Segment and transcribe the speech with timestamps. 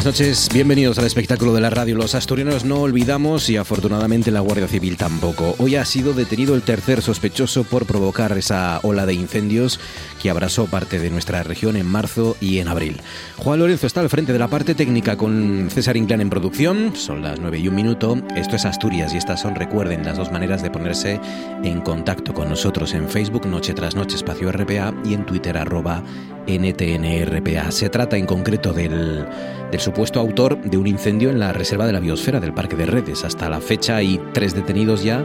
[0.00, 1.94] Buenas noches, bienvenidos al espectáculo de la radio.
[1.94, 5.54] Los asturianos no olvidamos y afortunadamente la Guardia Civil tampoco.
[5.58, 9.78] Hoy ha sido detenido el tercer sospechoso por provocar esa ola de incendios
[10.20, 13.00] que abrazó parte de nuestra región en marzo y en abril.
[13.36, 16.94] Juan Lorenzo está al frente de la parte técnica con César Inclán en producción.
[16.94, 18.16] Son las 9 y un minuto.
[18.36, 21.20] Esto es Asturias y estas son, recuerden, las dos maneras de ponerse
[21.64, 26.02] en contacto con nosotros en Facebook Noche tras Noche Espacio RPA y en Twitter arroba
[26.46, 27.70] NTNRPA.
[27.70, 29.26] Se trata en concreto del,
[29.70, 32.86] del supuesto autor de un incendio en la Reserva de la Biosfera del Parque de
[32.86, 33.24] Redes.
[33.24, 35.24] Hasta la fecha hay tres detenidos ya,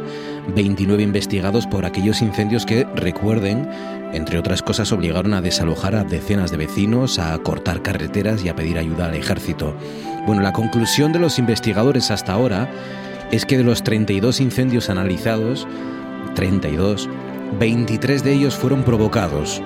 [0.56, 3.68] 29 investigados por aquellos incendios que, recuerden,
[4.14, 8.56] entre otras cosas, obligaron a desalojar a decenas de vecinos, a cortar carreteras y a
[8.56, 9.76] pedir ayuda al ejército.
[10.26, 12.70] Bueno, la conclusión de los investigadores hasta ahora
[13.32, 15.68] es que de los 32 incendios analizados,
[16.36, 17.10] 32,
[17.60, 19.62] 23 de ellos fueron provocados,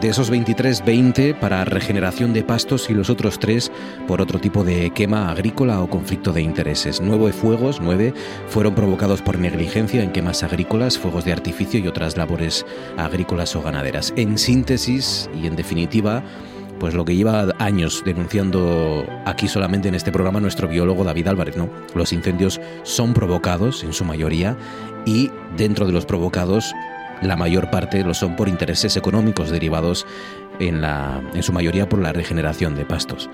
[0.00, 3.70] de esos 23, 20 para regeneración de pastos y los otros 3
[4.06, 7.00] por otro tipo de quema agrícola o conflicto de intereses.
[7.00, 8.12] Nueve fuegos, 9,
[8.48, 12.66] fueron provocados por negligencia en quemas agrícolas, fuegos de artificio y otras labores
[12.96, 14.12] agrícolas o ganaderas.
[14.16, 16.22] En síntesis y en definitiva,
[16.78, 21.56] pues lo que lleva años denunciando aquí solamente en este programa nuestro biólogo David Álvarez,
[21.56, 21.70] ¿no?
[21.94, 24.56] Los incendios son provocados en su mayoría
[25.06, 26.74] y dentro de los provocados
[27.22, 30.06] la mayor parte lo son por intereses económicos derivados
[30.60, 33.28] en, la, en su mayoría por la regeneración de pastos.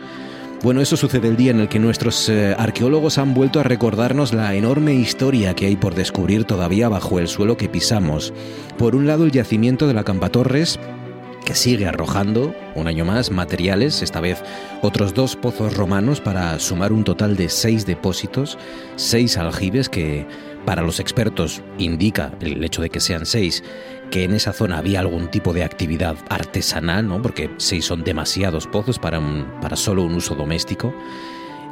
[0.63, 4.33] Bueno, eso sucede el día en el que nuestros eh, arqueólogos han vuelto a recordarnos
[4.33, 8.33] la enorme historia que hay por descubrir todavía bajo el suelo que pisamos.
[8.79, 10.79] Por un lado, el yacimiento de la Campa Torres,
[11.45, 14.41] que sigue arrojando, un año más, materiales, esta vez
[14.83, 18.57] otros dos pozos romanos para sumar un total de seis depósitos,
[18.95, 20.29] seis aljibes que
[20.65, 23.63] para los expertos indica el hecho de que sean seis
[24.11, 27.23] que en esa zona había algún tipo de actividad artesanal, ¿no?
[27.23, 29.21] porque seis son demasiados pozos para,
[29.61, 30.95] para solo un uso doméstico.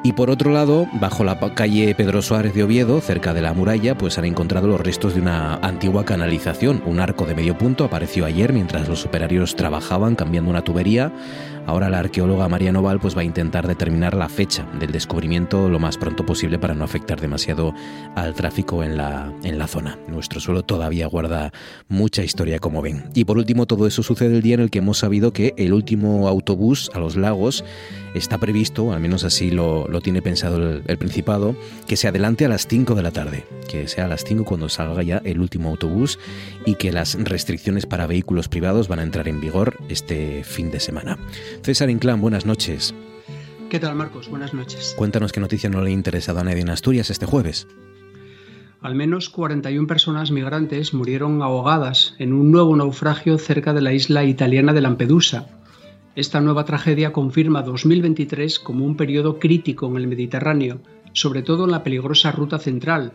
[0.03, 3.99] Y por otro lado, bajo la calle Pedro Suárez de Oviedo, cerca de la muralla,
[3.99, 6.83] pues han encontrado los restos de una antigua canalización.
[6.87, 11.13] Un arco de medio punto apareció ayer mientras los operarios trabajaban cambiando una tubería.
[11.67, 15.79] Ahora la arqueóloga María Noval pues va a intentar determinar la fecha del descubrimiento lo
[15.79, 17.75] más pronto posible para no afectar demasiado
[18.17, 19.99] al tráfico en la, en la zona.
[20.09, 21.53] Nuestro suelo todavía guarda
[21.89, 23.11] mucha historia, como ven.
[23.15, 25.73] Y por último, todo eso sucede el día en el que hemos sabido que el
[25.73, 27.65] último autobús a los lagos
[28.15, 31.57] está previsto, al menos así lo, tiene pensado el, Principado,
[31.87, 34.69] que se adelante a las 5 de la tarde, que sea a las 5 cuando
[34.69, 36.19] salga ya el último autobús
[36.67, 40.81] y que las restricciones para vehículos privados van a entrar en vigor este fin de
[40.81, 41.19] semana.
[41.63, 42.95] César Inclán, buenas noches.
[43.69, 44.29] ¿Qué tal, Marcos?
[44.29, 44.95] Buenas noches.
[44.97, 47.69] Cuéntanos qué noticia no le ha interesado a nadie en Asturias este jueves.
[48.81, 54.25] Al menos 41 personas migrantes murieron ahogadas en un nuevo naufragio cerca de la isla
[54.25, 55.49] italiana de Lampedusa,
[56.17, 60.81] esta nueva tragedia confirma 2023 como un periodo crítico en el Mediterráneo,
[61.13, 63.13] sobre todo en la peligrosa ruta central,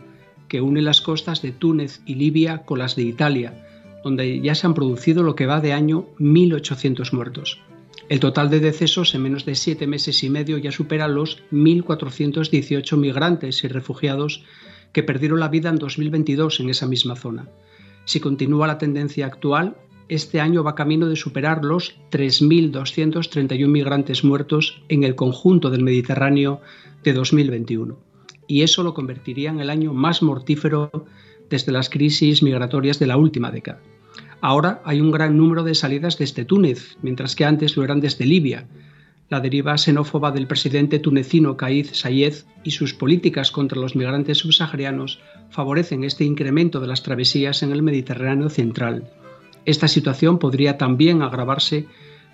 [0.48, 3.66] que une las costas de Túnez y Libia con las de Italia,
[4.02, 7.60] donde ya se han producido lo que va de año 1.800 muertos.
[8.08, 12.96] El total de decesos en menos de siete meses y medio ya supera los 1.418
[12.96, 14.44] migrantes y refugiados
[14.92, 17.48] que perdieron la vida en 2022 en esa misma zona.
[18.04, 19.76] Si continúa la tendencia actual,
[20.08, 26.60] este año va camino de superar los 3.231 migrantes muertos en el conjunto del Mediterráneo
[27.02, 27.98] de 2021.
[28.46, 30.92] Y eso lo convertiría en el año más mortífero
[31.50, 33.82] desde las crisis migratorias de la última década.
[34.40, 38.26] Ahora hay un gran número de salidas desde Túnez, mientras que antes lo eran desde
[38.26, 38.66] Libia.
[39.28, 45.20] La deriva xenófoba del presidente tunecino Kaiz Sayed y sus políticas contra los migrantes subsaharianos
[45.50, 49.10] favorecen este incremento de las travesías en el Mediterráneo central.
[49.64, 51.86] Esta situación podría también agravarse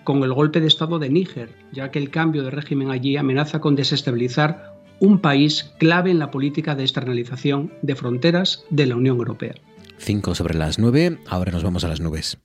[0.04, 3.60] con el golpe de Estado de Níger, ya que el cambio de régimen allí amenaza
[3.60, 9.16] con desestabilizar un país clave en la política de externalización de fronteras de la Unión
[9.16, 9.54] Europea.
[10.02, 12.38] 5 sobre las 9, ahora nos vamos a las nubes.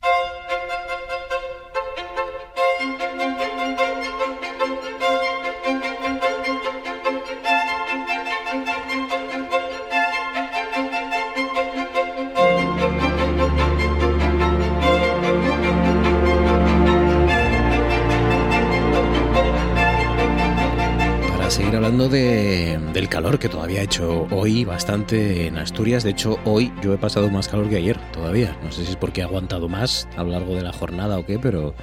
[23.18, 26.04] Calor que todavía ha hecho hoy bastante en Asturias.
[26.04, 28.56] De hecho, hoy yo he pasado más calor que ayer todavía.
[28.64, 31.26] No sé si es porque he aguantado más a lo largo de la jornada o
[31.26, 31.74] qué, pero,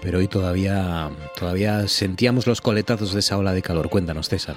[0.00, 3.90] pero hoy todavía, todavía sentíamos los coletazos de esa ola de calor.
[3.90, 4.56] Cuéntanos, César.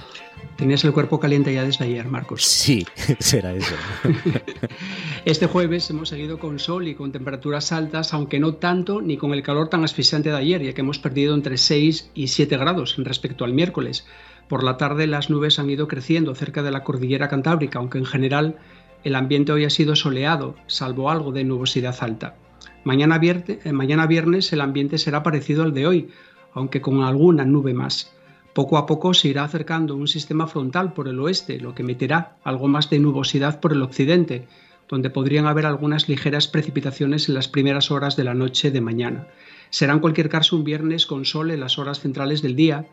[0.56, 2.46] Tenías el cuerpo caliente ya desde ayer, Marcos.
[2.46, 2.86] Sí,
[3.18, 3.74] será eso.
[5.26, 9.34] este jueves hemos seguido con sol y con temperaturas altas, aunque no tanto ni con
[9.34, 12.94] el calor tan asfixiante de ayer, ya que hemos perdido entre 6 y 7 grados
[12.96, 14.06] respecto al miércoles.
[14.48, 18.06] Por la tarde las nubes han ido creciendo cerca de la cordillera cantábrica, aunque en
[18.06, 18.56] general
[19.02, 22.36] el ambiente hoy ha sido soleado, salvo algo de nubosidad alta.
[22.84, 26.08] Mañana, eh, mañana viernes el ambiente será parecido al de hoy,
[26.54, 28.12] aunque con alguna nube más.
[28.54, 32.36] Poco a poco se irá acercando un sistema frontal por el oeste, lo que meterá
[32.42, 34.46] algo más de nubosidad por el occidente,
[34.88, 39.26] donde podrían haber algunas ligeras precipitaciones en las primeras horas de la noche de mañana.
[39.70, 42.86] Será en cualquier caso un viernes con sol en las horas centrales del día,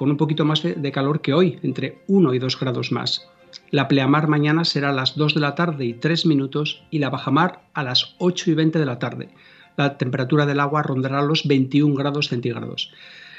[0.00, 3.28] con un poquito más de calor que hoy, entre 1 y 2 grados más.
[3.70, 7.10] La pleamar mañana será a las 2 de la tarde y 3 minutos y la
[7.10, 9.28] bajamar a las 8 y 20 de la tarde.
[9.76, 12.90] La temperatura del agua rondará los 21 grados centígrados.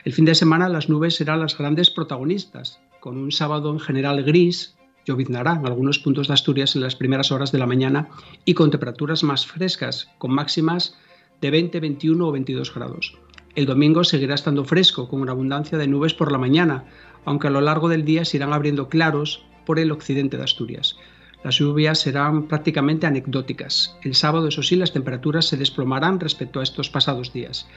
[0.06, 4.22] El fin de semana las nubes serán las grandes protagonistas, con un sábado en general
[4.22, 4.76] gris,
[5.08, 8.10] lloviznará en algunos puntos de Asturias en las primeras horas de la mañana
[8.46, 10.96] y con temperaturas más frescas, con máximas
[11.42, 13.18] de 20, 21 o 22 grados.
[13.54, 16.86] El domingo seguirá estando fresco, con una abundancia de nubes por la mañana,
[17.26, 20.98] aunque a lo largo del día se irán abriendo claros por el occidente de Asturias.
[21.44, 23.98] Las lluvias serán prácticamente anecdóticas.
[24.04, 27.68] El sábado, eso sí, las temperaturas se desplomarán respecto a estos pasados días.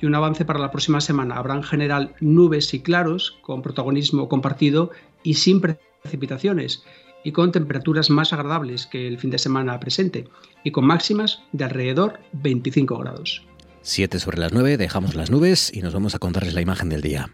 [0.00, 1.34] Y un avance para la próxima semana.
[1.34, 4.92] Habrá en general nubes y claros, con protagonismo compartido
[5.24, 6.84] y sin precipitaciones,
[7.24, 10.28] y con temperaturas más agradables que el fin de semana presente,
[10.62, 13.42] y con máximas de alrededor 25 grados.
[13.82, 17.02] 7 sobre las 9, dejamos las nubes y nos vamos a contarles la imagen del
[17.02, 17.30] día.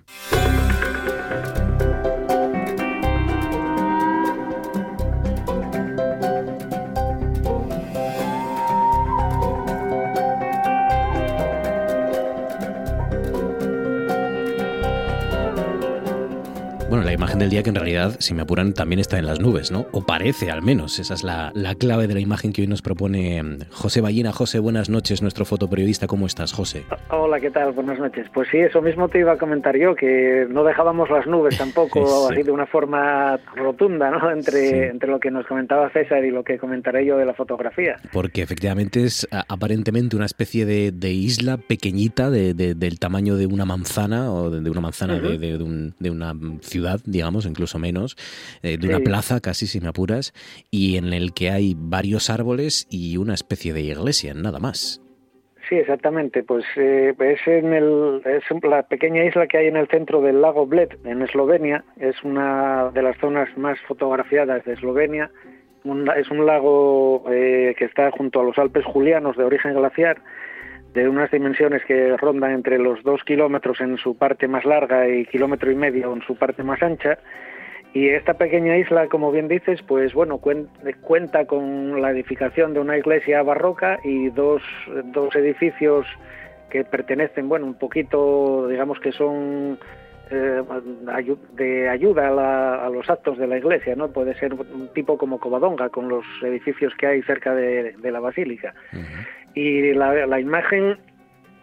[17.34, 19.86] Imagen del día que en realidad, si me apuran, también está en las nubes, ¿no?
[19.92, 20.98] O parece al menos.
[20.98, 24.32] Esa es la, clave de la imagen que hoy nos propone mm, José Ballina.
[24.32, 26.06] José, buenas noches, nuestro fotoperiodista.
[26.06, 26.84] ¿Cómo estás, José?
[27.10, 27.72] Hola, ¿qué tal?
[27.72, 28.26] Buenas noches.
[28.32, 32.28] Pues sí, eso mismo te iba a comentar yo, que no dejábamos las nubes tampoco
[32.30, 34.30] así de una forma rotunda, ¿no?
[34.30, 37.96] Entre, entre lo que nos comentaba César y lo que comentaré yo de la fotografía.
[38.12, 44.50] Porque efectivamente es aparentemente una especie de, isla pequeñita del tamaño de una manzana o
[44.50, 48.16] de, una manzana de, de una ciudad digamos, incluso menos,
[48.62, 50.32] eh, de una plaza casi, si me apuras,
[50.70, 55.00] y en el que hay varios árboles y una especie de iglesia, nada más.
[55.68, 56.42] Sí, exactamente.
[56.42, 60.42] Pues eh, es en el, es la pequeña isla que hay en el centro del
[60.42, 61.84] lago Bled, en Eslovenia.
[61.96, 65.30] Es una de las zonas más fotografiadas de Eslovenia.
[66.16, 70.18] es un lago eh, que está junto a los Alpes Julianos de origen glaciar
[70.94, 75.26] de unas dimensiones que rondan entre los dos kilómetros en su parte más larga y
[75.26, 77.18] kilómetro y medio en su parte más ancha.
[77.92, 82.96] Y esta pequeña isla, como bien dices, pues bueno, cuenta con la edificación de una
[82.96, 84.62] iglesia barroca y dos,
[85.12, 86.06] dos edificios
[86.70, 89.78] que pertenecen, bueno, un poquito, digamos que son
[90.30, 90.62] eh,
[91.52, 94.08] de ayuda a, los actos de la iglesia, ¿no?
[94.08, 98.74] Puede ser un tipo como Covadonga, con los edificios que hay cerca de, la basílica
[99.54, 100.98] y la, imagen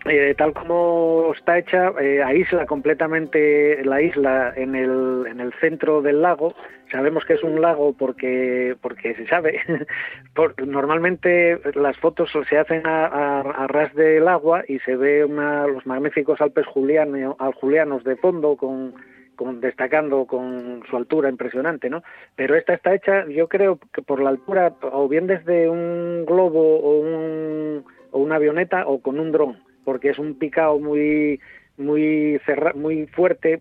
[0.05, 6.01] eh, tal como está hecha, eh, aísla completamente la isla en el, en el centro
[6.01, 6.55] del lago.
[6.91, 9.61] Sabemos que es un lago porque, porque se sabe.
[10.65, 16.41] normalmente las fotos se hacen a, ras del agua y se ve una, los magníficos
[16.41, 18.95] Alpes Juliano, Julianos de fondo con,
[19.41, 22.03] con, destacando con su altura impresionante, ¿no?
[22.35, 26.77] Pero esta está hecha, yo creo que por la altura, o bien desde un globo
[26.79, 31.39] o un o una avioneta o con un dron, porque es un picado muy
[31.77, 32.39] muy
[32.75, 33.59] muy fuerte.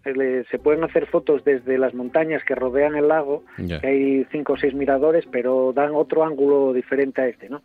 [0.50, 3.44] se pueden hacer fotos desde las montañas que rodean el lago,
[3.82, 7.62] hay cinco o seis miradores, pero dan otro ángulo diferente a este, ¿no?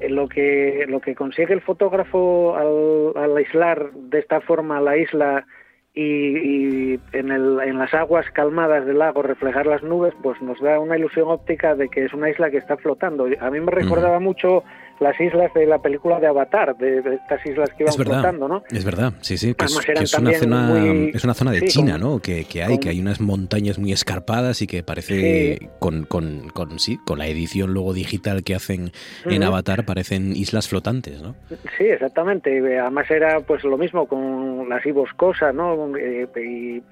[0.00, 4.98] Eh, lo que lo que consigue el fotógrafo al, al aislar de esta forma la
[4.98, 5.46] isla
[5.94, 10.78] y, en, el, en, las aguas calmadas del lago reflejar las nubes, pues nos da
[10.80, 13.26] una ilusión óptica de que es una isla que está flotando.
[13.40, 14.64] A mí me recordaba mucho
[15.00, 18.62] las islas de la película de Avatar, de, estas islas que iban flotando, ¿no?
[18.70, 22.20] Es verdad, sí, sí, que, es, una zona, es una zona de China, ¿no?
[22.20, 26.78] Que, que hay, que hay unas montañas muy escarpadas y que parece con, con, con,
[26.78, 28.92] sí, con la edición luego digital que hacen
[29.24, 31.34] en Avatar parecen islas flotantes, ¿no?
[31.78, 32.78] Sí, exactamente.
[32.78, 35.96] Además era pues lo mismo con las y boscosas, ¿no?
[35.96, 36.82] Eh, y,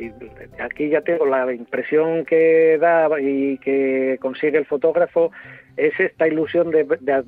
[0.60, 5.30] aquí ya tengo la impresión que da y que consigue el fotógrafo
[5.76, 6.86] es esta ilusión de,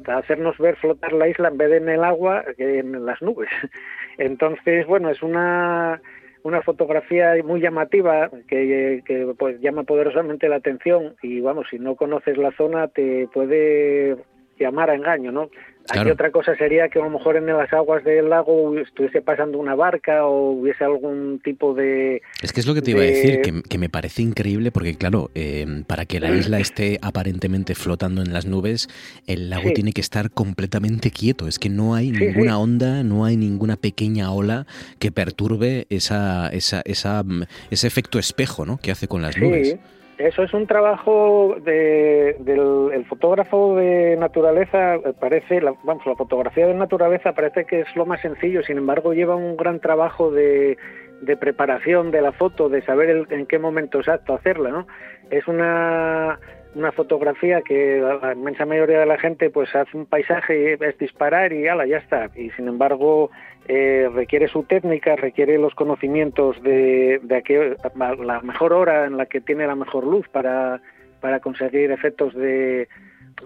[0.09, 3.51] hacernos ver flotar la isla en vez de en el agua que en las nubes.
[4.19, 6.01] Entonces, bueno, es una,
[6.43, 11.97] una fotografía muy llamativa que, que pues, llama poderosamente la atención y vamos, si no
[11.97, 14.17] conoces la zona te puede
[14.59, 15.51] llamar a engaño, ¿no?
[15.89, 19.59] Aquí otra cosa sería que a lo mejor en las aguas del lago estuviese pasando
[19.59, 22.23] una barca o hubiese algún tipo de...
[22.43, 25.31] Es que es lo que te iba a decir, que, me parece increíble porque claro,
[25.35, 28.89] eh, para que la isla esté aparentemente flotando en las nubes,
[29.27, 31.49] el lago tiene que estar completamente quieto.
[31.49, 34.67] Es que no hay ninguna onda, no hay ninguna pequeña ola
[34.99, 37.25] que perturbe esa, esa, esa,
[37.71, 38.79] ese efecto espejo ¿no?
[38.79, 39.77] que hace con las nubes.
[40.23, 46.75] Eso es un trabajo de, del fotógrafo de naturaleza, parece, la, vamos, la fotografía de
[46.75, 50.79] naturaleza parece que es lo más sencillo, sin embargo lleva un gran trabajo de,
[51.23, 54.87] de preparación de la foto, de saber en qué momento exacto hacerla, ¿no?
[55.29, 56.39] Es una,
[56.75, 61.53] una fotografía que la inmensa mayoría de la gente pues hace un paisaje, es disparar
[61.53, 62.31] y ala, ya está.
[62.35, 63.31] Y sin embargo
[63.69, 67.77] eh, requiere su técnica, requiere los conocimientos de, de
[68.19, 70.81] la mejor hora en la que tiene la mejor luz para,
[71.21, 72.89] para conseguir efectos de,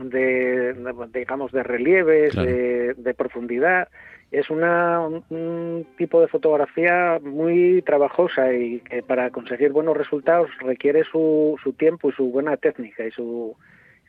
[0.01, 0.75] de,
[1.13, 3.89] digamos de relieves, de, de, profundidad.
[4.37, 11.05] Es una, un tipo de fotografía muy trabajosa y que para conseguir buenos resultados requiere
[11.05, 13.57] su, su tiempo y su buena técnica y su,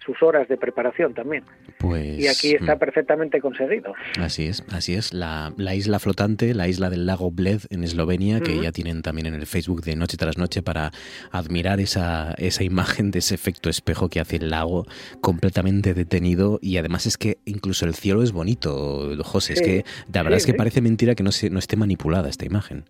[0.08, 1.44] sus horas de preparación también.
[1.78, 2.80] Pues, y aquí está mm.
[2.80, 3.94] perfectamente conseguido.
[4.20, 5.14] Así es, así es.
[5.14, 9.28] La, la, isla flotante, la isla del lago Bled en Eslovenia, que ya tienen también
[9.28, 10.92] en el Facebook de Noche tras Noche para
[11.32, 14.88] admirar esa, esa imagen de ese efecto espejo que hace el lago
[15.20, 16.58] completamente detenido.
[16.62, 19.54] Y además es que incluso el cielo es bonito, José.
[19.54, 19.84] es que
[20.14, 22.86] la verdad es que parece mentira que no, se, no esté manipulada esta imagen.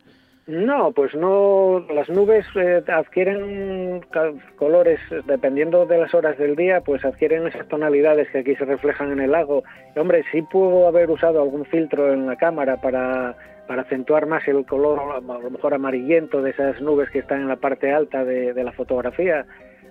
[0.48, 1.86] No, pues no.
[1.94, 4.02] Las nubes eh, adquieren
[4.56, 9.12] colores dependiendo de las horas del día, pues adquieren esas tonalidades que aquí se reflejan
[9.12, 9.64] en el lago.
[9.98, 13.36] Hombre, sí puedo haber usado algún filtro en la cámara para,
[13.68, 17.50] para acentuar más el color, a lo mejor amarillento de esas nubes que están en
[17.50, 19.46] la parte alta de, la fotografía,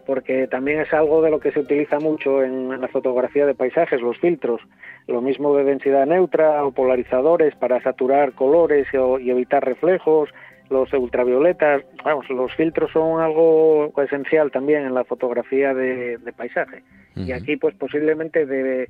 [0.07, 4.01] porque también es algo de lo que se utiliza mucho en, la fotografía de paisajes,
[4.01, 4.61] los filtros.
[5.09, 10.31] Lo mismo de densidad neutra o polarizadores para saturar colores y evitar reflejos
[10.71, 16.83] los ultravioletas, vamos, los filtros son algo esencial también en la fotografía de, paisaje.
[17.15, 18.89] Y aquí, pues posiblemente, de,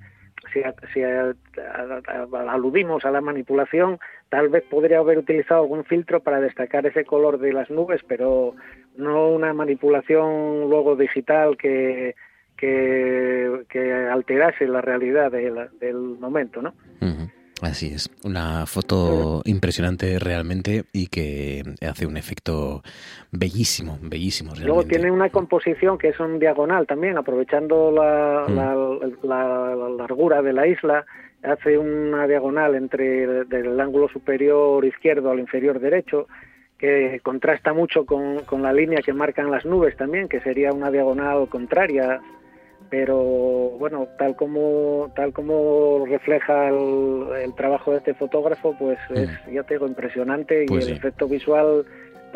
[0.53, 0.63] si,
[0.93, 7.05] si aludimos a la manipulación, tal vez podría haber utilizado algún filtro para destacar ese
[7.05, 8.55] color de las nubes, pero
[8.97, 12.15] no una manipulación luego digital que,
[12.57, 16.75] que, que alterase la realidad del momento, ¿no?
[17.63, 22.83] Así es, una foto impresionante realmente y que hace un efecto
[23.33, 24.51] bellísimo, bellísimo.
[24.51, 24.69] Realmente.
[24.69, 29.27] Luego tiene una composición que es un diagonal también, aprovechando la, mm.
[29.27, 31.07] la, largura de la isla,
[31.43, 36.29] hace una diagonal entre el ángulo superior izquierdo al inferior derecho,
[36.77, 40.91] que contrasta mucho con, con la línea que marcan las nubes también, que sería una
[40.91, 42.21] diagonal contraria
[42.91, 43.17] pero
[43.79, 49.17] bueno tal como tal como refleja el, trabajo de este fotógrafo pues mm.
[49.17, 51.85] es ya te digo impresionante y pues el efecto visual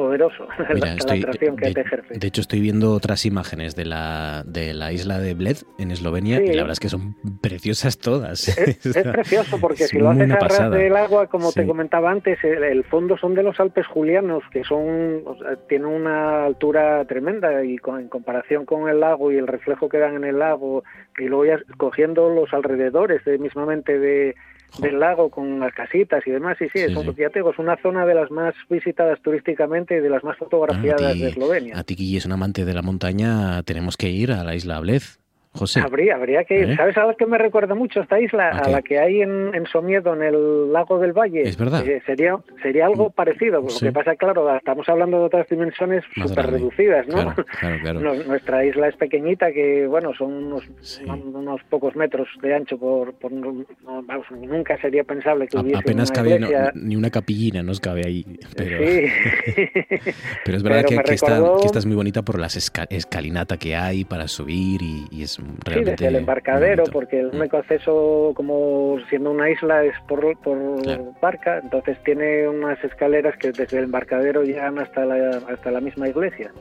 [0.00, 2.18] poderoso la, atracción que de, ejerce.
[2.18, 6.42] De hecho, estoy viendo otras imágenes de la, de la isla de Bled en Eslovenia
[6.42, 8.48] y la verdad es que son preciosas todas.
[8.48, 8.78] Es,
[9.12, 13.18] precioso porque si lo haces a ras del agua, como te comentaba antes, el, fondo
[13.18, 15.22] son de los Alpes Julianos, que son
[15.68, 20.14] tienen una altura tremenda y en comparación con el lago y el reflejo que dan
[20.16, 20.82] en el lago
[21.18, 24.34] y luego ya cogiendo los alrededores de mismamente de
[24.78, 26.56] del lago con las casitas y demás.
[26.60, 30.24] Y sí, es, Un, es una zona de las más visitadas turísticamente y de las
[30.24, 31.78] más fotografiadas de Eslovenia.
[31.78, 34.80] A ti, Guille, es un amante de la montaña, tenemos que ir a la isla
[34.80, 35.02] Bled.
[35.52, 35.80] José.
[35.80, 36.70] Habría, habría que ir.
[36.70, 36.76] ¿Eh?
[36.76, 38.50] ¿Sabes a la que me recuerda mucho esta isla?
[38.50, 41.42] A, la que hay en, en, Somiedo, en el lago del Valle.
[41.42, 41.86] Es verdad.
[41.86, 43.60] Eh, sería, sería algo mm, parecido.
[43.60, 47.34] Lo que pasa, claro, estamos hablando de otras dimensiones súper reducidas, ¿no?
[47.34, 50.70] Claro, claro, Nuestra isla es pequeñita, que, bueno, son unos,
[51.06, 53.14] unos pocos metros de ancho por...
[53.14, 56.40] por vamos, nunca sería pensable que hubiese Apenas cabe
[56.74, 58.24] ni una capillina nos cabe ahí.
[58.56, 59.06] Pero, sí.
[60.44, 63.76] pero es verdad que, que, esta, que, esta, es muy bonita por las escalinata que
[63.76, 65.74] hay para subir y, es realmente...
[65.74, 67.36] Sí, desde el embarcadero, porque el mm.
[67.36, 70.58] único acceso, como siendo una isla, es por, por
[71.20, 76.08] barca, entonces tiene unas escaleras que desde el embarcadero llegan hasta la, hasta la misma
[76.08, 76.52] iglesia.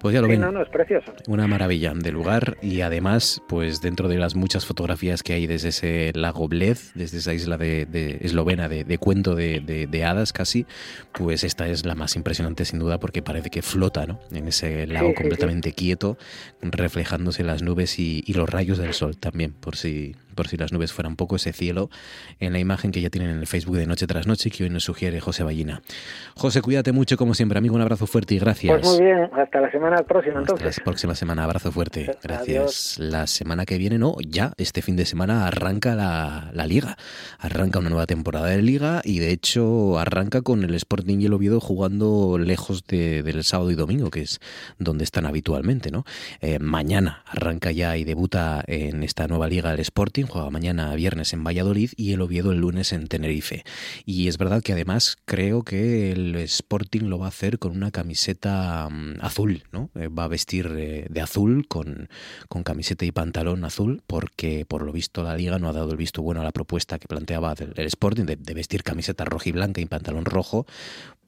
[0.00, 0.40] Pues ya lo ven.
[0.40, 1.12] No, no, es precioso.
[1.26, 5.68] Una maravilla de lugar y además, pues dentro de las muchas fotografías que hay desde
[5.68, 10.66] ese lago Bled, desde esa isla de, de eslovena de, cuento de, de, hadas casi,
[11.12, 14.20] pues esta es la más impresionante sin duda porque parece que flota ¿no?
[14.30, 16.18] en ese lago completamente quieto,
[16.62, 20.72] reflejándose las nubes y, y los rayos del sol también, por si por si las
[20.72, 21.90] nubes fueran poco, ese cielo
[22.38, 24.70] en la imagen que ya tienen en el Facebook de Noche tras Noche que hoy
[24.70, 25.82] nos sugiere José Ballina.
[26.36, 28.78] José, cuídate mucho como siempre, amigo, un abrazo fuerte y gracias.
[28.80, 30.68] Pues muy bien, hasta la semana próxima entonces.
[30.68, 33.00] Hasta la próxima semana, abrazo fuerte, gracias.
[33.00, 36.96] La semana que viene, no, ya este fin de semana arranca la, liga,
[37.40, 41.32] arranca una nueva temporada de liga y de hecho arranca con el Sporting y el
[41.32, 44.38] Oviedo jugando lejos del sábado y domingo, que es
[44.78, 46.04] donde están habitualmente, ¿no?
[46.40, 51.32] Eh, mañana arranca ya y debuta en esta nueva liga el Sporting, juega mañana viernes
[51.32, 53.64] en Valladolid y el Oviedo el lunes en Tenerife.
[54.04, 57.90] Y es verdad que además creo que el Sporting lo va a hacer con una
[57.90, 59.90] camiseta mm, azul, ¿no?
[59.94, 62.08] Eh, va a vestir eh, de azul con,
[62.48, 65.96] con camiseta y pantalón azul porque por lo visto la liga no ha dado el
[65.96, 69.80] visto bueno a la propuesta que planteaba el, Sporting de, vestir camiseta roja y blanca
[69.80, 70.66] y pantalón rojo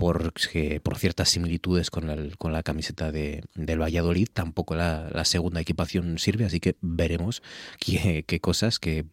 [0.01, 5.27] porque por ciertas similitudes con, el, con la camiseta de, del Valladolid tampoco la, la,
[5.27, 7.43] segunda equipación sirve, así que veremos
[7.79, 9.05] qué, qué cosas, que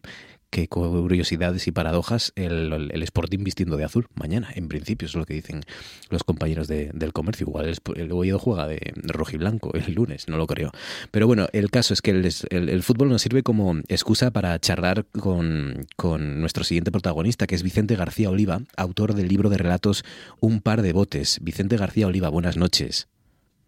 [0.50, 5.24] qué curiosidades y paradojas el, el, Sporting vistiendo de azul mañana, en principio, es lo
[5.24, 5.62] que dicen
[6.10, 7.46] los compañeros de, del comercio.
[7.46, 10.72] Igual el, el Oviedo juega de, rojo y blanco el lunes, no lo creo.
[11.10, 15.04] Pero bueno, el caso es que el, el, fútbol nos sirve como excusa para charlar
[15.06, 20.04] con, con nuestro siguiente protagonista, que es Vicente García Oliva, autor del libro de relatos
[20.40, 21.38] Un par de botes.
[21.42, 23.08] Vicente García Oliva, buenas noches.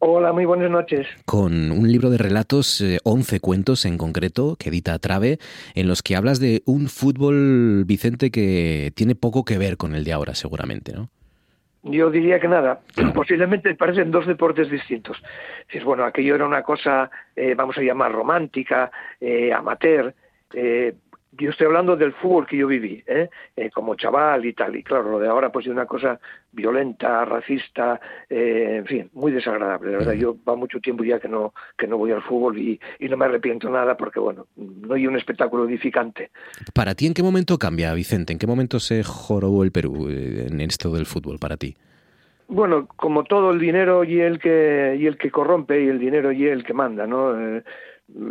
[0.03, 1.07] Hola, muy buenas noches.
[1.27, 5.37] Con un libro de relatos, 11 eh, cuentos en concreto, que edita Trave,
[5.75, 10.05] en los que hablas de un fútbol, Vicente, que tiene poco que ver con el
[10.05, 11.11] de ahora, seguramente, ¿no?
[11.83, 12.81] Yo diría que nada.
[13.15, 15.23] Posiblemente parecen dos deportes distintos.
[15.69, 20.15] Es bueno, aquello era una cosa, eh, vamos a llamar romántica, eh, amateur.
[21.33, 23.31] Yo estoy hablando del fútbol que yo viví, ¿eh?
[23.57, 23.71] ¿eh?
[23.71, 26.19] como chaval y tal, y claro, lo de ahora pues es una cosa
[26.51, 31.29] violenta, racista, eh, en fin, muy desagradable, de verdad, yo va mucho tiempo ya que
[31.29, 34.95] no, que no voy al fútbol y, y, no me arrepiento nada porque, bueno, no
[34.95, 36.31] hay un espectáculo edificante.
[36.75, 38.33] ¿Para ti en qué momento cambia, Vicente?
[38.33, 41.77] ¿En qué momento se jorobó el Perú eh, en esto del fútbol para ti?
[42.51, 46.33] Bueno, como todo el dinero y el que y el que corrompe y el dinero
[46.33, 47.41] y el que manda, ¿no?
[47.41, 47.63] Eh,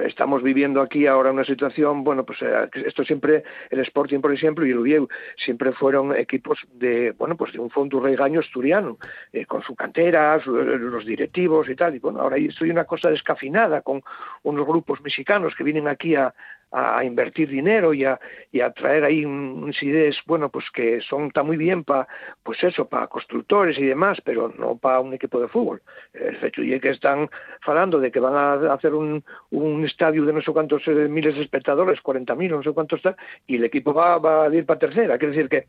[0.06, 4.66] estamos viviendo aquí ahora una situación, bueno, pues eh, esto siempre, el Sporting, por ejemplo,
[4.66, 8.98] y el Oviedo, siempre fueron equipos de, bueno, pues de un fondo regaño asturiano,
[9.32, 13.82] eh, con su cantera, los directivos y tal, y bueno, ahora estoy una cosa descafinada
[13.82, 14.02] con
[14.44, 16.34] unos grupos mexicanos que vienen aquí a,
[16.72, 18.20] a invertir dinero y a,
[18.52, 22.08] y a traer ahí unas ideas, bueno, pues que son está muy bien para,
[22.44, 25.82] pues eso, para constructores y demás, pero no para un equipo de fútbol.
[26.14, 27.28] El hecho es que están
[27.66, 31.36] hablando de que van a hacer un, un estadio de no sé cuántos eh, miles
[31.36, 33.00] de espectadores, 40.000, no sé cuántos
[33.48, 35.18] y el equipo va, va a ir para tercera.
[35.18, 35.68] Quiere decir que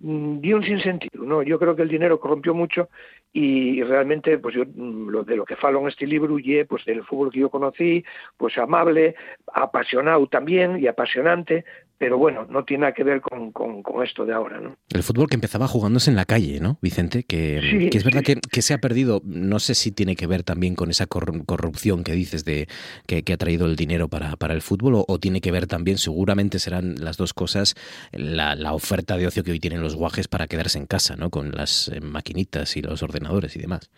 [0.00, 1.42] mm, dio un sinsentido, ¿no?
[1.42, 2.88] Yo creo que el dinero corrompió mucho
[3.32, 6.84] y realmente pues yo mm, lo de lo que falo en este libro huye pues
[6.84, 8.04] del fútbol que yo conocí
[8.36, 9.16] pues amable
[9.52, 11.64] apasionado también y apasionante
[11.98, 14.76] pero bueno, no tiene nada que ver con, con, esto de ahora, ¿no?
[14.90, 17.22] El fútbol que empezaba jugándose en la calle, ¿no, Vicente?
[17.22, 20.42] Que, que es verdad que, que, se ha perdido, no sé si tiene que ver
[20.42, 22.68] también con esa corrupción que dices de
[23.06, 25.98] que, que ha traído el dinero para, para el fútbol, o, tiene que ver también,
[25.98, 27.74] seguramente serán las dos cosas,
[28.12, 31.30] la, la, oferta de ocio que hoy tienen los guajes para quedarse en casa, ¿no?
[31.30, 33.90] Con las eh, maquinitas y los ordenadores y demás.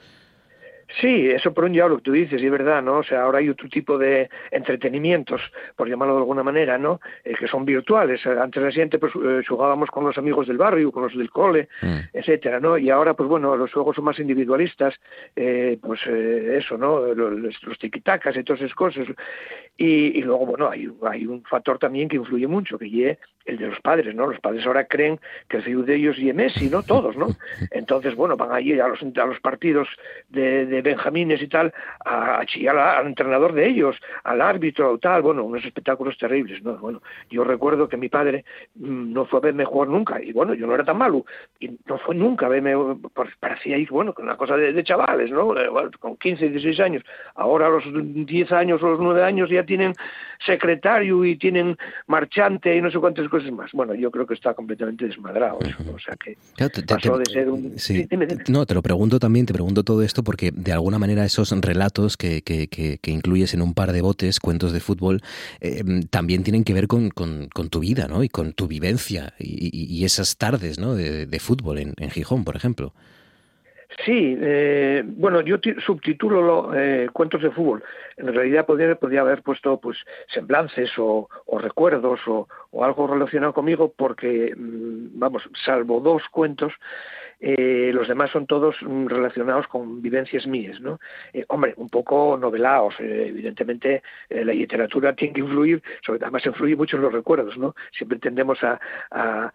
[1.01, 2.99] Sí, eso por un lado lo que tú dices, y es verdad, ¿no?
[2.99, 5.40] O sea, ahora hay otro tipo de entretenimientos,
[5.75, 7.01] por llamarlo de alguna manera, ¿no?
[7.25, 8.25] Eh, que son virtuales.
[8.27, 11.68] Antes de siempre pues, eh, jugábamos con los amigos del barrio, con los del cole,
[11.83, 11.96] mm.
[12.12, 12.79] etcétera, ¿no?
[12.79, 14.94] Y ahora, pues bueno, los juegos son más individualistas,
[15.35, 17.01] eh, pues eso, ¿no?
[17.14, 19.07] Los, los tiquitacas y todas esas cosas.
[19.77, 23.59] Y, y, luego, bueno, hay, hay un factor también que influye mucho, que es el
[23.59, 24.26] de los padres, ¿no?
[24.26, 26.82] Los padres ahora creen que el fiu de ellos y Messi, ¿no?
[26.82, 27.28] Todos, ¿no?
[27.70, 29.88] Entonces, bueno, van allí a los, a los partidos
[30.28, 31.72] de, de Benjamines y tal
[32.04, 36.76] a, chillar al entrenador de ellos, al árbitro tal, bueno, unos espectáculos terribles, ¿no?
[36.78, 40.54] Bueno, yo recuerdo que mi padre mm, no fue a verme jugar nunca, y bueno,
[40.54, 41.24] yo no era tan malo,
[41.61, 42.74] y no fue nunca a verme,
[43.14, 45.56] pues, parecía ir, bueno, una cosa de, chavales, ¿no?
[45.59, 47.02] Eh, con 15, 16 años,
[47.35, 49.92] ahora a los 10 años o los 9 años ya tienen
[50.44, 53.72] secretario y tienen marchante y no sé cuántas cosas más.
[53.72, 56.37] Bueno, yo creo que está completamente desmadrado eso, o sea que
[56.87, 57.77] pasó de ser un...
[58.49, 62.16] No, te lo pregunto también, te pregunto todo esto porque de alguna manera esos relatos
[62.16, 65.22] que, que, que, incluyes en un par de botes, cuentos de fútbol,
[65.61, 68.22] eh, también tienen que ver con, con, tu vida, ¿no?
[68.22, 70.94] Y con tu vivencia y, esas tardes, ¿no?
[70.94, 72.92] De, fútbol en, en Gijón, por ejemplo.
[74.05, 77.85] Sí, eh, bueno, yo subtitulo eh, cuentos de fútbol.
[78.16, 79.96] En realidad podría, podría haber puesto pues
[80.29, 82.49] semblances o, recuerdos o,
[82.83, 86.72] algo relacionado conmigo porque, mm, vamos, salvo dos cuentos,
[87.40, 90.99] eh, los demás son todos mm, relacionados con vivencias mías, ¿no?
[91.33, 96.77] Eh, hombre, un poco novelados, eh, evidentemente la literatura tiene que influir, sobre, además influye
[96.77, 97.75] mucho en los recuerdos, ¿no?
[97.92, 99.53] Siempre tendemos a, a,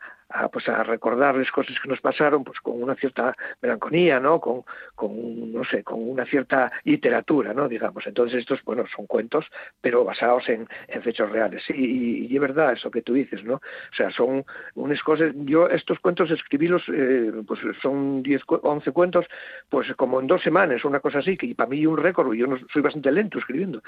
[0.51, 4.63] pues a recordarles cosas que nos pasaron pues con una cierta melancolía no con,
[4.95, 8.05] con no sé con una cierta literatura no digamos.
[8.07, 9.45] Entonces estos bueno son cuentos
[9.81, 11.63] pero basados en, en hechos reales.
[11.69, 15.67] Y, y, es verdad eso que tú dices no o sea son unas cosas yo
[15.69, 19.25] estos cuentos escribílos eh, pues son 10 11 cuentos
[19.69, 22.57] pues como en dos semanas una cosa así que para mí un récord yo no
[22.71, 23.81] soy bastante lento escribiendo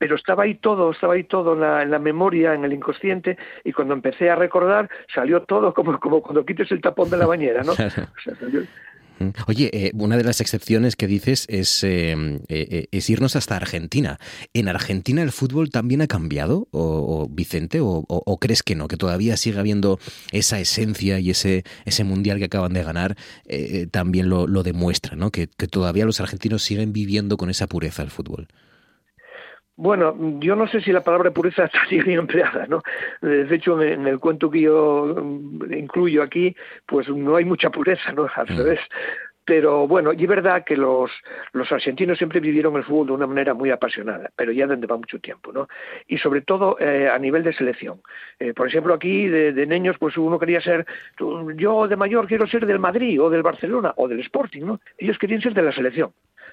[0.00, 3.36] pero estaba ahí todo estaba ahí todo en la, en la memoria en el inconsciente
[3.64, 7.62] y cuando empecé a recordar salió todo como, cuando quites el tapón de la bañera,
[7.62, 7.74] ¿no?
[9.46, 14.18] Oye, eh, una de las excepciones que dices es, eh, eh, es, irnos hasta Argentina.
[14.54, 19.36] ¿En Argentina el fútbol también ha cambiado, o, Vicente, o, crees que no, que todavía
[19.36, 19.98] sigue habiendo
[20.32, 23.14] esa esencia y ese, ese mundial que acaban de ganar
[23.90, 25.30] también lo, lo demuestra, ¿no?
[25.30, 28.48] Que, que todavía los argentinos siguen viviendo con esa pureza el fútbol?
[29.80, 32.82] Bueno, yo no sé si la palabra pureza está bien empleada, ¿no?
[33.22, 38.12] De hecho, en el cuento que yo mm, incluyo aquí, pues no hay mucha pureza,
[38.12, 38.28] ¿no?
[38.34, 38.58] Al mm.
[38.58, 38.80] revés.
[39.46, 41.10] Pero bueno, y es verdad que los,
[41.52, 44.98] los argentinos siempre vivieron el fútbol de una manera muy apasionada, pero ya desde va
[44.98, 45.66] mucho tiempo, ¿no?
[46.06, 48.02] Y sobre todo eh, a nivel de selección.
[48.38, 50.84] Eh, por ejemplo, aquí de, de, niños, pues uno quería ser,
[51.56, 54.80] yo de mayor quiero ser del Madrid o del Barcelona o del Sporting, ¿no?
[54.98, 56.12] Ellos querían ser de la selección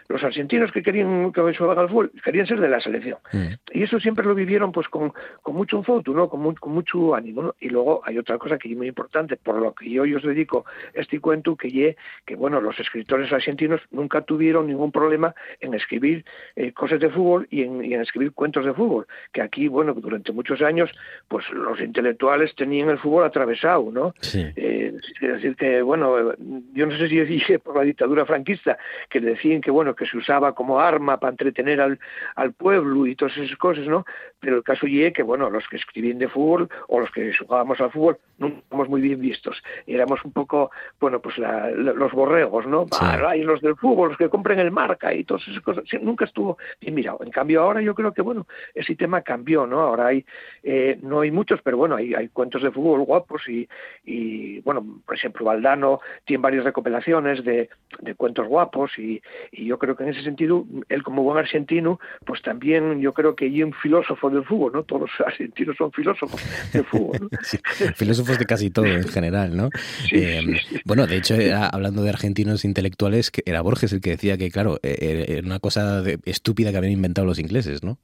[0.09, 3.17] los argentinos que querían que jugaran al fútbol querían ser de la selección.
[3.31, 3.53] Mm.
[3.71, 6.29] Y eso siempre lo vivieron pues con, con mucho foto, ¿no?
[6.29, 7.55] Con, con mucho ánimo.
[7.59, 10.65] Y luego hay otra cosa que es muy importante, por lo que yo, os dedico
[10.93, 16.71] este cuento, que que bueno, los escritores argentinos nunca tuvieron ningún problema en escribir eh,
[16.71, 19.07] cosas de fútbol y en, escribir cuentos de fútbol.
[19.31, 20.89] Que aquí, bueno, durante muchos años,
[21.27, 24.13] pues los intelectuales tenían el fútbol atravesado, ¿no?
[24.33, 26.33] Eh, es decir, que bueno,
[26.73, 28.77] yo no sé si dije por la dictadura franquista,
[29.09, 31.99] que decían que bueno, que se usaba como arma para entretener al,
[32.35, 34.05] al pueblo y todas esas cosas, ¿no?
[34.39, 37.79] Pero el caso es que, bueno, los que escribían de fútbol o los que jugábamos
[37.81, 39.61] al fútbol no éramos muy bien vistos.
[39.87, 42.85] Éramos un poco, bueno, pues los borregos, ¿no?
[43.35, 45.83] y los del fútbol, los que compren el marca y todas esas cosas.
[46.01, 47.19] nunca estuvo bien mirado.
[47.23, 49.81] En cambio, ahora yo creo que, bueno, ese tema cambió, ¿no?
[49.81, 50.25] Ahora hay,
[50.63, 53.67] eh, no hay muchos, pero bueno, hay, hay cuentos de fútbol guapos y,
[54.05, 57.69] y, bueno, por ejemplo, Valdano tiene varias recopilaciones de,
[58.01, 59.21] de cuentos guapos y,
[59.51, 63.35] y yo creo que en ese sentido, él como buen argentino, pues también yo creo
[63.35, 64.83] que hay un filósofo del fútbol, ¿no?
[64.83, 66.41] Todos los argentinos son filósofos
[66.73, 67.29] del fútbol.
[67.95, 69.69] filósofos de casi todo en general, ¿no?
[70.11, 70.41] Eh,
[70.85, 74.79] bueno, de hecho, eh, hablando de argentinos intelectuales, era Borges el que decía que, claro,
[74.83, 77.97] eh, era una cosa estúpida que habían inventado los ingleses, ¿no?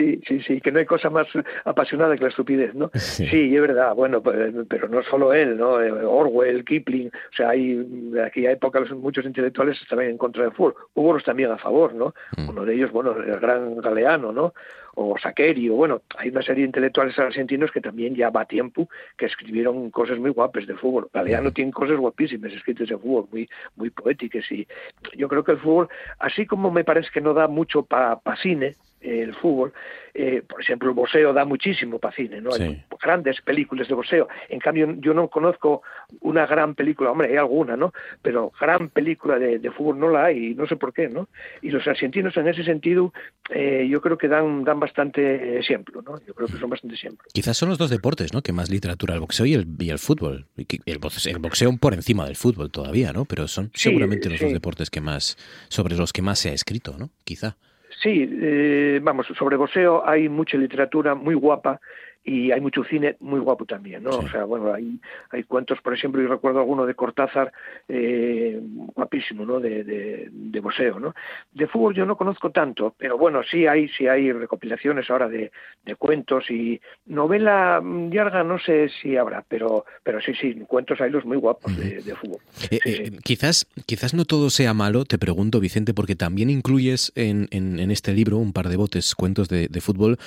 [0.00, 1.26] Sí, sí, sí, que no hay cosa más
[1.66, 2.90] apasionada que la estupidez, ¿no?
[2.94, 5.78] Sí, es verdad, bueno, pero no solo él, ¿no?
[5.82, 10.52] Eh, Orwell, Kipling, o sea, hay de aquella época muchos intelectuales estaban en contra del
[10.52, 12.14] fútbol, hubo los también a favor, ¿no?
[12.38, 12.48] Mm.
[12.48, 14.54] Uno de ellos, bueno, el gran Galeano, ¿no?
[14.94, 18.88] O Saquerio, bueno, hay una serie de intelectuales argentinos que también ya va a tiempo
[19.18, 21.10] que escribieron cosas muy guapas de fútbol.
[21.12, 21.52] Galeano mm.
[21.52, 24.66] tiene cosas guapísimas escritas de fútbol, muy, muy poéticas y
[25.14, 28.36] yo creo que el fútbol, así como me parece que no da mucho para pa
[28.36, 29.72] cine, el fútbol.
[30.12, 32.50] Eh, por ejemplo, el boxeo da muchísimo para cine, ¿no?
[32.52, 34.28] Hay grandes películas de boxeo.
[34.48, 35.82] En cambio, yo no conozco
[36.20, 37.92] una gran película, hombre, hay alguna, ¿no?
[38.20, 41.28] Pero gran película de, fútbol no la hay, y no sé por qué, ¿no?
[41.62, 43.12] Y los argentinos en ese sentido,
[43.50, 46.18] eh, yo creo que dan, dan bastante ejemplo, ¿no?
[46.26, 47.28] Yo creo que son bastante ejemplo.
[47.32, 48.42] Quizás son los dos deportes, ¿no?
[48.42, 50.46] Que más literatura, el boxeo y el, y el fútbol.
[50.86, 50.98] El,
[51.38, 53.26] boxeo por encima del fútbol todavía, ¿no?
[53.26, 55.36] Pero son seguramente los dos deportes que más,
[55.68, 57.10] sobre los que más se ha escrito, ¿no?
[57.24, 57.56] Quizá.
[58.02, 61.80] Sí, eh, vamos, sobre boxeo hay mucha literatura muy guapa
[62.24, 64.10] y hay mucho cine muy guapo también, ¿no?
[64.18, 67.52] O sea, bueno, hay, hay cuentos, por ejemplo, y recuerdo alguno de Cortázar,
[67.88, 68.60] eh,
[68.94, 69.58] guapísimo, ¿no?
[69.60, 71.14] De, de, de museo, ¿no?
[71.52, 75.50] De fútbol yo no conozco tanto, pero bueno, sí hay, sí hay recopilaciones ahora de,
[75.84, 77.80] de cuentos y novela
[78.12, 82.02] larga no sé si habrá, pero, pero sí, sí, cuentos hay los muy guapos de,
[82.02, 82.38] de fútbol.
[82.70, 83.18] Eh, Sí, eh, sí.
[83.24, 87.90] quizás, quizás no todo sea malo, te pregunto, Vicente, porque también incluyes en, en- en
[87.90, 90.18] este libro, un par de botes, cuentos de, de fútbol,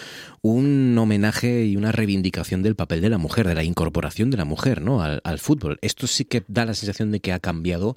[0.42, 4.46] un homenaje y una reivindicación del papel de la mujer, de la incorporación de la
[4.46, 5.02] mujer ¿no?
[5.02, 5.78] al, fútbol.
[5.82, 7.96] Esto sí que da la sensación de que ha cambiado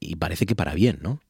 [0.00, 1.20] y parece que para bien, ¿no?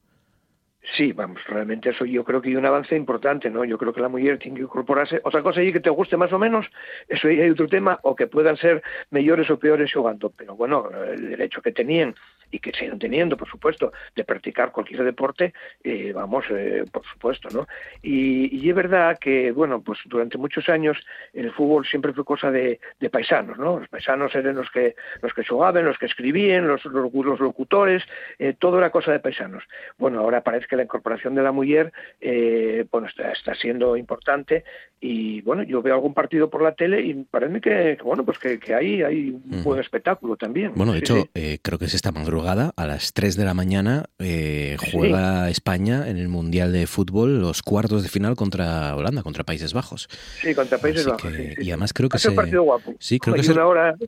[0.97, 3.65] Sí, vamos, realmente eso yo creo que hay un avance importante, ¿no?
[3.65, 5.21] Yo creo que la mujer tiene que incorporarse.
[5.25, 6.67] Otra cosa es que te guste más o menos,
[7.07, 10.89] eso aí hay otro tema, o que puedan ser mellores ou peores xogando, pero bueno,
[10.91, 12.17] el derecho que tenían
[12.51, 15.53] y que siguen teniendo, por supuesto, de practicar cualquier deporte,
[15.85, 17.67] eh, vamos, eh, por supuesto, ¿no?
[18.03, 20.97] Y, y es verdad que, bueno, pues durante muchos años
[21.33, 23.79] el fútbol siempre fue cosa de, de paisanos, ¿no?
[23.79, 28.03] Los paisanos eran los que los que xogaban, los que escribían, los, los, los locutores,
[28.39, 29.65] eh, todo era cosa de paisanos.
[29.99, 34.65] Bueno, ahora parece que la incorporación de la mujer, eh, bueno, está, está siendo importante
[35.01, 38.59] y, bueno, yo veo algún partido por la tele y parece que, bueno, pues que,
[38.59, 40.73] que hay, hay un buen espectáculo también.
[40.75, 41.31] Bueno, de hecho, sí.
[41.35, 44.91] eh, creo que es esta madrugada, a las 3 de la mañana, eh, Sí.
[44.93, 49.73] juega España en el Mundial de Fútbol los cuartos de final contra Holanda, contra Países
[49.73, 50.09] Bajos.
[50.41, 51.33] Sí, contra Países Así Bajos.
[51.33, 52.95] que- sí, sí, y además creo que se, un partido guapo.
[52.99, 53.53] sí, creo que se,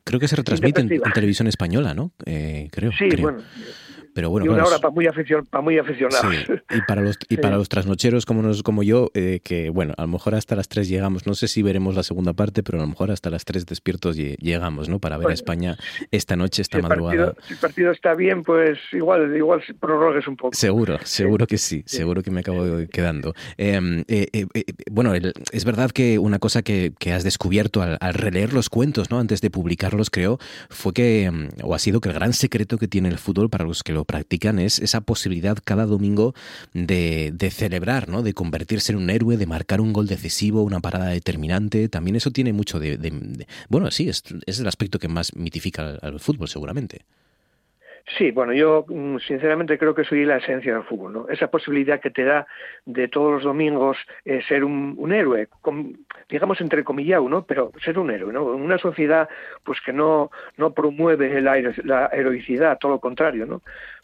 [0.03, 2.11] creo que se retransmite en, televisión española, ¿no?
[2.25, 2.91] Eh, creo.
[2.91, 3.21] Sí, creo.
[3.21, 3.39] bueno,
[4.13, 6.25] Pero bueno, y una claro, hora para muy, aficion, para muy aficionados.
[6.47, 7.37] Sí, y para los y Sí.
[7.37, 10.67] para los trasnocheros como nos, como yo, eh, que bueno, a lo mejor hasta las
[10.67, 13.43] 3 llegamos, no sé si veremos la segunda parte, pero a lo mejor hasta las
[13.45, 14.99] 3 despiertos lle- llegamos, ¿no?
[14.99, 15.77] Para ver a Bueno, España
[16.11, 17.25] esta noche, Si esta el, madrugada.
[17.33, 20.53] partido, si el partido está bien, pues igual, igual prorrogues un poco.
[20.55, 23.33] Seguro, seguro que sí, seguro que me acabo quedando.
[23.57, 27.97] Eh, eh, eh, bueno, el- es verdad que una cosa que, que has descubierto al,
[27.99, 29.19] al releer los cuentos, ¿no?
[29.19, 30.37] Antes de publicarlos, creo,
[30.69, 33.63] fue que, mm, o ha sido que el gran secreto que tiene el fútbol para
[33.65, 36.33] los que lo practican es esa posibilidad cada domingo
[36.73, 38.21] de, de celebrar, ¿no?
[38.21, 41.89] De convertirse en un héroe, de marcar un gol decisivo, una parada determinante.
[41.89, 42.97] También eso tiene mucho de...
[43.69, 47.05] bueno, sí, es, es el aspecto que más mitifica al, fútbol, seguramente.
[48.17, 51.29] Sí, bueno, yo mm, sinceramente creo que soy la esencia del fútbol, ¿no?
[51.29, 52.45] Esa posibilidad que te da
[52.85, 55.93] de todos los domingos eh, ser un, héroe, com-
[56.27, 57.45] digamos entrecomillado, ¿no?
[57.45, 58.53] Pero ser un héroe, ¿no?
[58.55, 59.29] En una sociedad
[59.63, 63.61] pues que no, no promueve la, la heroicidad, todo lo contrario, ¿no?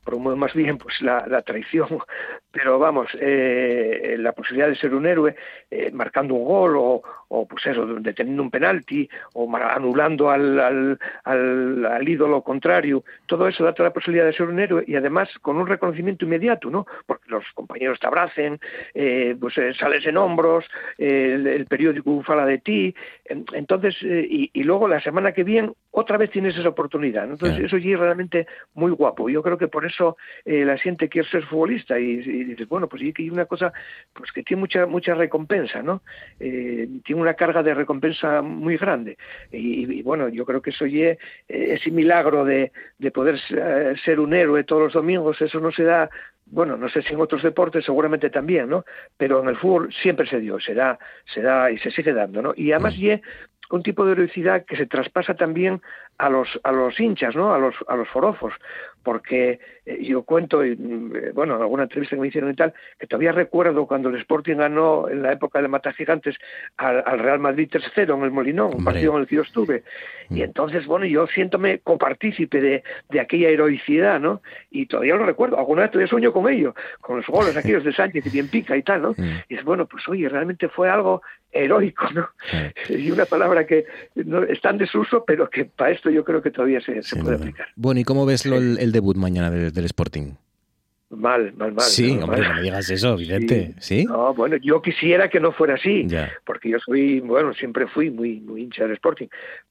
[0.10, 1.88] Promueve más bien pues la, la traición.
[2.52, 5.36] Pero vamos, eh, la posibilidad de ser un héroe
[5.70, 11.00] eh, marcando un gol o, o pues eso, deteniendo un penalti o anulando al, al,
[11.26, 14.96] al, al ídolo contrario, todo eso da toda la posibilidad de ser un héroe y
[14.96, 16.88] además con un reconocimiento inmediato, ¿no?
[17.06, 18.60] Porque los compañeros te abracen,
[18.96, 20.66] eh, pues eh, sales en hombros,
[20.98, 25.44] el, el periódico fala de ti, en- entonces, eh, y, y luego la semana que
[25.44, 27.34] viene otra vez tienes esa oportunidad, ¿no?
[27.34, 29.30] Entonces eso ya es realmente muy guapo.
[29.30, 32.88] Yo creo que por eso eh, la gente quiere ser futbolista y, y dices, bueno,
[32.88, 33.74] pues sí que hay una cosa
[34.14, 36.02] pues que tiene mucha mucha recompensa, ¿no?
[36.40, 39.18] Eh, tiene una carga de recompensa muy grande.
[39.52, 43.96] Y, y, bueno, yo creo que eso ye, eh, ese milagro de, de poder eh,
[44.04, 46.10] ser un héroe todos los domingos, eso no se da,
[46.46, 48.86] bueno, no sé si en otros deportes seguramente también, ¿no?
[49.18, 50.98] Pero en el fútbol siempre se dio, se da,
[51.34, 52.54] se da y se sigue dando, ¿no?
[52.56, 53.22] Y además ye
[53.72, 55.82] un tipo de heroicidad que se traspasa también
[56.18, 57.54] a los a los hinchas, ¿no?
[57.54, 58.54] A los a los forofos,
[59.04, 62.56] porque eh, yo cuento y mm, eh, bueno, en alguna entrevista que me hicieron y
[62.56, 66.36] tal, que todavía recuerdo cuando el Sporting ganó en la época de Mata Gigantes
[66.78, 69.84] al, al Real Madrid 3-0 en el Molinón, un partido en el que yo estuve.
[70.30, 70.44] Y Mm.
[70.44, 74.42] entonces, bueno, yo siéntome copartícipe de, de aquella heroicidad, ¿no?
[74.70, 77.94] Y todavía lo recuerdo, alguna vez todavía sueño con ello, con los goles aquellos de
[77.94, 79.12] Sánchez y bien pica y tal, ¿no?
[79.18, 79.44] Mm.
[79.50, 82.30] Y es bueno, pues oye, realmente fue algo heroico, ¿no?
[82.90, 83.86] Y una palabra que
[84.16, 87.36] no, está en desuso, pero que para esto yo creo que todavía se, puede duda.
[87.36, 87.68] aplicar.
[87.76, 90.34] Bueno, ¿y cómo ves lo- el, el debut mañana del, del Sporting?
[91.12, 91.84] Mal, mal, mal.
[91.86, 92.50] sí, mal, hombre, mal.
[92.50, 93.74] no me digas eso, Vicente.
[93.80, 94.06] ¿Sí?
[94.06, 96.32] No, bueno, yo quisiera que no fuera así, Ya.
[96.46, 99.26] porque yo soy, bueno, siempre fui muy, muy hincha del Sporting,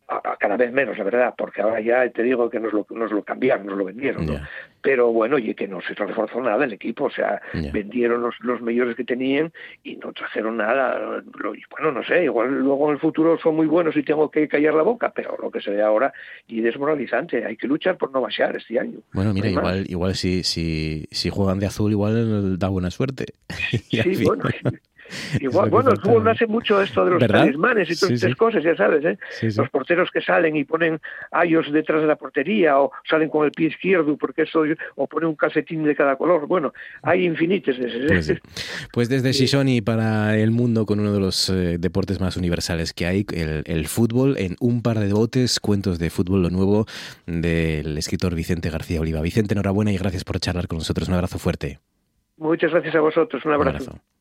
[0.09, 2.85] a, a cada vez menos, la verdad, porque ahora ya te digo que nos lo,
[2.91, 4.35] nos lo cambiaron, nos lo vendieron, ¿no?
[4.81, 7.41] Pero bueno, y que no se reforzó nada el equipo, o sea,
[7.73, 11.23] vendieron los, los mayores que tenían y no trajeron nada.
[11.71, 14.75] Bueno, no sé, igual luego en el futuro son muy buenos y tengo que callar
[14.75, 16.13] la boca, pero lo que se ve ahora
[16.47, 18.99] y desmoralizante, hay que luchar por no bajar este año.
[19.13, 23.27] Bueno, mira, igual, igual si, si, si juegan de azul, igual da buena suerte.
[23.71, 24.45] Sí, bueno,
[25.41, 28.77] Igual, bueno, el fútbol hace mucho esto de los talismanes y todas estas cosas, ya
[28.77, 29.19] sabes, ¿eh?
[29.57, 33.53] Los porteros que salen y ponen ayos detrás de la portería o salen con el
[33.53, 34.63] pie izquierdo porque eso
[34.97, 36.47] o ponen un calcetín de cada color.
[36.47, 38.31] Bueno, hay infinitos de esos.
[38.31, 38.41] ¿eh?
[38.41, 38.41] Pues,
[38.93, 43.07] pues, desde Shisoni para el mundo con uno de los eh, deportes más universales que
[43.07, 46.87] hay, el, el, fútbol, en un par de botes, cuentos de fútbol, lo nuevo
[47.27, 49.21] del escritor Vicente García Oliva.
[49.21, 51.09] Vicente, enhorabuena y gracias por charlar con nosotros.
[51.09, 51.79] Un abrazo fuerte.
[52.37, 53.45] Muchas gracias a vosotros.
[53.45, 53.71] Un abrazo.
[53.71, 54.18] Un abrazo.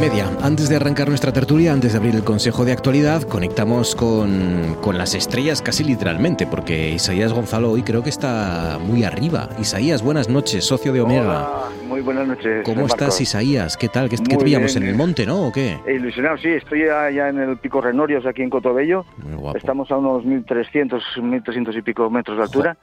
[0.00, 4.96] Antes de arrancar nuestra tertulia, antes de abrir el Consejo de Actualidad, conectamos con, con,
[4.96, 9.48] las estrellas casi literalmente, porque Isaías Gonzalo hoy creo que está muy arriba.
[9.58, 11.68] Isaías, buenas noches, socio de Omega.
[11.88, 12.64] muy buenas noches.
[12.64, 13.76] ¿Cómo estás, Isaías?
[13.76, 14.08] ¿Qué tal?
[14.08, 15.48] ¿Qué, ¿qué te pillamos en el monte, no?
[15.48, 15.78] ¿O qué?
[15.88, 19.04] Ilusionado, sí, estoy ya, en el Pico Renorios, aquí en Cotobello.
[19.16, 19.58] Muy guapo.
[19.58, 22.76] Estamos a unos 1.300, 1.300 y pico metros de altura.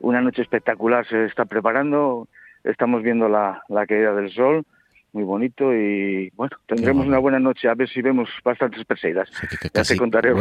[0.00, 2.28] Una noche espectacular se está preparando.
[2.62, 4.66] Estamos viendo la, la caída del sol
[5.12, 9.30] muy bonito y bueno, tendremos una buena noche a ver si vemos bastantes perseidas.
[9.72, 10.32] casi, contaré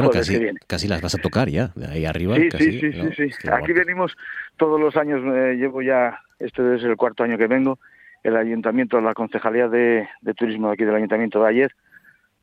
[0.65, 2.35] casi, las vas a tocar ya, de ahí arriba.
[2.35, 4.15] Sí, sí, sí, sí, Aquí venimos
[4.57, 7.79] todos los años, eh, llevo ya, este es el cuarto año que vengo,
[8.23, 10.07] el ayuntamiento, la concejalía de,
[10.37, 11.75] turismo de aquí del ayuntamiento de ayer,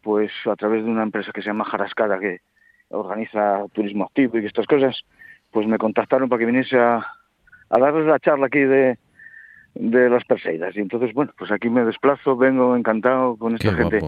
[0.02, 2.40] pues a través de una empresa que se llama Jarascada, que
[2.90, 5.02] organiza turismo activo y estas cosas,
[5.50, 7.06] pues me contactaron para que viniese a,
[7.70, 8.98] a darles la charla aquí de,
[9.74, 10.76] de las Perseidas.
[10.76, 14.00] Y entonces, bueno, pues aquí me desplazo, vengo encantado con esta gente.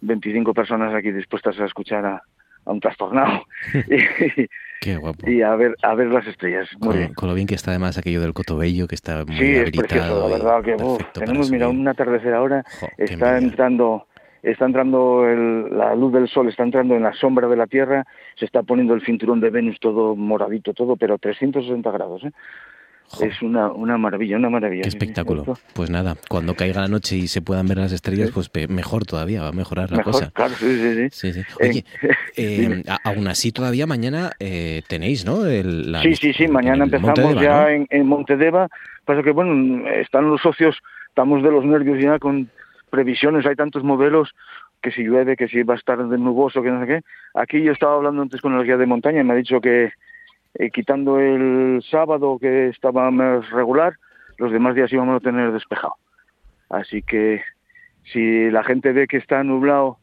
[0.00, 2.22] 25 personas aquí dispuestas a escuchar a,
[2.66, 3.44] un trastornado.
[3.74, 4.46] y,
[4.80, 5.28] Qué guapo.
[5.28, 6.68] Y a ver, a ver las estrellas.
[6.78, 10.28] con, lo bien que está además aquello del Cotobello, que está muy sí, habilitado.
[10.28, 10.76] la verdad que
[11.12, 12.64] tenemos, mira, un atardecer ahora,
[12.98, 14.06] está entrando
[14.44, 18.04] está entrando la luz del sol, está entrando en la sombra de la Tierra,
[18.36, 22.24] se está poniendo el cinturón de Venus todo moradito, todo, pero 360 grados.
[22.24, 22.32] ¿eh?
[23.20, 24.82] Es una, una maravilla, una maravilla.
[24.82, 25.44] Qué espectáculo.
[25.74, 29.42] Pues nada, cuando caiga la noche y se puedan ver las estrellas, pues mejor todavía,
[29.42, 30.30] va a mejorar la cosa.
[30.32, 31.42] Claro, sí, sí, sí.
[31.60, 31.84] Oye,
[32.36, 35.46] eh, aún así todavía mañana eh, tenéis, ¿no?
[35.46, 38.68] El, sí, sí, sí, mañana empezamos ya en, en Montedeva.
[39.04, 40.76] Pasa que, bueno, están los socios,
[41.08, 42.50] estamos de los nervios ya con
[42.90, 44.34] previsiones, hay tantos modelos
[44.82, 47.00] que si llueve, que si va a estar de nuboso, que no sé qué.
[47.34, 49.92] Aquí yo estaba hablando antes con el guía de montaña y me ha dicho que
[50.54, 53.94] eh, quitando el sábado que estaba más regular,
[54.38, 55.94] los demás días íbamos a tener despejado.
[56.68, 57.42] Así que
[58.12, 59.98] si la gente ve que está nublado,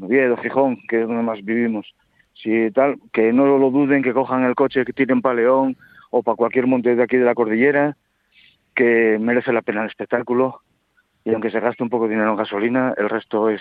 [0.00, 1.94] Oviedo, Gijón, que es donde más vivimos,
[2.34, 5.76] si tal, que no lo duden, que cojan el coche, que tiren para León
[6.10, 7.96] o para cualquier monte de aquí de la cordillera,
[8.74, 10.60] que merece la pena el espectáculo
[11.24, 13.60] y aunque se gaste un poco de dinero en gasolina, el resto es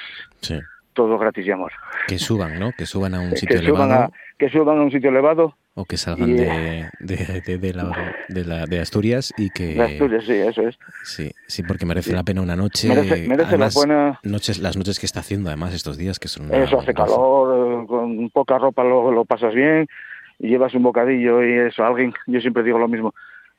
[0.93, 1.71] todo gratis y amor.
[2.08, 2.71] Que suban, ¿no?
[2.71, 4.12] Que suban a un sitio elevado.
[4.38, 8.65] que suban a un sitio elevado o que salgan de, de, de, la, de, la,
[8.65, 9.75] de Asturias y que...
[9.75, 10.79] De Asturias, sí, eso es.
[11.03, 12.87] Sí, sí porque merece la pena una noche.
[12.87, 14.19] Merece, merece la buena...
[14.23, 16.51] Noches, las noches que está haciendo además estos días, que son...
[16.51, 19.87] eso, hace calor, con poca ropa lo, lo pasas bien,
[20.39, 23.13] y llevas un bocadillo y eso, alguien, yo siempre digo lo mismo,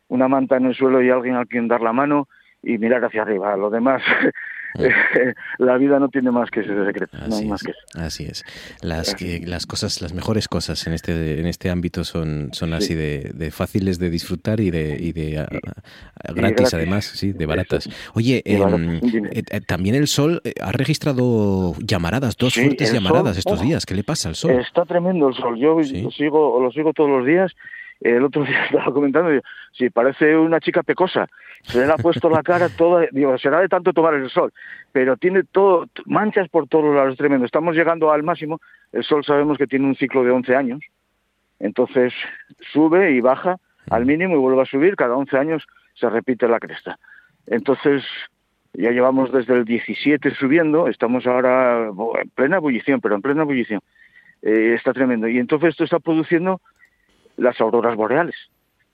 [0.08, 2.26] una manta en el suelo y alguien a quien dar la mano
[2.64, 3.56] y mirar hacia arriba.
[3.56, 4.02] Lo demás
[5.58, 7.16] la vida no tiene más que ese secreto.
[7.20, 8.44] Así, no es, que así es.
[8.82, 12.94] Las, que, las cosas, las mejores cosas en este, en este ámbito son, son así
[12.94, 15.46] de, fáciles de disfrutar y de, y de
[16.34, 17.88] gratis, además, sí, de baratas.
[18.14, 18.96] Oye, em,
[19.32, 23.86] eh, eh, también el sol eh, ha registrado llamaradas, dos fuertes llamaradas estos días.
[23.86, 24.52] ¿Qué le pasa al sol?
[24.52, 25.58] Está tremendo el sol.
[25.58, 27.54] Yo lo sigo, lo sigo todos los días
[28.00, 29.30] el otro día estaba comentando,
[29.78, 31.28] si parece una chica pecosa,
[31.62, 34.52] se le ha puesto la cara toda, digo, será de tanto tomar el sol,
[34.92, 37.46] pero tiene todo, manchas por todos lados, es tremendo.
[37.46, 38.60] Estamos llegando al máximo,
[38.92, 40.80] el sol sabemos que tiene un ciclo de 11 años,
[41.60, 42.12] entonces
[42.72, 46.60] sube y baja al mínimo y vuelve a subir, cada 11 años se repite la
[46.60, 46.98] cresta.
[47.46, 48.04] Entonces,
[48.74, 53.80] ya llevamos desde el 17 subiendo, estamos ahora en plena ebullición, pero en plena ebullición.
[54.42, 55.26] Eh, está tremendo.
[55.26, 56.60] Y entonces esto está produciendo
[57.36, 58.36] las auroras boreales.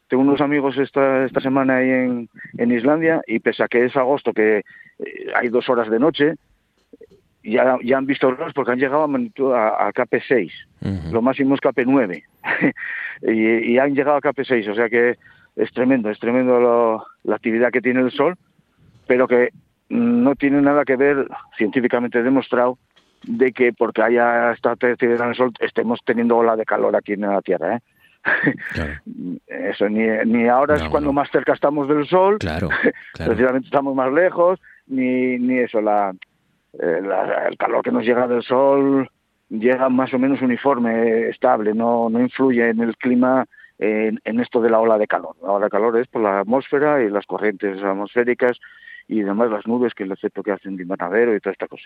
[0.09, 4.33] Tengo unos amigos esta, esta semana ahí en, Islandia y pese a que es agosto,
[4.33, 4.65] que eh,
[5.35, 6.35] hay dos horas de noche,
[7.43, 10.51] ya, ya han visto los porque han llegado a, a, KP6,
[11.13, 12.23] lo máximo es KP9,
[13.23, 15.17] y, y, han llegado a KP6, o sea que
[15.57, 18.37] es tremendo, es tremendo la actividad que tiene el Sol,
[19.07, 19.51] pero que
[19.89, 22.79] no tiene nada que ver, científicamente demostrado,
[23.27, 27.15] de que porque haya esta actividad en el Sol estemos teniendo ola de calor aquí
[27.15, 27.77] en la Tierra.
[27.77, 27.81] ¿eh?
[29.47, 32.69] Eso, ni, ni ahora es cuando más cerca estamos del Sol, claro,
[33.13, 36.15] precisamente estamos más lejos, ni, ni eso, la,
[36.75, 37.01] eh,
[37.49, 39.09] el calor que nos llega del Sol
[39.51, 43.47] llega más o menos uniforme, estable, no, no influye en el clima
[43.79, 45.37] en, en, esto de la ola de calor.
[45.43, 48.59] La ola de calor es por la atmósfera y las corrientes atmosféricas
[49.07, 51.69] y además las nubes, que es el efecto que hacen de invernadero y toda esta
[51.69, 51.85] cosa.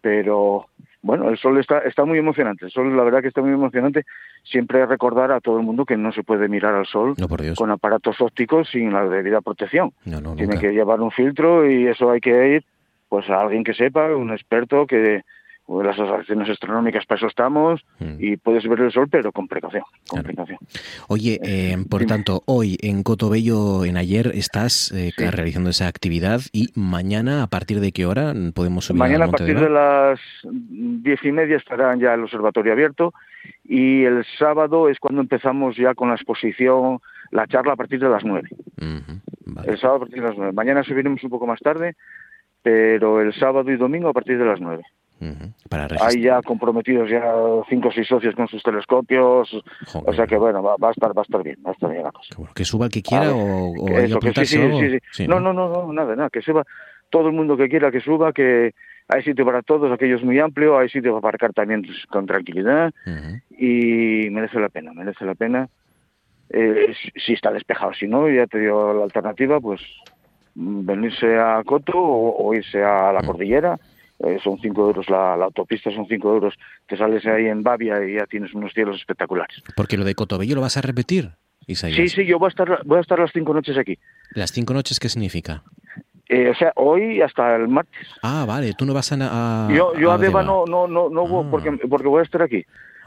[0.00, 0.66] Pero
[1.06, 2.64] bueno, el sol está, está muy emocionante.
[2.64, 4.04] El sol, la verdad que está muy emocionante.
[4.42, 7.14] Siempre recordar a todo el mundo que no se puede mirar al sol
[7.56, 9.92] con aparatos ópticos sin la debida protección.
[10.02, 12.64] Tiene que llevar un filtro y eso hay que ir
[13.08, 15.22] pues a alguien que sepa, un experto que
[15.68, 18.16] las observaciones astronómicas para eso estamos mm.
[18.18, 20.58] y puedes ver el sol pero con precaución, con precaución.
[21.08, 26.68] Oye, eh, por tanto, hoy en Cotobello, en ayer, estás eh, realizando esa actividad y
[26.74, 31.32] mañana, ¿a partir de qué hora podemos subir Mañana a partir de las diez y
[31.32, 33.12] media estará ya el observatorio abierto
[33.64, 37.00] y el sábado es cuando empezamos ya con la exposición,
[37.30, 38.48] la charla a partir de las nueve.
[38.78, 40.52] El sábado a partir de las nueve.
[40.52, 41.96] Mañana subiremos un poco más tarde,
[42.62, 44.84] pero el sábado y domingo a partir de las nueve.
[46.00, 47.22] Hay ya comprometidos ya
[47.68, 49.50] cinco o seis socios con sus telescopios,
[49.94, 52.02] o sea que bueno, va, a estar va a estar bien, va a estar bien
[52.02, 52.34] la cosa.
[52.54, 55.92] que suba el que quiera o, eso, que sí, sí, sí, No, no, no, no,
[55.92, 56.64] nada, nada, que suba
[57.08, 58.74] todo el mundo que quiera que suba, que
[59.08, 62.26] hay sitio para todos, aquello es muy amplio, hay sitio para aparcar también pues, con
[62.26, 62.92] tranquilidad
[63.56, 65.68] y merece la pena, merece la pena.
[66.50, 69.80] Eh, si está despejado, si no, ya te digo la alternativa, pues
[70.54, 73.78] venirse a Coto o, irse a la cordillera
[74.20, 76.54] eh, son 5 euros la, autopista, son 5 euros,
[76.88, 79.62] te sales ahí en Bavia y ya tienes unos cielos espectaculares.
[79.76, 81.30] Porque lo de Cotobello lo vas a repetir,
[81.66, 81.96] Isaías.
[81.96, 83.98] Sí, sí, yo voy a estar, voy a estar las cinco noches aquí.
[84.30, 85.62] ¿Las cinco noches qué significa?
[86.28, 88.06] Eh, o sea, hoy hasta el martes.
[88.22, 89.68] Ah, vale, tú no vas a...
[89.70, 91.48] yo yo a, Deva no, no, no, no voy, ah.
[91.50, 92.64] porque, porque voy a estar aquí.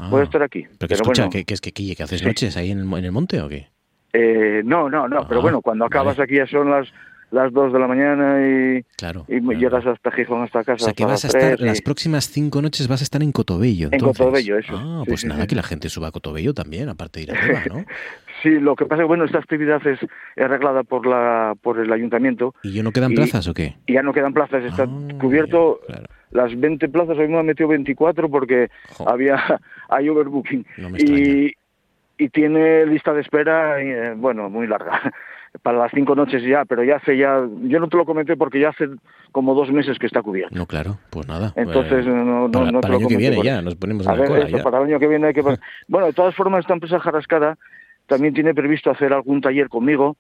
[0.10, 0.26] voy a ah.
[0.26, 0.66] estar aquí.
[0.78, 3.42] Pero, que escucha, que, es que, que, haces noches ahí en el, en el monte
[3.42, 3.68] o qué?
[4.14, 6.88] Eh, no, no, no, pero ah, bueno, cuando acabas aquí ya son las
[7.32, 10.84] las 2 de la mañana y, claro, y llegas hasta Gijón, hasta casa.
[10.84, 13.90] O sea, que vas a estar, las próximas cinco noches vas a estar en Cotobello.
[13.92, 14.74] En Cotobello, eso.
[14.76, 17.64] Ah, pues nada, que la gente suba a Cotobello también, aparte de ir a Teba,
[17.70, 17.86] ¿no?
[18.42, 20.00] sí, lo que pasa es que, bueno, esta actividad es
[20.38, 22.56] arreglada por la por el ayuntamiento.
[22.64, 23.76] ¿Y ya no quedan plazas o qué?
[23.86, 25.82] Y ya no quedan plazas, está ah, cubierto.
[26.32, 28.70] Las 20 plazas, hoy me han metido 24 porque
[29.06, 29.38] había
[29.90, 30.66] hay overbooking.
[30.98, 31.54] y,
[32.18, 35.12] y tiene lista de espera, eh, bueno, muy larga
[35.62, 38.60] para las cinco noches ya, pero ya hace ya, yo no te lo comenté porque
[38.60, 38.88] ya hace
[39.32, 40.56] como dos meses que está cubierto.
[40.56, 41.54] No, claro, pues nada.
[41.56, 44.32] Entonces, no, no, para, no para el año que viene ya, nos ponemos a, ver,
[44.46, 45.42] esto, Para el año que viene hay que...
[45.88, 47.58] bueno, de todas formas, esta empresa Jarascada
[48.08, 50.18] también tiene previsto hacer algún taller conmigo,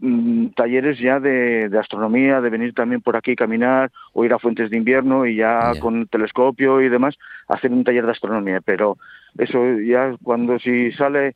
[0.00, 4.38] mm, talleres ya de, de, astronomía, de venir también por aquí caminar o ir a
[4.38, 7.16] fuentes de invierno y ya con telescopio y demás,
[7.48, 8.60] hacer un taller de astronomía.
[8.64, 8.96] Pero
[9.38, 11.34] eso ya cuando si sale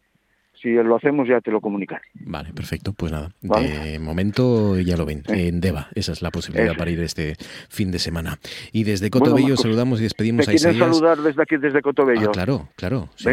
[0.64, 2.04] si lo hacemos ya te lo comunicaré.
[2.14, 2.94] Vale, perfecto.
[2.94, 5.22] Pues nada, de momento ya lo ven.
[5.28, 7.36] En Deva, esa es la posibilidad para ir este
[7.68, 8.38] fin de semana.
[8.72, 10.78] Y desde Cotobello saludamos y despedimos a Isaías.
[10.78, 12.30] saludar desde aquí, desde Cotobello?
[12.30, 13.10] Ah, claro, claro.
[13.16, 13.28] Sí.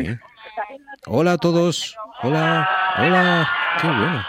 [1.07, 1.95] Hola a todos.
[2.21, 3.49] Hola, hola.
[3.81, 4.23] Qué bueno.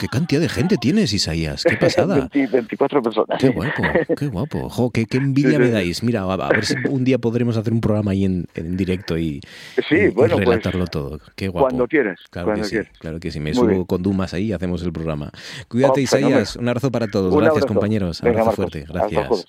[0.00, 1.62] qué cantidad de gente tienes, Isaías.
[1.62, 2.28] Qué pasada.
[2.34, 3.38] 24 personas.
[3.38, 3.82] Qué guapo,
[4.16, 4.68] qué guapo.
[4.68, 6.02] Jo, qué, envidia me dais.
[6.02, 9.40] Mira, a, ver si un día podremos hacer un programa ahí en, directo y,
[9.88, 11.20] sí, bueno, pues, relatarlo todo.
[11.36, 11.68] Qué guapo.
[11.68, 12.18] Cuando quieres.
[12.30, 12.78] Claro que sí.
[12.98, 13.38] Claro que sí.
[13.38, 15.30] Me subo con Dumas ahí y hacemos el programa.
[15.68, 16.56] Cuídate, oh, Isaías.
[16.56, 17.32] Un abrazo para todos.
[17.36, 18.20] Gracias, compañeros.
[18.22, 18.84] Un abrazo fuerte.
[18.88, 19.46] Gracias.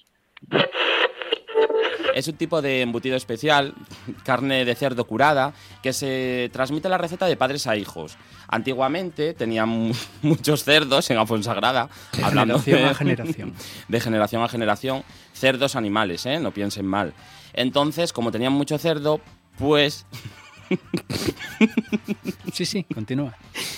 [2.18, 3.76] Es un tipo de embutido especial,
[4.24, 5.54] carne de cerdo curada,
[5.84, 8.18] que se transmite la receta de padres a hijos.
[8.48, 9.92] Antiguamente tenían
[10.24, 11.90] muchos cerdos en Afonsagrada,
[12.24, 13.54] hablando de, a generación.
[13.88, 16.40] de generación a generación, cerdos animales, ¿eh?
[16.40, 17.14] no piensen mal.
[17.54, 19.22] Entonces, como tenían mucho cerdo,
[19.60, 20.08] pues
[22.54, 23.36] Sí, sí, continúa.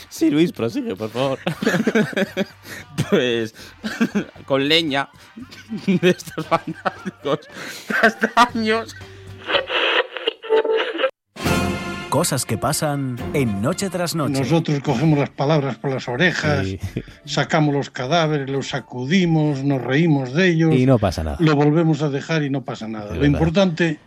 [0.09, 1.39] Sí, Luis, prosigue, por favor.
[3.09, 3.55] Pues
[4.45, 5.09] con leña
[5.87, 7.39] de estos fantásticos
[7.87, 8.95] castaños.
[12.09, 14.39] Cosas que pasan en noche tras noche.
[14.39, 16.67] Nosotros cogemos las palabras por las orejas,
[17.25, 20.75] sacamos los cadáveres, los sacudimos, nos reímos de ellos.
[20.75, 21.37] Y no pasa nada.
[21.39, 23.15] Lo volvemos a dejar y no pasa nada.
[23.15, 23.99] Lo importante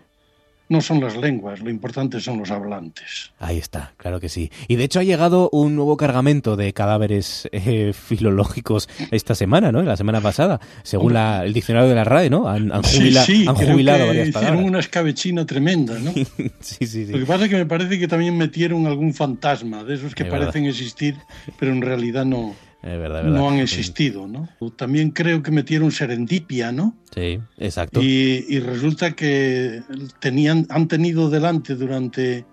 [0.69, 3.33] no son las lenguas, lo importante son los hablantes.
[3.39, 4.51] Ahí está, claro que sí.
[4.69, 9.83] Y de hecho ha llegado un nuevo cargamento de cadáveres eh, filológicos esta semana, ¿no?
[9.83, 12.49] La semana pasada, según el diccionario de la RAE, ¿no?
[12.49, 14.53] Han, jubilado varias palabras.
[14.53, 16.13] Hicieron una escabechina tremenda, ¿no?
[16.61, 17.07] sí, sí, sí.
[17.07, 20.25] Lo que pasa es que me parece que también metieron algún fantasma, de esos que
[20.25, 21.17] parecen existir,
[21.59, 24.49] pero en realidad no no han existido, ¿no?
[24.77, 26.97] También creo que metieron serendipia, ¿no?
[27.15, 28.01] Sí, exacto.
[28.03, 29.83] Y, resulta que
[30.19, 32.45] tenían, han tenido delante durante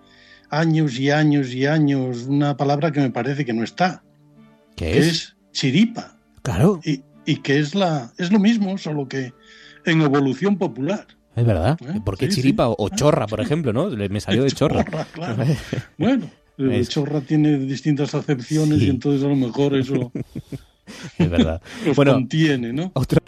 [0.52, 4.04] años y años y años una palabra que me parece que no está.
[4.76, 5.36] ¿Qué que es?
[5.52, 6.16] chiripa.
[6.44, 6.80] Claro.
[6.84, 7.02] Y,
[7.38, 9.34] que es, la, es lo mismo, solo que
[9.86, 11.08] en evolución popular.
[11.36, 11.78] Es verdad.
[11.82, 12.02] ¿Eh?
[12.04, 13.90] ¿Por qué chiripa o, chorra, por ejemplo, no?
[13.90, 14.84] Me salió de chorra.
[14.84, 15.46] chorra claro.
[15.98, 16.30] bueno,
[16.60, 20.12] el chorra tiene distintas acepciones y entonces a lo mejor eso
[21.18, 21.62] es verdad.
[21.96, 22.92] bueno, contiene, ¿no?
[22.94, 23.20] Otra...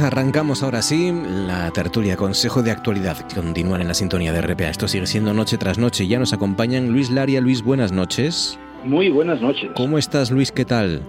[0.00, 1.12] arrancamos ahora sí
[1.46, 3.16] la tertulia Consejo de Actualidad.
[3.34, 4.70] Continúan en la sintonía de RPA.
[4.70, 6.06] Esto sigue siendo noche tras noche.
[6.06, 7.40] Ya nos acompañan Luis Laria.
[7.40, 8.58] Luis, buenas noches.
[8.84, 9.70] Muy buenas noches.
[9.74, 10.52] ¿Cómo estás, Luis?
[10.52, 11.02] ¿Qué tal?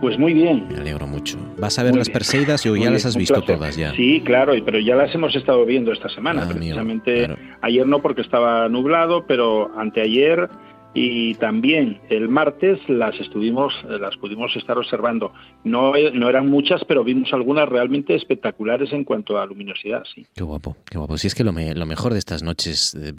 [0.00, 0.66] Pues muy bien.
[0.68, 1.38] Me alegro mucho.
[1.58, 3.92] ¿Vas a ver las Perseidas o ya las has visto todas ya?
[3.94, 6.42] Sí, claro, pero ya las hemos estado viendo esta semana.
[6.44, 7.28] Ah, precisamente
[7.62, 10.50] ayer no porque estaba nublado, pero anteayer
[10.96, 15.30] y también el martes las estuvimos las pudimos estar observando.
[15.62, 20.26] No, no eran muchas pero vimos algunas realmente espectaculares en cuanto a luminosidad sí.
[20.34, 21.18] Qué guapo qué guapo.
[21.18, 23.12] Si es que lo, lo mejor de estas noches eh,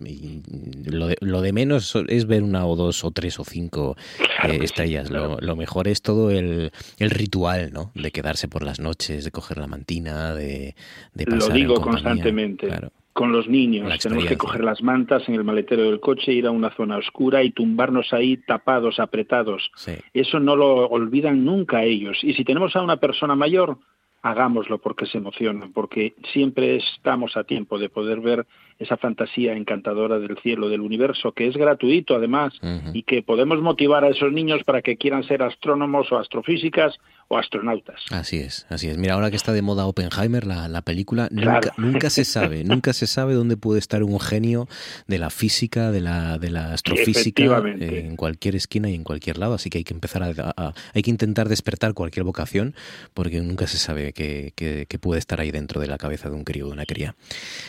[0.86, 3.96] lo, de, lo de menos es ver una o dos o tres o cinco
[4.44, 5.12] eh, estrellas.
[5.12, 9.30] Lo, lo, mejor es todo el, el, ritual no de quedarse por las noches de
[9.30, 10.76] coger la mantina de,
[11.14, 12.68] de pasar lo digo constantemente.
[12.68, 13.98] Claro con los niños.
[13.98, 17.42] Tenemos que coger las mantas en el maletero del coche, ir a una zona oscura
[17.42, 19.72] y tumbarnos ahí tapados, apretados.
[20.14, 22.20] Eso no lo olvidan nunca ellos.
[22.22, 23.80] Y si tenemos a una persona mayor,
[24.22, 28.46] hagámoslo porque se emocionan, porque siempre estamos a tiempo de poder ver
[28.80, 32.54] esa fantasía encantadora del cielo, del universo, que es gratuito además,
[32.94, 37.00] y que podemos motivar a esos niños para que quieran ser astrónomos o astrofísicas
[37.30, 38.02] o astronautas.
[38.12, 38.98] Así es, así es.
[38.98, 42.94] Mira, ahora que está de moda Oppenheimer, la, la película, nunca, nunca se sabe, nunca
[42.94, 44.68] se sabe dónde puede estar un genio
[45.08, 49.56] de la física, de la, de la astrofísica, en cualquier esquina y en cualquier lado.
[49.56, 52.76] Así que hay que empezar a, hay que intentar despertar cualquier vocación,
[53.14, 54.54] porque nunca se sabe qué,
[55.02, 57.16] puede estar ahí dentro de la cabeza de un crío o de una cría.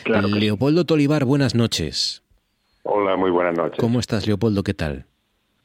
[0.05, 2.23] Leopoldo Tolivar, buenas noches.
[2.83, 3.79] Hola, muy buenas noches.
[3.79, 4.63] ¿Cómo estás, Leopoldo?
[4.63, 5.05] ¿Qué tal?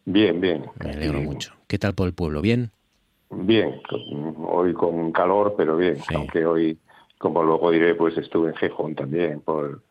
[0.05, 0.66] Bien, bien.
[0.78, 1.55] Me alegro mucho.
[1.66, 2.41] ¿Qué tal por el pueblo?
[2.41, 2.70] ¿Bien?
[3.30, 3.80] Bien,
[4.47, 6.78] hoy con calor, pero bien, aunque hoy,
[7.18, 9.82] como luego diré, pues estuve en Gijón también, por,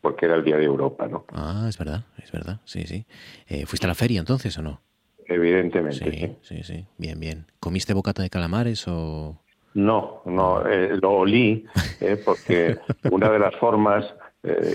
[0.00, 1.26] porque era el Día de Europa, ¿no?
[1.32, 3.04] Ah, es verdad, es verdad, sí, sí.
[3.46, 4.80] Eh, ¿Fuiste a la feria entonces o no?
[5.26, 6.38] Evidentemente.
[6.40, 7.44] Sí, sí, sí, bien, bien.
[7.60, 9.38] ¿Comiste bocata de calamares o...?
[9.74, 11.66] No, no, eh, lo olí,
[12.00, 12.78] eh, porque
[13.10, 14.06] una de las formas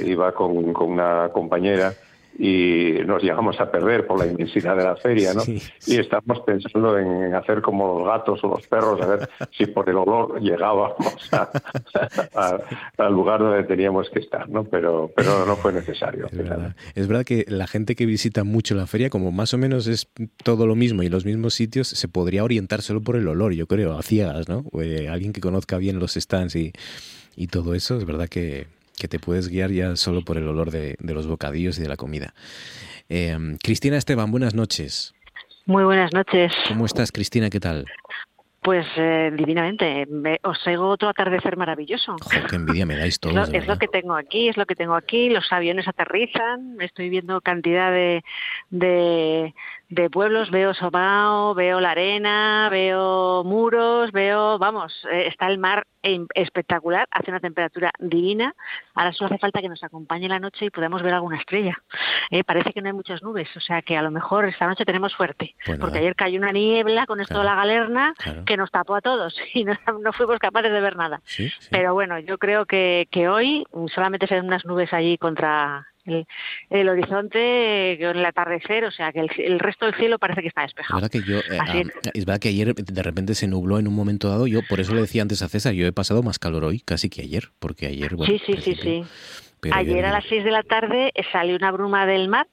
[0.05, 1.93] iba con, con una compañera
[2.37, 5.43] y nos llegamos a perder por la inmensidad de la feria, ¿no?
[5.45, 9.87] Y estamos pensando en hacer como los gatos o los perros, a ver si por
[9.89, 10.95] el olor llegábamos
[12.97, 14.63] al lugar donde teníamos que estar, ¿no?
[14.63, 16.27] Pero, pero no fue necesario.
[16.95, 17.23] Es verdad.
[17.23, 20.07] que la gente que visita mucho la feria, como más o menos es
[20.43, 23.67] todo lo mismo y los mismos sitios, se podría orientar solo por el olor, yo
[23.67, 24.65] creo, a ciegas, ¿no?
[24.81, 26.73] Eh, alguien que conozca bien los stands y,
[27.35, 28.65] y todo eso, es verdad que
[28.97, 31.97] que te puedes guiar ya solo por el olor de, los bocadillos y de la
[31.97, 32.33] comida.
[33.09, 35.13] Em, Cristina Esteban, buenas noches.
[35.65, 36.51] Muy buenas noches.
[36.67, 37.49] ¿Cómo estás, Cristina?
[37.49, 37.85] ¿Qué tal?
[38.63, 40.07] Pues eh, divinamente.
[40.43, 42.15] os oigo otro atardecer maravilloso.
[42.21, 43.49] Joder, qué envidia me dais todos.
[43.53, 45.29] es, lo, que tengo aquí, es lo que tengo aquí.
[45.29, 46.77] Los aviones aterrizan.
[46.79, 48.23] Estoy viendo cantidad de,
[48.69, 49.53] de
[49.93, 55.85] pueblos, veo Sobao, veo la arena, veo muros, veo, vamos, eh, está el mar
[56.33, 58.53] espectacular, hace una temperatura divina.
[58.93, 61.77] Ahora solo hace falta que nos acompañe la noche y podamos ver alguna estrella.
[62.29, 64.85] Eh, parece que no hay muchas nubes, o sea que a lo mejor esta noche
[64.85, 68.13] tenemos suerte, pues porque ayer cayó una niebla con esto de la galerna
[68.45, 69.75] que nos tapó a todos y no,
[70.13, 71.21] fuimos capaces de ver nada.
[71.69, 76.89] Pero bueno, yo creo que, que hoy solamente se ven unas nubes allí contra el,
[76.89, 81.07] horizonte con el atardecer, o sea que el, resto del cielo parece que está despejado.
[81.09, 81.83] que yo, eh,
[82.13, 84.93] es verdad que ayer de repente se nubló en un momento dado, yo por eso
[84.93, 87.87] le decía antes a César, yo he pasado más calor hoy casi que ayer, porque
[87.87, 88.15] ayer...
[88.15, 89.03] Bueno, sí, sí, sí, sí.
[89.71, 92.47] Ayer a las 6 de la tarde salió una bruma del mar,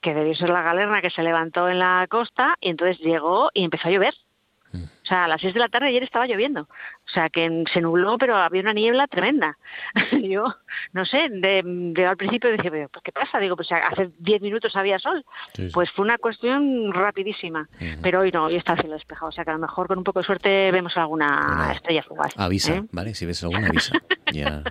[0.00, 3.64] que debió ser la galerna que se levantó en la costa, y entonces llegó y
[3.64, 4.14] empezó a llover.
[4.74, 6.68] O sea, a las 6 de la tarde ayer estaba lloviendo.
[7.08, 9.58] O sea, que se nubló, pero había una niebla tremenda.
[10.22, 10.44] Yo,
[10.92, 13.38] no sé, de, al principio decía, pues, ¿qué pasa?
[13.38, 15.24] Digo, pues hace 10 minutos había sol.
[15.72, 17.68] Pues fue una cuestión rapidísima.
[18.02, 19.28] Pero hoy no, hoy está el cielo despejado.
[19.28, 22.32] O sea, que a lo mejor con un poco de suerte vemos alguna estrella fugaz.
[22.36, 22.84] Avisa, ¿eh?
[22.92, 23.14] ¿vale?
[23.14, 23.94] Si ves alguna, avisa.
[24.32, 24.62] ya.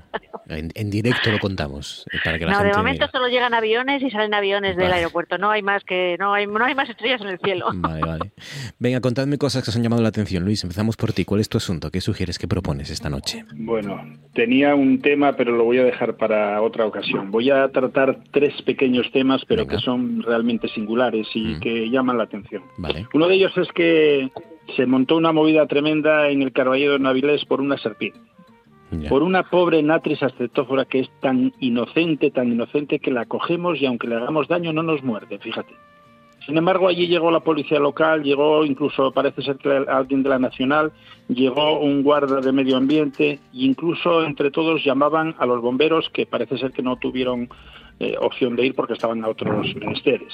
[0.47, 2.05] En, directo lo contamos.
[2.11, 5.37] Eh, para que la no, de momento solo llegan aviones y salen aviones del aeropuerto.
[5.37, 7.69] No hay más que no hay, no hay más estrellas en el cielo.
[7.73, 8.33] Vale, vale.
[8.79, 10.63] Venga, contadme cosas que os han llamado la atención, Luis.
[10.63, 11.23] Empezamos por ti.
[11.23, 11.89] ¿Cuál es tu asunto?
[11.89, 12.30] ¿Qué sugieres?
[12.37, 13.45] ¿Qué propones esta noche?
[13.55, 14.01] Bueno,
[14.33, 17.31] tenía un tema, pero lo voy a dejar para otra ocasión.
[17.31, 21.59] Voy a tratar tres pequeños temas, pero que son realmente singulares y mm.
[21.59, 22.63] que llaman la atención.
[22.77, 23.07] Vale.
[23.13, 24.29] Uno de ellos es que
[24.75, 28.19] se montó una movida tremenda en el Carballero de Navilés por una serpiente
[29.09, 33.85] por una pobre natris ascetófora que es tan inocente, tan inocente que la cogemos y
[33.85, 35.73] aunque le hagamos daño no nos muerde, fíjate.
[36.45, 40.39] Sin embargo, allí llegó la policía local, llegó incluso, parece ser que alguien de la
[40.39, 40.91] Nacional,
[41.27, 46.25] llegó un guarda de medio ambiente e incluso entre todos llamaban a los bomberos que
[46.25, 47.47] parece ser que no tuvieron
[47.99, 50.33] eh, opción de ir porque estaban a otros menesteres.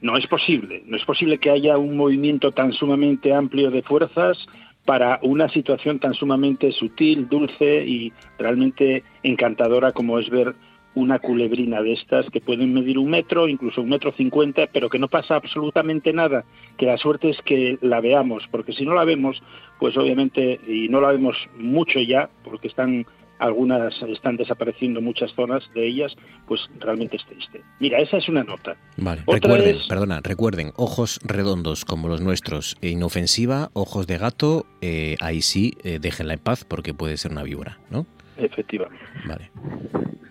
[0.00, 4.38] No es posible, no es posible que haya un movimiento tan sumamente amplio de fuerzas
[4.84, 10.54] para una situación tan sumamente sutil, dulce y realmente encantadora como es ver
[10.94, 14.98] una culebrina de estas que pueden medir un metro, incluso un metro cincuenta, pero que
[14.98, 16.44] no pasa absolutamente nada,
[16.76, 19.42] que la suerte es que la veamos, porque si no la vemos,
[19.78, 23.06] pues obviamente, y no la vemos mucho ya, porque están
[23.42, 26.14] algunas están desapareciendo muchas zonas de ellas,
[26.46, 27.62] pues realmente es triste.
[27.80, 28.76] Mira, esa es una nota.
[28.96, 35.16] Vale, recuerden, perdona, recuerden, ojos redondos como los nuestros, e inofensiva, ojos de gato, eh,
[35.20, 38.06] ahí sí, eh, déjenla en paz porque puede ser una víbora, ¿no?
[38.42, 39.04] Efectivamente.
[39.26, 39.50] Vale.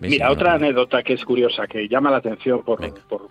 [0.00, 3.28] Mira, otra anécdota que es curiosa, que llama la atención por, por,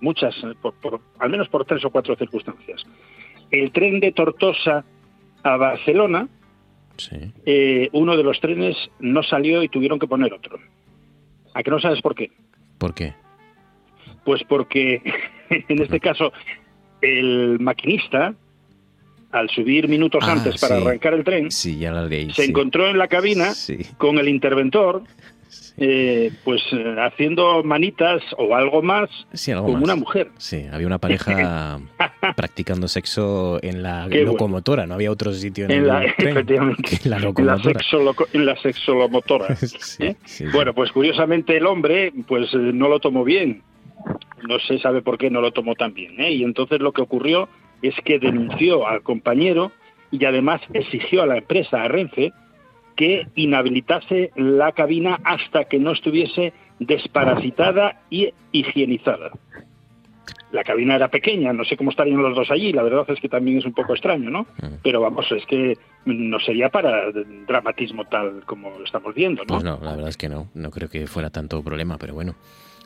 [0.00, 2.84] muchas, por, al menos por tres o cuatro circunstancias.
[3.50, 4.84] El tren de Tortosa
[5.42, 6.28] a Barcelona,
[7.46, 10.58] eh, uno de los trenes no salió y tuvieron que poner otro.
[11.54, 12.30] ¿A que no sabes por qué?
[12.78, 13.14] ¿Por qué?
[14.24, 15.02] Pues porque,
[15.50, 16.32] en este caso,
[17.00, 18.34] el maquinista,
[19.32, 23.52] al subir minutos ah, antes para arrancar el tren, se encontró en la cabina
[23.98, 25.04] con el interventor
[25.76, 29.08] eh, pues eh, haciendo manitas o algo más
[29.46, 30.30] con una mujer.
[30.36, 31.80] Sí, había una pareja
[32.36, 36.00] practicando sexo en la locomotora, no había otro sitio en, la,
[37.04, 37.80] la locomotora.
[38.32, 39.56] En la, sexolomotora.
[40.00, 40.16] ¿eh?
[40.52, 43.62] bueno, pues curiosamente el hombre pues no lo tomó bien.
[44.46, 46.14] No se sabe por qué no lo tomó tan bien.
[46.18, 47.48] Y entonces lo que ocurrió
[47.82, 49.72] es que denunció al compañero
[50.10, 52.32] y además exigió a la empresa, a Renfe,
[52.96, 59.30] que inhabilitase la cabina hasta que no estuviese desparasitada y higienizada.
[60.52, 63.28] La cabina era pequeña, no sé cómo estarían los dos allí, la verdad es que
[63.28, 64.42] también es un poco extraño, ¿no?
[64.60, 64.80] Mm.
[64.82, 67.12] Pero vamos, es que no sería para
[67.46, 69.54] dramatismo tal como lo estamos viendo, ¿no?
[69.54, 72.34] Pues no, la verdad es que no, no creo que fuera tanto problema, pero bueno.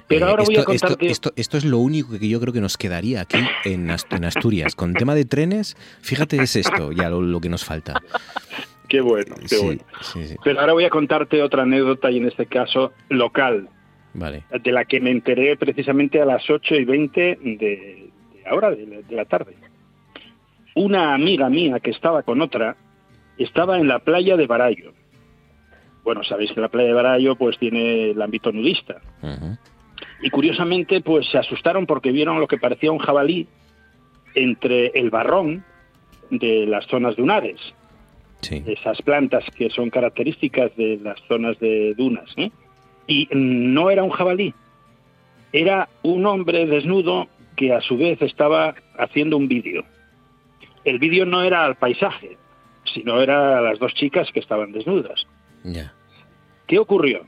[0.07, 2.77] Pero ahora voy a esto, esto, esto, es lo único que yo creo que nos
[2.77, 4.75] quedaría aquí en, Asturias.
[4.75, 7.95] Con tema de trenes, fíjate, es esto ya lo que nos falta.
[8.89, 9.83] Qué bueno, qué bueno.
[10.43, 13.69] Pero ahora voy a contarte otra anécdota y en este caso local.
[14.13, 14.45] Vale.
[14.63, 18.11] De la que me enteré precisamente a las 8 y 20 de,
[18.47, 19.57] ahora, de, la tarde.
[20.77, 22.77] Una amiga mía que estaba con otra
[23.39, 24.93] estaba en la playa de Barallo.
[26.05, 29.01] Bueno, sabéis que la playa de Barallo pues tiene el ámbito nudista.
[30.23, 33.47] Y curiosamente pues se asustaron porque vieron lo que parecía un jabalí
[34.35, 35.65] entre el barrón
[36.31, 37.61] de las zonas dunares
[38.51, 42.29] esas plantas que son características de las zonas de dunas.
[43.07, 44.55] Y no era un jabalí,
[45.53, 49.85] era un hombre desnudo que a su vez estaba haciendo un vídeo.
[50.85, 52.37] El vídeo no era al paisaje,
[52.93, 55.27] sino era a las dos chicas que estaban desnudas.
[56.67, 57.27] ¿Qué ocurrió?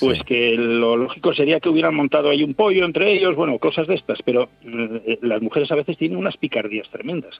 [0.00, 3.86] Pues que lo lógico sería que hubieran montado ahí un pollo entre ellos, bueno, cosas
[3.86, 7.38] de estas, pero eh, las mujeres a veces tienen unas picardías tremendas.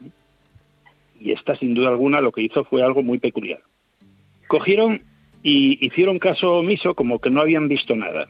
[1.21, 3.61] Y esta, sin duda alguna, lo que hizo fue algo muy peculiar.
[4.49, 5.03] Cogieron
[5.43, 8.29] y hicieron caso omiso como que no habían visto nada.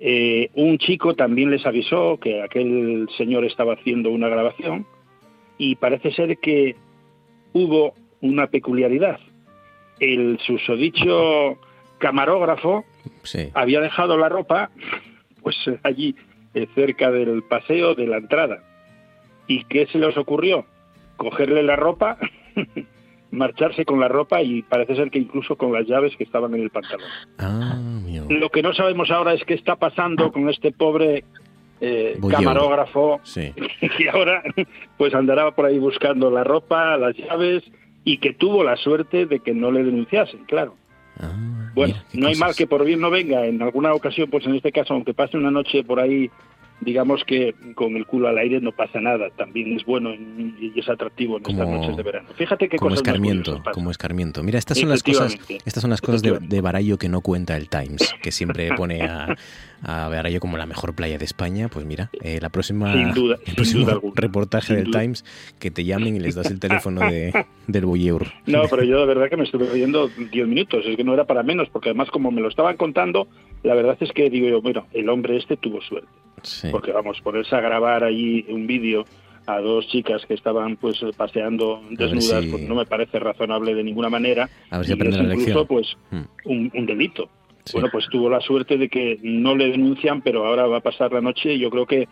[0.00, 4.86] Eh, un chico también les avisó que aquel señor estaba haciendo una grabación
[5.56, 6.76] y parece ser que
[7.52, 9.20] hubo una peculiaridad.
[10.00, 11.58] El susodicho
[11.98, 12.84] camarógrafo
[13.54, 14.70] había dejado la ropa
[15.42, 16.14] pues allí
[16.54, 18.62] eh, cerca del paseo de la entrada.
[19.46, 20.64] ¿Y qué se les ocurrió?
[21.16, 22.16] Cogerle la ropa,
[23.30, 26.62] marcharse con la ropa y parece ser que incluso con las llaves que estaban en
[26.62, 27.06] el pantalón.
[27.38, 27.78] Ah,
[28.30, 31.24] Lo que no sabemos ahora es qué está pasando con este pobre
[31.80, 33.20] eh, camarógrafo
[33.98, 34.42] que ahora
[34.96, 37.64] pues andará por ahí buscando la ropa, las llaves
[38.04, 40.76] y que tuvo la suerte de que no le denunciasen, claro.
[41.20, 43.46] Ah, bueno, no hay mal que por bien no venga.
[43.46, 46.30] En alguna ocasión, pues en este caso, aunque pase una noche por ahí
[46.80, 49.30] digamos que con el culo al aire no pasa nada.
[49.30, 52.28] También es bueno y es atractivo en estas noches de verano.
[52.34, 54.42] Fíjate qué como escarmiento, como escarmiento.
[54.42, 57.56] Mira, estas son las cosas, estas son las cosas de, de Barallo que no cuenta
[57.56, 59.36] el Times, que siempre pone a,
[59.82, 61.68] a Barallo como la mejor playa de España.
[61.68, 65.24] Pues mira, eh, la próxima, el próximo reportaje del Times
[65.58, 68.26] que te llamen y les das el teléfono de, del Bulleur.
[68.46, 70.84] No, pero yo de verdad que me estuve oyendo 10 minutos.
[70.86, 73.28] Es que no era para menos, porque además como me lo estaban contando,
[73.64, 76.08] la verdad es que digo yo, bueno, el hombre este tuvo suerte.
[76.70, 79.06] Porque vamos, ponerse a grabar allí un vídeo
[79.46, 84.10] a dos chicas que estaban pues paseando desnudas, pues no me parece razonable de ninguna
[84.10, 84.48] manera.
[84.70, 86.68] A ver si aprende la incluso, pues hmm.
[86.74, 87.28] un, delito.
[87.72, 91.12] Bueno, pues tuvo la suerte de que no le denuncian, pero ahora va a pasar
[91.12, 92.06] la noche y yo creo que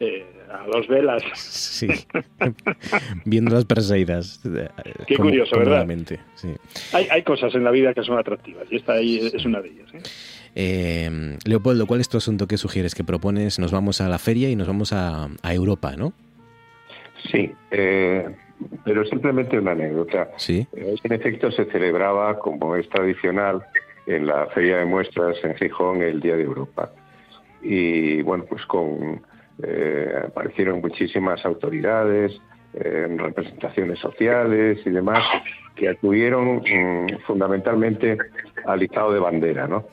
[0.00, 1.22] eh, a dos velas.
[1.34, 1.88] Sí,
[3.24, 4.42] viendo las perseguidas.
[4.44, 4.68] Eh,
[5.06, 5.86] Qué curioso, ¿verdad?
[6.34, 6.48] Sí.
[6.92, 9.70] Hay, hay, cosas en la vida que son atractivas y esta ahí es una de
[9.70, 9.88] ellas.
[9.94, 10.02] ¿eh?
[10.54, 12.94] Eh, Leopoldo, ¿cuál es tu asunto que sugieres?
[12.94, 16.12] Que propones, nos vamos a la feria y nos vamos a, Europa, ¿no?
[17.30, 18.28] Sí, eh,
[18.84, 20.30] pero simplemente una anécdota.
[20.36, 20.66] Sí.
[20.74, 23.62] Eh, en efecto, se celebraba, como es tradicional,
[24.06, 26.90] en la Feria de Muestras en Gijón el Día de Europa.
[27.62, 29.20] Y bueno, pues con
[30.24, 32.40] aparecieron muchísimas autoridades,
[32.72, 35.24] representaciones sociales y demás,
[35.74, 38.18] que acudieron mm, fundamentalmente
[38.66, 39.86] al izado de bandera, ¿no?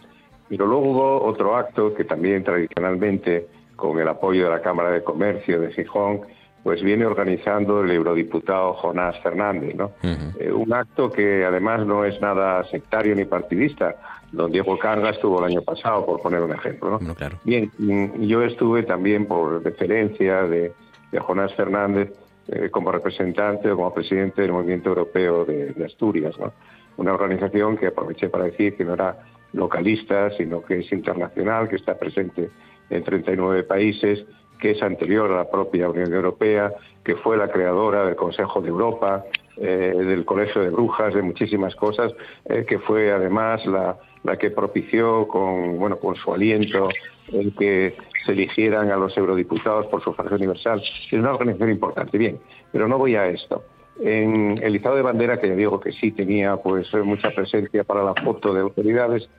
[0.50, 5.04] Pero luego hubo otro acto que también tradicionalmente, con el apoyo de la Cámara de
[5.04, 6.22] Comercio de Gijón,
[6.66, 9.92] pues viene organizando el eurodiputado Jonás Fernández, ¿no?
[10.02, 13.96] Eh, un acto que además no es nada sectario ni partidista.
[14.32, 16.98] Don Diego Cangas estuvo el año pasado, por poner un ejemplo, ¿no?
[17.44, 20.74] Bien, mm, yo estuve también por deferencia de,
[21.20, 22.12] Jonás Fernández
[22.48, 26.52] eh, como representante o como presidente del Movimiento Europeo de, de Asturias, ¿no?
[26.98, 29.16] Una organización que aproveché para decir que no era
[29.56, 32.50] localista, sino que es internacional, que está presente
[32.90, 34.26] en 39 países,
[34.60, 38.70] que es anterior a la propia Unión Europea, que fue la creadora del Consejo de
[38.70, 39.26] Europa,
[39.58, 42.14] eh, del Colegio de Brujas, de muchísimas cosas,
[42.46, 46.90] eh, que fue además la, la, que propició con, bueno, con su aliento
[47.32, 47.96] el que
[48.26, 50.82] se eligieran a los eurodiputados por sufragio universal.
[50.82, 52.40] Es una organización importante, bien,
[52.72, 53.64] pero no voy a esto.
[54.00, 58.04] En el izado de bandera, que ya digo que sí tenía pues mucha presencia para
[58.04, 59.30] la foto de autoridades,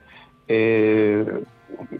[0.47, 1.25] eh,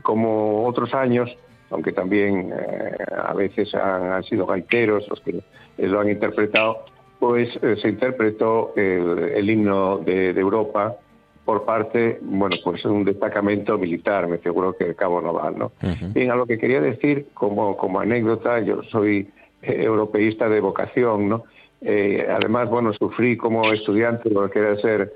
[0.02, 1.30] como otros años,
[1.70, 5.42] aunque también eh, a veces han, sido gaiteros los que
[5.78, 6.86] lo han interpretado,
[7.20, 10.96] pues eh, se interpretó el, himno de, Europa
[11.44, 15.72] por parte, bueno, pues un destacamento militar, me figuro que el Cabo Naval, ¿no?
[16.14, 19.30] Bien, a lo que quería decir, como, como anécdota, yo soy
[19.62, 21.44] europeísta de vocación, ¿no?
[21.80, 25.14] además, bueno, sufrí como estudiante lo que era ser,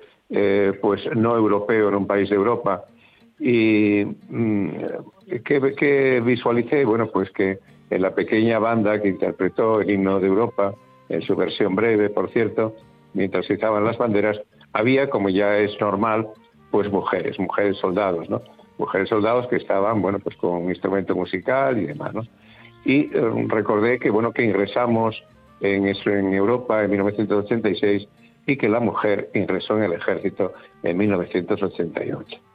[0.81, 2.85] pues, no europeo en un país de Europa,
[3.43, 4.69] y mm,
[5.43, 6.85] ¿qué, visualicé?
[6.85, 7.57] Bueno, pues que
[7.89, 10.75] en la pequeña banda que interpretó el himno de Europa,
[11.09, 12.75] en su versión breve, por cierto,
[13.15, 14.39] mientras se izaban las banderas,
[14.73, 16.27] había, como ya es normal,
[16.69, 18.43] pues mujeres, mujeres soldados, ¿no?
[18.77, 22.21] Mujeres soldados que estaban, bueno, pues con un instrumento musical y demás, ¿no?
[22.85, 25.21] Y eh, recordé que, bueno, que ingresamos
[25.61, 28.07] en, en Europa en 1986
[28.45, 32.50] y que la mujer ingresó en el ejército en 1988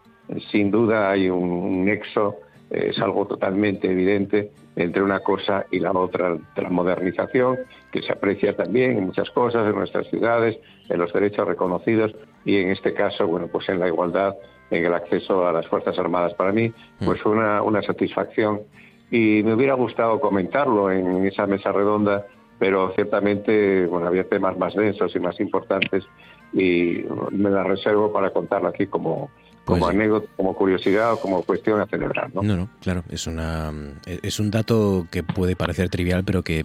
[0.50, 2.36] sin duda hay un, nexo,
[2.70, 7.58] eh, es algo totalmente evidente entre una cosa y la otra de la modernización,
[7.90, 10.58] que se aprecia también en muchas cosas, en nuestras ciudades,
[10.88, 12.14] en los derechos reconocidos
[12.44, 14.34] y en este caso, bueno, pues en la igualdad,
[14.70, 16.34] en el acceso a las Fuerzas Armadas.
[16.34, 16.72] Para mí,
[17.04, 18.62] pues fue una, una satisfacción
[19.10, 22.26] y me hubiera gustado comentarlo en esa mesa redonda,
[22.58, 26.04] pero ciertamente, bueno, había temas más densos y más importantes
[26.52, 29.30] y me la reservo para contarlo aquí como,
[29.66, 32.32] como pues anécdota, como curiosidad o como cuestión a celebrar.
[32.32, 32.42] ¿no?
[32.42, 33.72] no, claro, es, una,
[34.06, 36.64] es un dato que puede parecer trivial, pero que,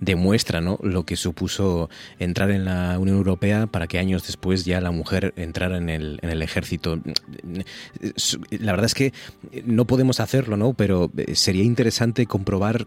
[0.00, 0.78] demuestra ¿no?
[0.82, 5.34] lo que supuso entrar en la Unión Europea para que años después ya la mujer
[5.36, 6.98] entrara en el, en el ejército.
[8.50, 9.12] La verdad es que
[9.64, 10.72] no podemos hacerlo, ¿no?
[10.72, 12.86] pero sería interesante comprobar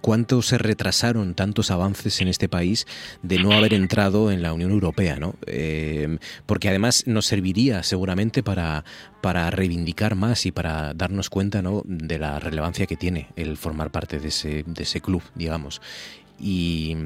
[0.00, 2.88] cuánto se retrasaron tantos avances en este país
[3.22, 5.36] de no haber entrado en la Unión Europea, ¿no?
[5.46, 8.82] Eh, porque además nos serviría seguramente para,
[9.20, 11.82] para reivindicar más y para darnos cuenta ¿no?
[11.84, 15.82] de la relevancia que tiene el formar parte de ese, de ese club, digamos.
[16.40, 16.96] Y,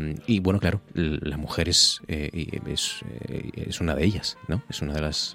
[0.41, 4.63] bueno, claro, la mujer es, eh, es, eh, es, una de ellas, ¿no?
[4.69, 5.33] Es una de las,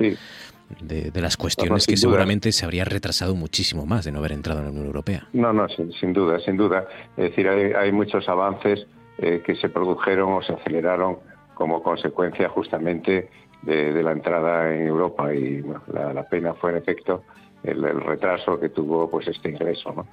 [0.80, 4.66] de, las cuestiones que seguramente se habría retrasado muchísimo más de no haber entrado en
[4.66, 5.28] la Unión Europea.
[5.34, 6.86] No, no, sin, duda, sin duda.
[7.18, 8.86] Es decir, hay, hay muchos avances
[9.18, 11.18] eh, que se produjeron o se aceleraron
[11.56, 13.30] como consecuencia justamente
[13.64, 17.24] de, la entrada en Europa y la, pena fue en efecto
[17.64, 20.08] el, retraso que tuvo pues este ingreso, ¿no?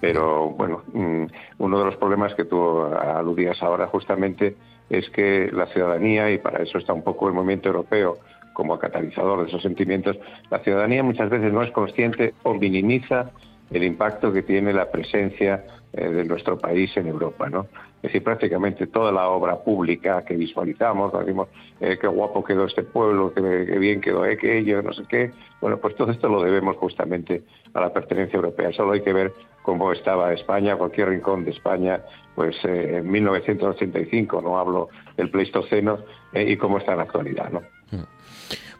[0.00, 1.24] Pero bueno, mm,
[1.58, 4.56] uno de los problemas que tú aludías ahora justamente
[4.88, 8.18] es que la ciudadanía, y para eso está un poco el movimiento europeo
[8.54, 10.18] como catalizador de esos sentimientos,
[10.50, 13.30] la ciudadanía muchas veces no es consciente o minimiza
[13.70, 17.66] el impacto que tiene la presencia eh, de nuestro país en Europa, ¿no?
[17.96, 21.48] Es decir, prácticamente toda la obra pública que visualizamos, decimos,
[21.80, 25.32] eh, qué guapo quedó este pueblo, qué, bien quedó aquello, no sé qué.
[25.60, 27.42] Bueno, pues todo esto lo debemos justamente
[27.74, 28.72] a la pertenencia europea.
[28.72, 29.32] Solo hay que ver
[29.62, 32.00] cómo estaba España, cualquier rincón de España,
[32.36, 35.98] pues eh, en 1985, no hablo del Pleistoceno,
[36.32, 37.62] y cómo está en la actualidad, ¿no?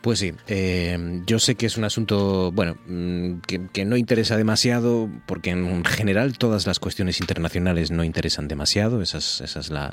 [0.00, 0.02] Mm.
[0.02, 3.40] Pues sí, eh, yo sé que es un asunto, bueno, mm,
[3.72, 9.18] que, no interesa demasiado, porque en general todas las cuestiones internacionales no interesan demasiado, esa
[9.18, 9.92] es, esa es la,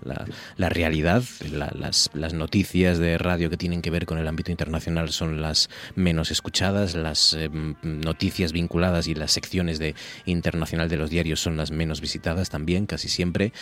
[0.57, 1.23] realidad.
[1.51, 5.69] las, las, noticias de radio que tienen que ver con el ámbito internacional son las
[5.95, 7.49] menos escuchadas, las eh,
[7.81, 9.95] noticias vinculadas y las secciones de
[10.25, 13.53] internacional de los diarios son las menos visitadas también, casi siempre.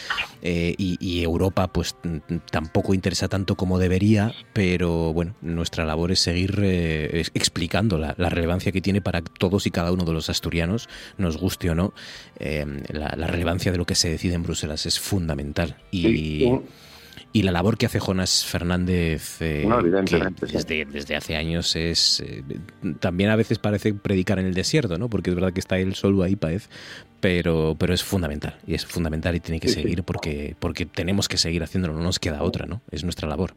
[0.41, 1.95] Eh, y, Europa, pues
[2.51, 8.71] tampoco interesa tanto como debería, pero bueno, nuestra labor es seguir eh, explicando la, relevancia
[8.71, 11.93] que tiene para todos y cada uno de los asturianos, nos guste o no,
[12.39, 15.77] eh, la, relevancia de lo que se decide en Bruselas es fundamental.
[15.91, 16.45] Y,
[17.31, 19.67] y la labor que hace Jonas Fernández eh,
[20.41, 22.23] desde, desde, hace años es
[22.99, 25.09] también a veces parece predicar en el desierto, ¿no?
[25.09, 26.69] Porque es verdad que está él solo ahí, Paez,
[27.25, 31.37] pero, pero es fundamental, y es fundamental y tiene que seguir porque, porque tenemos que
[31.37, 32.83] seguir haciéndolo, no nos queda otra, ¿no?
[32.91, 33.55] Es nuestra labor.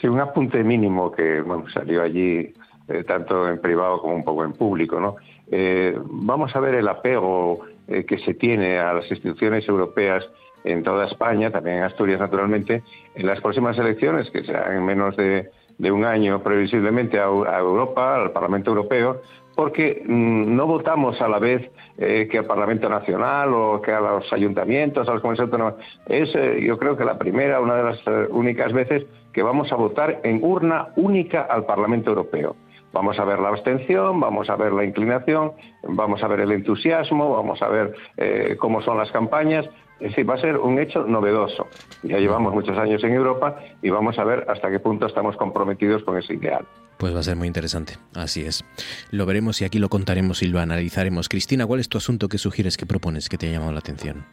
[0.00, 2.52] Sí, un apunte mínimo que bueno, salió allí
[2.88, 5.00] eh, tanto en privado como un poco en público.
[5.00, 5.16] ¿no?
[5.50, 10.24] Eh, vamos a ver el apego eh, que se tiene a las instituciones europeas
[10.62, 12.84] en toda España, también en Asturias naturalmente,
[13.14, 15.50] en las próximas elecciones, que serán en menos de,
[15.90, 19.20] un año previsiblemente a, Europa, al Parlamento Europeo,
[19.54, 24.30] porque mm, no votamos a la vez que al Parlamento Nacional o que a los
[24.32, 25.74] ayuntamientos, a los comunidades autónomas.
[26.06, 26.30] Es,
[26.62, 29.06] yo creo que la primera, una de las únicas veces
[29.36, 32.56] que vamos a votar en urna única al Parlamento Europeo.
[32.94, 35.52] Vamos a ver la abstención, vamos a ver la inclinación,
[35.86, 39.66] vamos a ver el entusiasmo, vamos a ver eh, cómo son las campañas.
[40.00, 41.66] Es decir, va a ser un hecho novedoso.
[42.02, 46.02] Ya llevamos muchos años en Europa y vamos a ver hasta qué punto estamos comprometidos
[46.02, 46.64] con ese ideal.
[46.96, 48.64] Pues va a ser muy interesante, así es.
[49.10, 51.28] Lo veremos y aquí lo contaremos y lo analizaremos.
[51.28, 54.24] Cristina, ¿cuál es tu asunto que sugieres, que propones, que te ha llamado la atención?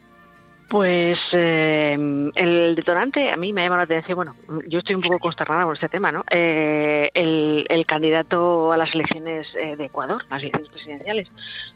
[0.73, 1.95] Pues eh,
[2.33, 4.35] el detonante a mí me ha llamado la atención, bueno,
[4.67, 6.23] yo estoy un poco consternada por este tema, ¿no?
[6.31, 11.29] Eh, el, candidato a las elecciones eh, de Ecuador, las elecciones presidenciales,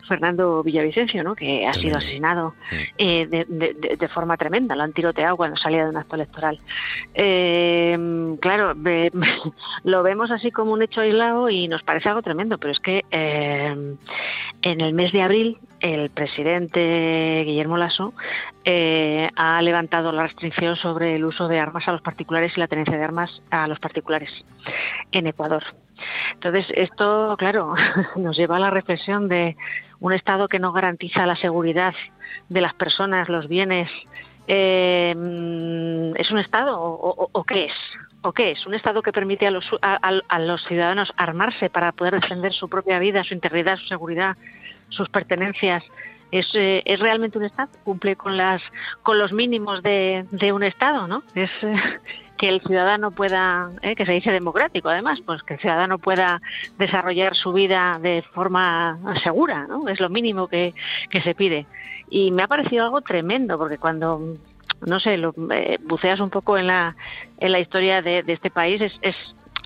[0.07, 1.35] Fernando Villavicencio, ¿no?
[1.35, 2.55] Que ha sido asesinado
[2.97, 6.59] de, forma tremenda, lo han tiroteado cuando salía de un acto electoral.
[8.39, 8.73] claro,
[9.83, 13.05] lo vemos así como un hecho aislado y nos parece algo tremendo, pero es que
[13.11, 18.13] en el mes de abril el presidente Guillermo Lasso
[18.69, 18.86] eh,
[19.35, 22.97] ha levantado la restricción sobre el uso de armas a los particulares y la tenencia
[22.97, 24.29] de armas a los particulares
[25.11, 25.63] en Ecuador.
[26.33, 27.73] Entonces, esto, claro,
[28.15, 29.55] nos lleva a la reflexión de
[29.99, 31.93] un Estado que no garantiza la seguridad
[32.49, 33.89] de las personas, los bienes.
[34.47, 35.11] Eh,
[36.15, 37.73] ¿Es un Estado o, qué es?
[38.21, 38.65] ¿O qué es?
[38.65, 42.99] ¿Un Estado que permite a los, a los ciudadanos armarse para poder defender su propia
[42.99, 44.37] vida, su integridad, su seguridad,
[44.89, 45.83] sus pertenencias
[46.31, 48.61] es, eh, es realmente un Estado, cumple con las
[49.03, 51.23] con los mínimos de, de un Estado, ¿no?
[51.35, 51.75] Es eh,
[52.37, 56.41] que el ciudadano pueda, eh, que se dice democrático además, pues que el ciudadano pueda
[56.77, 59.87] desarrollar su vida de forma segura, ¿no?
[59.87, 60.73] Es lo mínimo que,
[61.09, 61.65] que se pide.
[62.09, 64.35] Y me ha parecido algo tremendo, porque cuando,
[64.85, 65.33] no sé, lo,
[65.83, 66.95] buceas un poco en la,
[67.39, 69.15] en la historia de, de este país, es, es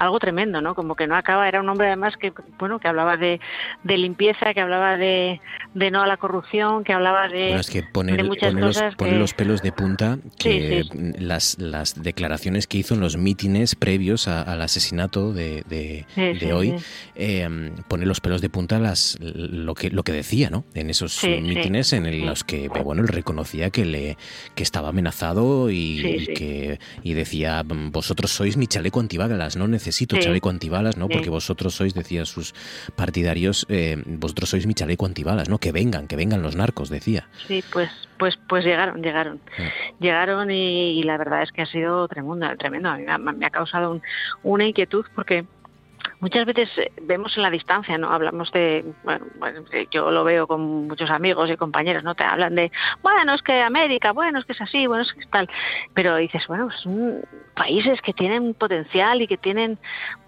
[0.01, 0.73] algo tremendo, ¿no?
[0.73, 3.39] Como que no acaba, era un hombre además que, bueno, que hablaba de,
[3.83, 5.39] limpieza, que hablaba de,
[5.75, 9.35] no a la corrupción, que hablaba de, es que pone, muchas cosas los, pone los
[9.35, 10.83] pelos de punta que
[11.19, 16.75] Las, las declaraciones que hizo en los mítines previos al asesinato de, de, hoy,
[17.13, 20.65] eh, pone los pelos de punta las, lo, que, lo que decía, ¿no?
[20.73, 24.17] En esos mítines en los que, bueno, él reconocía que, le,
[24.55, 30.49] que estaba amenazado y, que y decía, vosotros sois mi chaleco antibalas, no necesito chaleco
[30.49, 31.09] antibalas, ¿no?
[31.09, 32.53] Porque vosotros sois, decía sus
[32.95, 35.57] partidarios, eh, vosotros sois mi chaleco antibalas, ¿no?
[35.57, 37.27] Que vengan, que vengan los narcos, decía.
[37.47, 39.41] Sí, pues pues pues llegaron, llegaron.
[39.99, 42.89] Llegaron y, la verdad es que ha sido tremendo, tremendo.
[42.89, 43.99] A mí me ha, causado
[44.43, 45.45] una inquietud porque
[46.19, 48.11] muchas veces eh, vemos en la distancia, ¿no?
[48.11, 49.25] Hablamos de, bueno,
[49.91, 52.15] yo lo veo con muchos amigos y compañeros, ¿no?
[52.15, 52.71] Te hablan de,
[53.01, 55.49] bueno, es que América, bueno, es que es así, bueno, es que es tal.
[55.93, 57.21] Pero dices, bueno, son
[57.55, 59.77] países que tienen potencial y que tienen,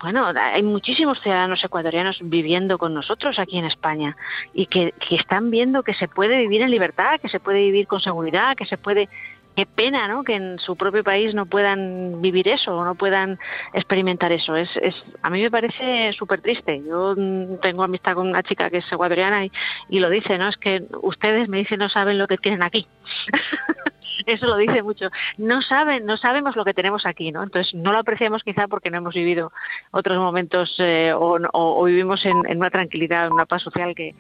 [0.02, 4.16] bueno, hay muchísimos ciudadanos ecuatorianos viviendo con nosotros aquí en España
[4.54, 7.88] y que, que están viendo que se puede vivir en libertad, que se puede vivir
[7.88, 9.10] con seguridad, que se puede
[9.56, 10.24] qué pena ¿no?
[10.24, 13.40] que en su propio país no puedan vivir eso o no puedan
[13.74, 14.56] experimentar eso.
[14.56, 16.82] Es, es, a mí me parece súper triste.
[16.88, 19.52] Yo mm, tengo amistad con una chica que es ecuatoriana y,
[19.90, 20.50] y lo dice, ¿no?
[20.50, 22.88] Es que ustedes me dicen no saben lo que tienen aquí.
[24.26, 25.10] eso lo dice mucho.
[25.38, 27.44] No saben, no sabemos lo que tenemos aquí, ¿no?
[27.44, 29.52] Entonces no lo apreciamos quizá porque no hemos vivido
[29.92, 34.16] otros momentos eh, o, o, vivimos en, en una tranquilidad, en una paz social que,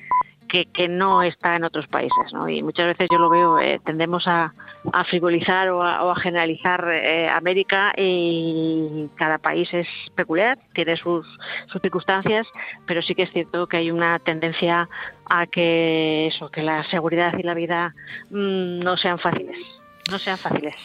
[0.61, 2.31] que, no está en otros países.
[2.31, 2.47] ¿no?
[2.47, 4.53] Y muchas veces yo lo veo, eh, tendemos a,
[4.91, 11.25] a, frivolizar o a, generalizar eh, América y cada país es peculiar, tiene sus,
[11.67, 12.47] sus circunstancias,
[12.85, 14.87] pero sí que es cierto que hay una tendencia
[15.25, 17.95] a que eso, que la seguridad y la vida
[18.29, 19.57] mm, no sean fáciles.
[20.11, 20.75] No sean fáciles.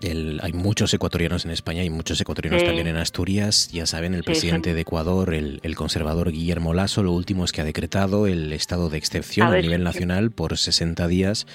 [0.00, 3.68] Hay muchos ecuatorianos en España y muchos ecuatorianos también en Asturias.
[3.72, 7.64] Ya saben, el presidente de Ecuador, el, conservador Guillermo Lasso, lo último es que ha
[7.64, 11.46] decretado el estado de excepción a, nivel nacional por 60 días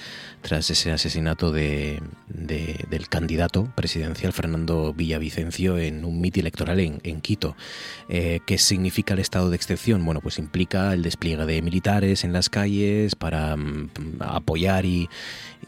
[0.42, 7.56] tras ese asesinato de, del candidato presidencial Fernando Villavicencio en un mitin electoral en, Quito.
[8.10, 10.04] Eh, ¿Qué significa el estado de excepción?
[10.04, 13.90] Bueno, pues implica el despliegue de militares en las calles para mm,
[14.20, 15.08] apoyar y,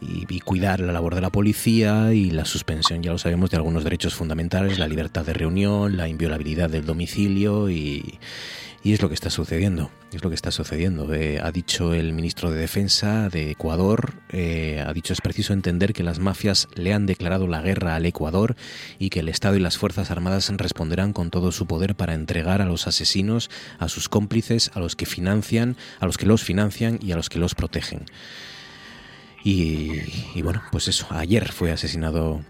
[0.01, 2.66] y, cuidar la labor de la policía y la suspensión,
[3.03, 7.71] ya lo sabemos, de algunos derechos fundamentales, la libertad de reunión, la inviolabilidad del domicilio
[7.71, 8.19] y,
[8.83, 9.91] y es lo que está sucediendo.
[10.13, 11.13] Es lo que está sucediendo.
[11.13, 15.93] Eh, ha dicho el ministro de Defensa de Ecuador, eh, ha dicho es preciso entender
[15.93, 18.55] que las mafias le han declarado la guerra al Ecuador
[18.99, 22.63] y que el Estado y las Fuerzas Armadas responderán con todo su poder para entregar
[22.63, 26.99] a los asesinos, a sus cómplices, a los que financian, a los que los financian
[27.03, 28.05] y a los que los protegen.
[29.49, 32.45] Y, bueno, pues eso, ayer fue asesinado,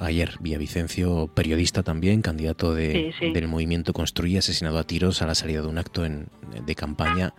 [0.00, 5.62] ayer Villavicencio, periodista también, candidato de, del movimiento Construye, asesinado a tiros a la salida
[5.62, 6.28] de un acto en,
[6.66, 7.32] de campaña.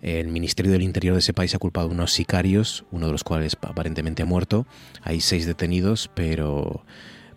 [0.00, 3.24] El Ministerio del Interior de ese país ha culpado a unos sicarios, uno de los
[3.24, 4.66] cuales aparentemente ha muerto.
[5.02, 6.82] Hay seis detenidos, pero,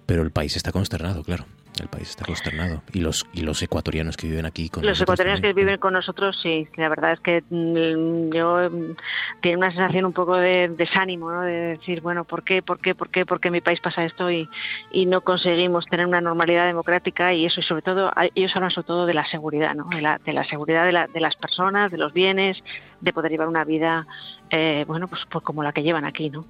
[0.05, 1.47] pero el país está consternado, claro.
[1.79, 2.83] El país está consternado.
[2.93, 6.39] Y los, y los ecuatorianos que viven aquí con Los ecuatorianos que viven con nosotros,
[6.41, 6.67] sí.
[6.75, 8.95] La verdad es que mm, yo mm,
[9.41, 11.41] tiene una sensación un poco de desánimo, ¿no?
[11.41, 14.05] De decir, bueno, ¿por qué, por qué, por qué, por qué en mi país pasa
[14.05, 14.47] esto y,
[14.91, 17.33] y no conseguimos tener una normalidad democrática?
[17.33, 19.89] Y eso, y sobre todo, ellos hablan sobre todo de la seguridad, ¿no?
[19.89, 22.57] De la, de la seguridad de, la, de las personas, de los bienes,
[23.01, 24.05] de poder llevar una vida,
[24.49, 26.45] eh, bueno, pues, pues como la que llevan aquí, ¿no?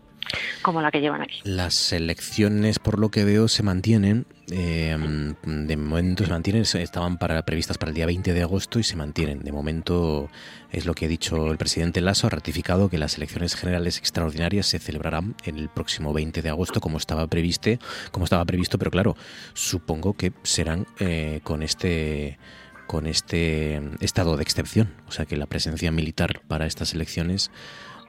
[0.61, 1.41] como la que llevan aquí.
[1.43, 4.25] Las elecciones, por lo que veo, se mantienen.
[4.51, 8.83] Eh, de momento se mantienen, estaban para, previstas para el día 20 de agosto y
[8.83, 9.39] se mantienen.
[9.39, 10.29] De momento
[10.71, 14.67] es lo que ha dicho el presidente Lasso, ha ratificado que las elecciones generales extraordinarias
[14.67, 17.71] se celebrarán el próximo 20 de agosto como estaba previsto,
[18.11, 19.15] como estaba previsto, pero claro,
[19.53, 22.37] supongo que serán eh, con este
[22.85, 27.49] con este estado de excepción, o sea que la presencia militar para estas elecciones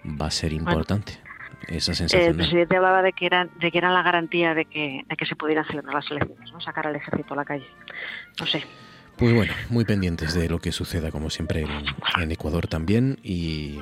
[0.04, 1.23] va a ser importante.
[1.68, 5.26] El presidente hablaba de que era de que era la garantía de que, de que
[5.26, 6.60] se pudieran celebrar las elecciones, ¿no?
[6.60, 7.66] sacar al ejército a la calle.
[8.38, 8.64] No sé.
[9.16, 11.64] Pues bueno, muy pendientes de lo que suceda, como siempre,
[12.20, 13.78] en, Ecuador también, y,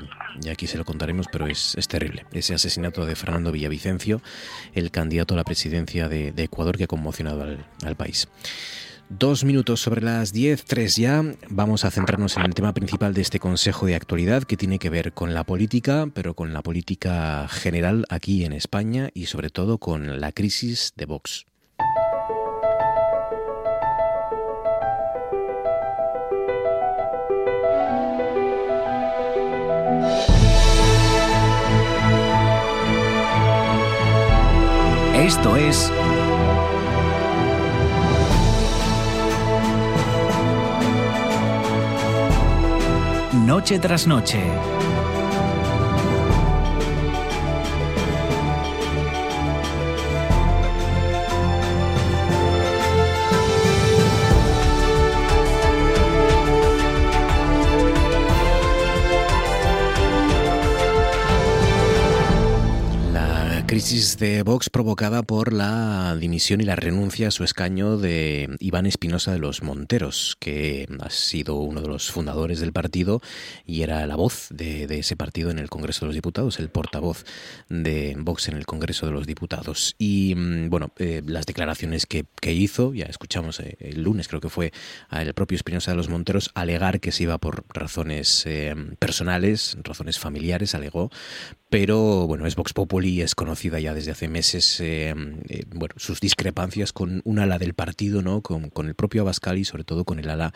[0.51, 2.27] aquí se lo contaremos, pero es, terrible.
[2.33, 4.21] Ese asesinato de Fernando Villavicencio,
[4.75, 8.29] el candidato a la presidencia de, Ecuador que ha conmocionado al, al país.
[9.19, 11.23] Dos minutos sobre las diez, tres ya.
[11.49, 14.91] Vamos a centrarnos en el tema principal de este Consejo de Actualidad que tiene que
[14.91, 19.79] ver con la política, pero con la política general aquí en España y sobre todo
[19.79, 21.47] con la crisis de Vox.
[35.15, 35.93] Esto es
[43.43, 45.12] noche tras noche.
[63.83, 68.87] Crisis de Vox provocada por la dimisión y la renuncia a su escaño de Iván
[68.87, 73.21] Espinosa de los Monteros, que ha sido uno de los fundadores del partido
[73.67, 77.25] y era la voz de, ese partido en el Congreso de los Diputados, el portavoz
[77.69, 79.97] de Vox en el Congreso de los Diputados.
[79.99, 84.49] Y mm, bueno, eh, las declaraciones que, hizo, ya escuchamos eh, el lunes, creo que
[84.49, 84.73] fue
[85.11, 90.21] el propio Espinosa de los Monteros, alegar que se iba por razones eh, personales, razones
[90.21, 91.11] familiares, alegó,
[91.73, 95.15] pero bueno, es Vox Populi, es conocida ya desde hace meses, eh,
[95.49, 98.43] eh, bueno, sus discrepancias con un ala del partido, ¿no?
[98.43, 100.53] Con, el propio Abascal y sobre todo con el ala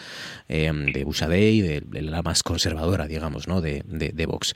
[0.47, 3.63] eh, de Busadei, del ala más conservadora, digamos, ¿no?
[3.63, 4.53] De, de, Vox.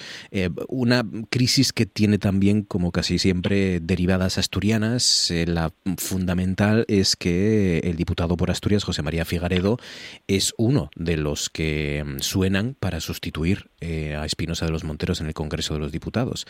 [0.69, 5.33] una crisis que tiene también, como casi siempre, derivadas asturianas.
[5.47, 9.79] la fundamental es que el diputado por Asturias, José María Figaredo,
[10.29, 15.29] es uno de los que mm, suenan para sustituir a Espinosa de los Monteros en
[15.29, 16.47] el Congreso de los Diputados.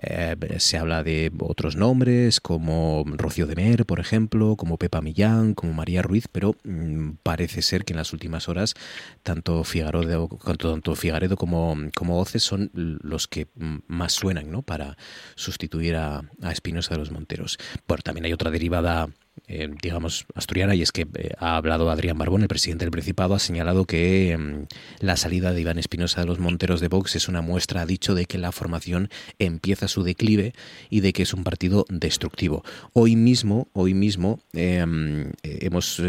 [0.00, 5.54] Eh, se habla de otros nombres como Rocío de Mer, por ejemplo, como Pepa Millán,
[5.54, 8.74] como María Ruiz, pero mm, parece ser que en las últimas horas
[9.22, 10.28] tanto Figaredo,
[10.58, 13.46] tanto Figaredo como, como Oces son los que
[13.86, 14.62] más suenan ¿no?
[14.62, 14.96] para
[15.34, 17.58] sustituir a, a Espinosa de los Monteros.
[17.86, 19.08] Bueno, también hay otra derivada
[19.48, 23.34] eh, digamos, asturiana, y es que eh, ha hablado Adrián Barbón, el presidente del Principado,
[23.34, 27.28] ha señalado que mm, la salida de Iván Espinosa de los Monteros de Vox es
[27.28, 30.52] una muestra, ha dicho, de que la formación empieza su declive
[30.90, 32.64] y de que es un partido destructivo.
[32.92, 36.00] Hoy mismo, hoy mismo em, eh, hemos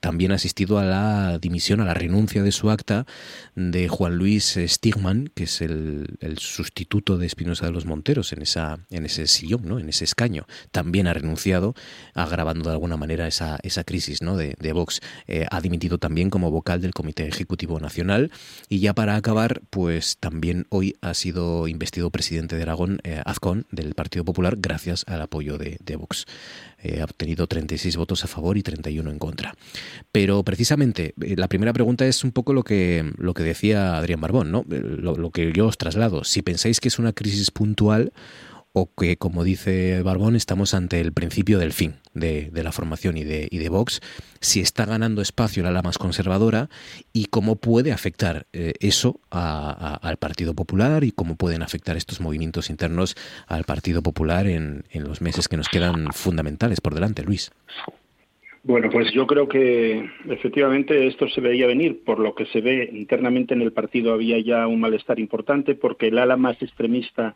[0.00, 3.06] también asistido a la dimisión, a la renuncia de su acta
[3.54, 6.06] de Juan Luis Stigman, que es el,
[6.38, 9.78] sustituto de Espinosa de los Monteros en, esa, en ese sillón, ¿no?
[9.78, 10.46] en ese escaño.
[10.70, 11.74] También ha renunciado,
[12.14, 12.26] a
[12.60, 14.36] de alguna manera esa, esa crisis ¿no?
[14.36, 15.00] de, Vox.
[15.26, 18.30] Eh, ha dimitido también como vocal del Comité Ejecutivo Nacional
[18.68, 23.22] y ya para acabar, pues también hoy ha sido investido presidente de Aragón, eh,
[23.70, 26.26] del Partido Popular, gracias al apoyo de, Vox.
[26.82, 29.54] Eh, ha obtenido 36 votos a favor y 31 en contra.
[30.10, 34.50] Pero precisamente la primera pregunta es un poco lo que, lo que decía Adrián Barbón,
[34.50, 34.64] ¿no?
[34.68, 36.24] lo, lo que yo os traslado.
[36.24, 38.12] Si pensáis que es una crisis puntual,
[38.72, 43.24] o que, como dice Barbón, estamos ante el principio del fin de, la formación y
[43.24, 44.00] de, Vox,
[44.40, 46.68] si está ganando espacio la ala más conservadora
[47.12, 52.70] y cómo puede afectar eh, eso al Partido Popular y cómo pueden afectar estos movimientos
[52.70, 53.14] internos
[53.46, 57.50] al Partido Popular en, en los meses que nos quedan fundamentales por delante, Luis.
[58.64, 62.04] Bueno, pues yo creo que efectivamente esto se veía venir.
[62.04, 66.08] Por lo que se ve internamente en el partido había ya un malestar importante porque
[66.08, 67.34] el ala más extremista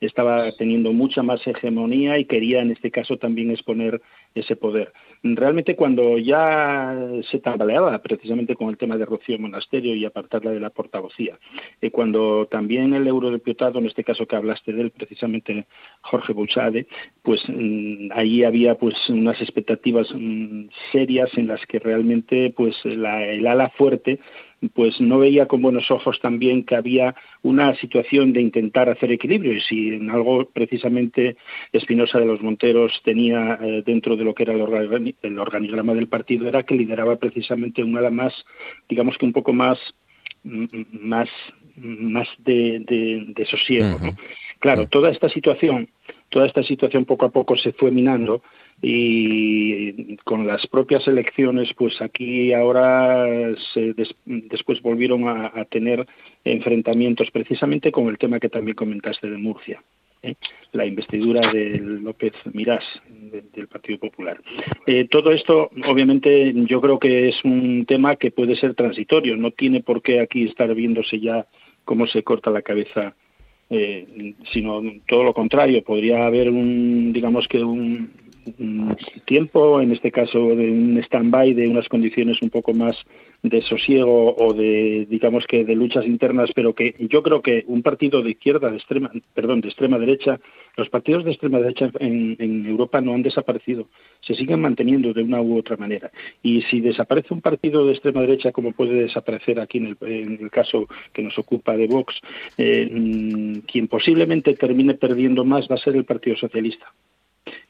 [0.00, 4.00] estaba teniendo mucha más hegemonía y quería en este caso también exponer
[4.34, 4.92] ese poder.
[5.22, 6.94] Realmente cuando ya
[7.30, 11.38] se tambaleaba precisamente con el tema de Rocío Monasterio y apartarla de la portavocía,
[11.80, 15.66] y cuando también el eurodiputado, en este caso que hablaste de él, precisamente
[16.02, 16.86] Jorge Buchade,
[17.22, 23.24] pues mm, ahí había pues unas expectativas mm, serias en las que realmente pues la,
[23.24, 24.20] el ala fuerte
[24.74, 29.52] pues no veía con buenos ojos también que había una situación de intentar hacer equilibrio
[29.52, 31.36] y si en algo precisamente
[31.72, 36.48] Espinosa de los Monteros tenía eh, dentro de lo que era el, organigrama del partido
[36.48, 38.32] era que lideraba precisamente un ala más,
[38.88, 39.78] digamos que un poco más
[40.42, 41.28] más
[41.76, 42.80] más de,
[43.34, 43.98] de, sosiego.
[44.60, 45.88] Claro, toda esta situación,
[46.30, 48.42] toda esta situación poco a poco se fue minando
[48.82, 53.26] y con las propias elecciones, pues aquí ahora
[53.72, 53.94] se
[54.26, 56.06] después volvieron a, tener
[56.44, 59.82] enfrentamientos precisamente con el tema que también comentaste de Murcia.
[60.22, 60.34] ¿eh?
[60.72, 62.84] la investidura de López Mirás
[63.54, 64.40] del Partido Popular.
[64.86, 69.52] Eh, todo esto, obviamente, yo creo que es un tema que puede ser transitorio, no
[69.52, 71.46] tiene por qué aquí estar viéndose ya
[71.84, 73.14] cómo se corta la cabeza,
[73.70, 78.10] eh, sino todo lo contrario, podría haber un, digamos que un,
[79.24, 82.96] tiempo, en este caso de un stand-by, de unas condiciones un poco más
[83.42, 87.82] de sosiego o de, digamos que de luchas internas, pero que yo creo que un
[87.82, 90.40] partido de izquierda, de extrema, perdón, de extrema derecha,
[90.76, 93.88] los partidos de extrema derecha en, en Europa no han desaparecido,
[94.20, 96.10] se siguen manteniendo de una u otra manera.
[96.42, 100.38] Y si desaparece un partido de extrema derecha, como puede desaparecer aquí en el, en
[100.40, 102.14] el caso que nos ocupa de Vox,
[102.58, 106.92] eh, mm, quien posiblemente termine perdiendo más va a ser el Partido Socialista.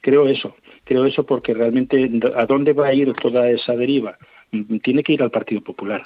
[0.00, 4.16] Creo eso, creo eso porque realmente a dónde va a ir toda esa deriva.
[4.52, 6.02] Mm, tiene que ir al Partido Popular.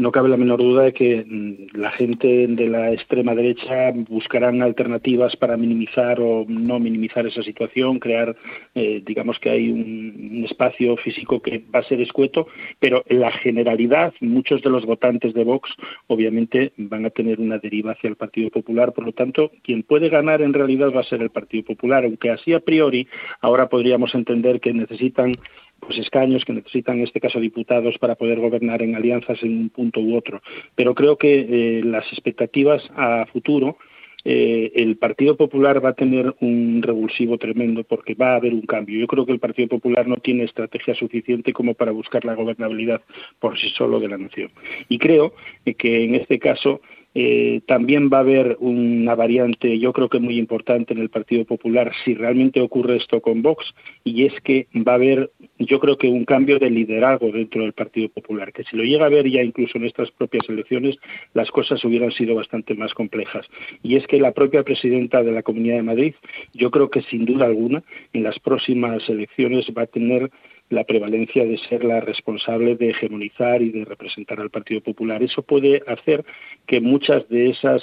[0.00, 4.62] No cabe la menor duda de que mm, la gente de la extrema derecha buscarán
[4.62, 8.34] alternativas para minimizar o no minimizar esa situación, crear,
[8.74, 12.46] eh, digamos que hay un, espacio físico que va a ser escueto,
[12.78, 15.70] pero en la generalidad, muchos de los votantes de Vox
[16.06, 20.08] obviamente van a tener una deriva hacia el Partido Popular, por lo tanto, quien puede
[20.08, 23.06] ganar en realidad va a ser el Partido Popular, aunque así a priori
[23.40, 25.36] ahora podríamos entender que necesitan
[25.80, 29.70] pues escaños que necesitan en este caso diputados para poder gobernar en alianzas en un
[29.70, 30.42] punto u otro.
[30.74, 31.40] Pero creo que
[31.78, 33.76] eh, las expectativas a futuro
[34.24, 38.62] eh, el Partido Popular va a tener un revulsivo tremendo porque va a haber un
[38.62, 38.98] cambio.
[38.98, 43.00] Yo creo que el Partido Popular no tiene estrategia suficiente como para buscar la gobernabilidad
[43.38, 44.50] por sí solo de la nación.
[44.88, 45.34] Y creo
[45.64, 46.80] que en este caso
[47.14, 51.44] eh, también va a haber una variante, yo creo que muy importante en el Partido
[51.44, 53.64] Popular, si realmente ocurre esto con Vox,
[54.04, 57.72] y es que va a haber, yo creo que un cambio de liderazgo dentro del
[57.72, 60.96] Partido Popular, que si lo llega a ver ya incluso en estas propias elecciones,
[61.34, 63.46] las cosas hubieran sido bastante más complejas.
[63.82, 66.14] Y es que la propia presidenta de la Comunidad de Madrid,
[66.54, 67.82] yo creo que sin duda alguna,
[68.12, 70.30] en las próximas elecciones va a tener
[70.70, 75.22] la prevalencia de ser la responsable de hegemonizar y de representar al Partido Popular.
[75.22, 76.24] Eso puede hacer
[76.66, 77.82] que muchas de esas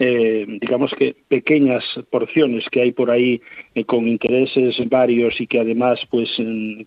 [0.00, 3.40] eh, digamos que pequeñas porciones que hay por ahí
[3.74, 6.30] eh, con intereses varios y que además pues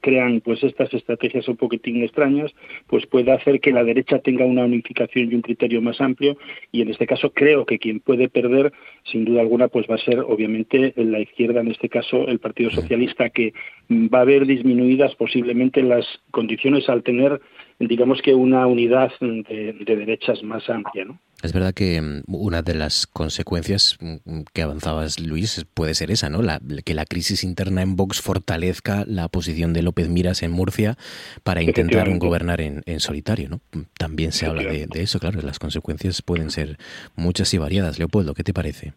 [0.02, 2.54] crean pues estas estrategias un poquitín extrañas
[2.88, 6.38] pues puede hacer que la derecha tenga una unificación y un criterio más amplio
[6.72, 8.72] y en este caso creo que quien puede perder
[9.04, 12.72] sin duda alguna pues va a ser obviamente la izquierda en este caso el Partido
[12.72, 13.54] Socialista que
[13.90, 17.42] va a ver disminuidas posiblemente las condiciones al tener
[17.88, 21.06] digamos que una unidad de, derechas más amplia.
[21.06, 21.20] ¿no?
[21.44, 26.30] Es verdad que mm, una de las consecuencias mm, que avanzabas, Luis, puede ser esa,
[26.30, 26.42] ¿no?
[26.42, 30.96] La, que la crisis interna en Vox fortalezca la posición de López Miras en Murcia
[31.44, 33.60] para intentar gobernar en, solitario, ¿no?
[33.98, 36.78] También se habla de, eso, claro, las consecuencias pueden ser
[37.16, 37.98] muchas y variadas.
[37.98, 38.94] Leopoldo, ¿qué te parece?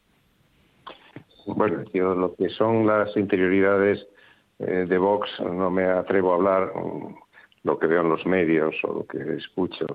[1.47, 4.07] Bueno, yo lo que son las interioridades
[4.59, 6.73] eh, de Vox no me atrevo a hablar
[7.63, 9.87] lo que veo en los medios o lo que escucho,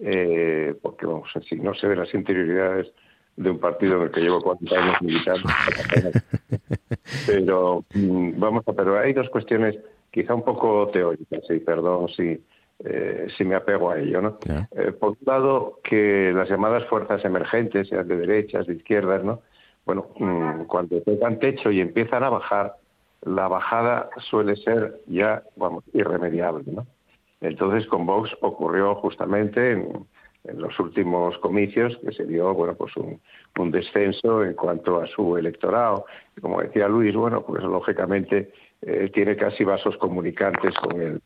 [0.00, 2.92] eh, porque vamos, si no se ven las interioridades
[3.36, 5.48] de un partido en el que llevo 40 años militando,
[7.26, 9.76] pero mm, vamos a, pero hay dos cuestiones
[10.10, 12.40] quizá un poco teóricas, y perdón si
[12.80, 14.38] eh, si me apego a ello, ¿no?
[14.76, 19.40] Eh, por un lado, que las llamadas fuerzas emergentes, sean de derechas, de izquierdas, ¿no?
[19.86, 22.74] Bueno, mm, cuando tocan techo y empiezan a bajar,
[23.22, 26.86] la bajada suele ser ya, vamos, irremediable, ¿no?
[27.44, 30.06] Entonces, con Vox ocurrió justamente en,
[30.56, 36.04] los últimos comicios que se dio, bueno, pues un, descenso en cuanto a su electorado.
[36.40, 38.52] Como decía Luis, bueno, pues lógicamente
[38.82, 41.20] eh, tiene casi vasos comunicantes con el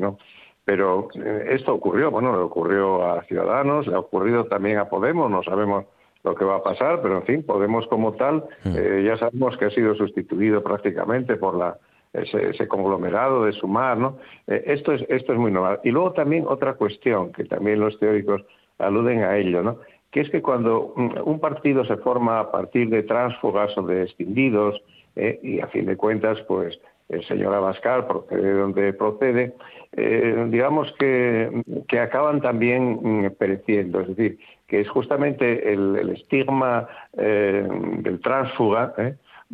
[0.00, 0.16] ¿no?
[0.64, 5.30] Pero eh, esto ocurrió, bueno, le ocurrió a Ciudadanos, le ha ocurrido también a Podemos,
[5.30, 5.84] no sabemos
[6.22, 8.76] lo que va a pasar, pero en fin, Podemos como tal, mm.
[8.76, 11.76] eh, ya sabemos que ha sido sustituido prácticamente por la
[12.14, 14.18] ese, conglomerado de sumar, ¿no?
[14.46, 15.80] Eh, esto, es, esto es muy normal.
[15.84, 18.42] Y luego también otra cuestión, que también los teóricos
[18.78, 19.78] aluden a ello, ¿no?
[20.14, 24.80] que es que cuando un partido se forma a partir de tránsfugas o de extinguidos,
[25.16, 26.78] eh, y a fin de cuentas, pues
[27.08, 29.54] el señor Abascal procede de donde procede,
[29.96, 34.02] eh, digamos que, que, acaban también mm, pereciendo.
[34.02, 34.38] Es decir,
[34.68, 38.94] que es justamente el, el estigma del tránsfuga,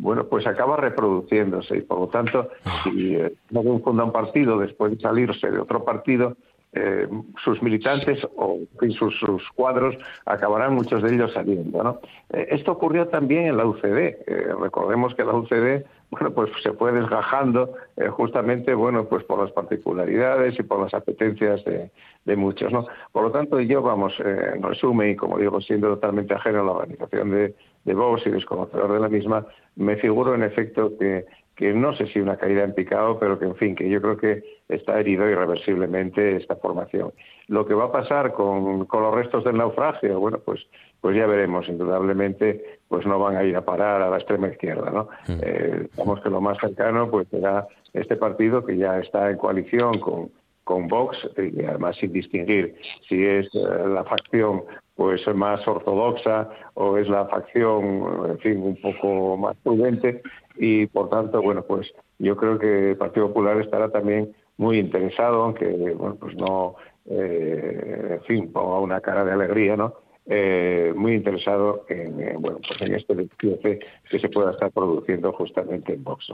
[0.01, 2.49] bueno, pues acaba reproduciéndose y por lo tanto,
[2.83, 6.35] si eh, no funda un partido después de salirse de otro partido,
[6.73, 7.07] eh,
[7.43, 8.57] sus militantes o
[8.97, 9.95] sus, sus, cuadros
[10.25, 11.83] acabarán muchos de ellos saliendo.
[11.83, 11.99] ¿no?
[12.31, 14.25] Eh, esto ocurrió también en la UCD.
[14.59, 17.73] recordemos que la UCD bueno, pues se fue desgajando
[18.09, 21.89] justamente bueno, pues por las particularidades y por las apetencias de,
[22.25, 22.71] de muchos.
[22.73, 22.85] ¿no?
[23.11, 26.71] Por lo tanto, yo, vamos, en resumen, y como digo, siendo totalmente ajeno a la
[26.71, 29.45] organización de, de Vox y desconocedor de la misma,
[29.75, 31.25] me figuro en efecto que,
[31.55, 34.17] que no sé si una caída en picado, pero que en fin, que yo creo
[34.17, 37.13] que está herido irreversiblemente esta formación.
[37.47, 40.65] Lo que va a pasar con, con los restos del naufragio, bueno, pues,
[41.01, 44.91] pues ya veremos, indudablemente, pues no van a ir a parar a la extrema izquierda,
[44.91, 45.09] ¿no?
[45.27, 45.39] Mm.
[45.41, 45.87] Eh,
[46.23, 50.29] que lo más cercano pues será este partido que ya está en coalición con,
[50.63, 52.75] con Vox y además sin distinguir
[53.07, 54.63] si es eh, la facción
[54.95, 60.21] pues más ortodoxa o es la facción, en fin, un poco más prudente
[60.57, 65.43] y por tanto, bueno, pues yo creo que el Partido Popular estará también muy interesado,
[65.43, 69.95] aunque, bueno, pues no, eh, en fin, ponga una cara de alegría, ¿no?
[70.27, 76.03] eh, muy interesado en, bueno, pues en este que se pueda estar produciendo justamente en
[76.03, 76.27] Vox.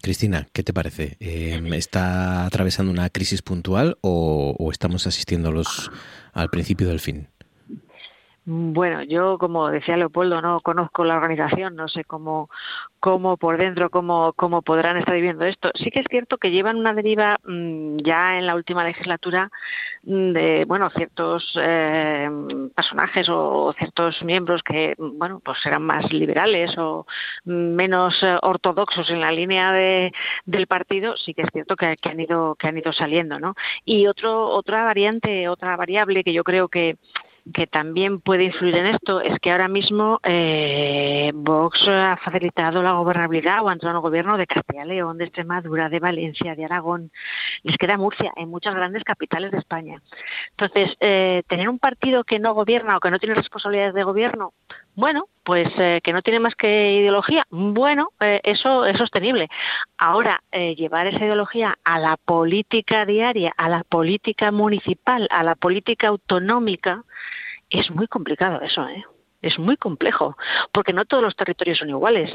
[0.00, 1.16] Cristina, ¿qué te parece?
[1.20, 5.52] Eh, ¿Está atravesando una crisis puntual o, o estamos asistiendo
[6.32, 7.28] al principio del fin?
[8.48, 12.48] Bueno, yo como decía Leopoldo, no conozco la organización, no sé cómo,
[13.00, 15.72] cómo por dentro, cómo, cómo podrán estar viviendo esto.
[15.74, 19.50] Sí que es cierto que llevan una deriva mm, ya en la última legislatura
[20.04, 22.30] mm, de, bueno, ciertos eh,
[22.72, 27.04] personajes o ciertos miembros que, bueno, pues eran más liberales o
[27.44, 30.12] menos eh, ortodoxos en la línea de,
[30.44, 31.16] del partido.
[31.16, 33.56] Sí que es cierto que, que han ido que han ido saliendo, ¿no?
[33.84, 36.96] Y otro otra variante, otra variable que yo creo que
[37.54, 42.92] que también puede influir en esto es que ahora mismo eh, Vox ha facilitado la
[42.92, 46.56] gobernabilidad o ha entrado en el gobierno de Castilla y León, de Extremadura, de Valencia,
[46.56, 47.12] de Aragón.
[47.62, 50.02] Les queda Murcia, en muchas grandes capitales de España.
[50.50, 54.52] Entonces, eh, tener un partido que no gobierna o que no tiene responsabilidades de gobierno,
[54.96, 59.48] bueno, pues eh, que no tiene más que ideología, bueno, eh, eso es sostenible.
[59.98, 65.54] Ahora, eh, llevar esa ideología a la política diaria, a la política municipal, a la
[65.54, 67.04] política autonómica,
[67.68, 69.04] es muy complicado eso, ¿eh?
[69.48, 70.36] Es muy complejo,
[70.72, 72.32] porque no todos los territorios son iguales,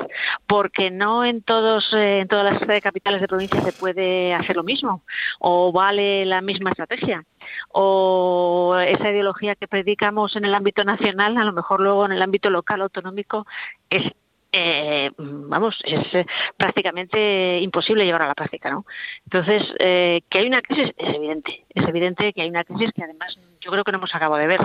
[0.48, 5.04] porque no en todos en todas las capitales de provincia se puede hacer lo mismo
[5.40, 7.24] o vale la misma estrategia
[7.70, 12.22] o esa ideología que predicamos en el ámbito nacional, a lo mejor luego en el
[12.22, 13.46] ámbito local autonómico
[13.90, 14.04] es
[14.54, 16.26] eh, vamos, es eh,
[16.58, 18.86] prácticamente imposible llevar a la práctica, ¿no?
[19.24, 23.04] Entonces, eh, que hay una crisis es evidente, es evidente que hay una crisis que
[23.04, 24.62] además yo creo que no hemos acabado de ver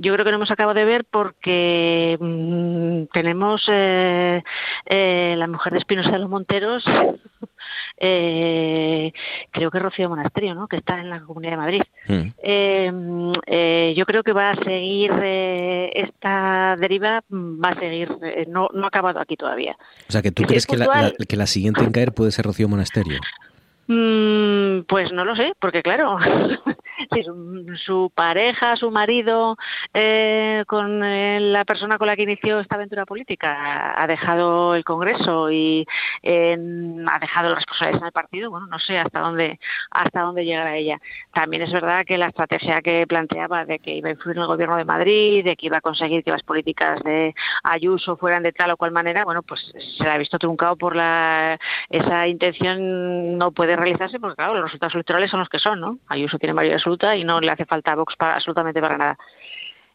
[0.00, 4.42] yo creo que no hemos acabado de ver porque mm, tenemos eh,
[4.86, 6.84] eh, la mujer de Espinosa de los Monteros,
[7.98, 9.12] eh,
[9.50, 10.68] creo que Rocío Monasterio, ¿no?
[10.68, 11.82] que está en la Comunidad de Madrid.
[12.08, 13.32] Mm.
[13.94, 18.08] yo creo que va a seguir esta deriva, va a seguir,
[18.48, 19.76] no, no ha acabado aquí todavía.
[20.08, 22.68] O sea, que tú crees que la, que la siguiente en caer puede ser Rocío
[22.68, 23.20] Monasterio.
[23.92, 26.16] Mm, pues no lo sé, porque claro,
[27.12, 27.22] si
[27.84, 29.56] su, pareja, su marido,
[29.94, 34.84] eh, con eh, la persona con la que inició esta aventura política, ha dejado el
[34.84, 35.86] Congreso y
[36.22, 39.58] ha dejado las responsabilidades en el partido, bueno, no sé hasta dónde
[39.90, 40.98] hasta dónde llegará ella.
[41.32, 44.48] También es verdad que la estrategia que planteaba de que iba a influir en el
[44.48, 48.52] Gobierno de Madrid, de que iba a conseguir que las políticas de Ayuso fueran de
[48.52, 49.60] tal o cual manera, bueno, pues
[49.96, 51.58] se la ha visto truncado por la
[51.88, 55.98] esa intención no puede realizarse porque, claro, los resultados electorales son los que son, ¿no?
[56.08, 56.78] Ayuso tiene mayoría
[57.16, 59.18] y no le hace falta a Vox para, absolutamente para nada.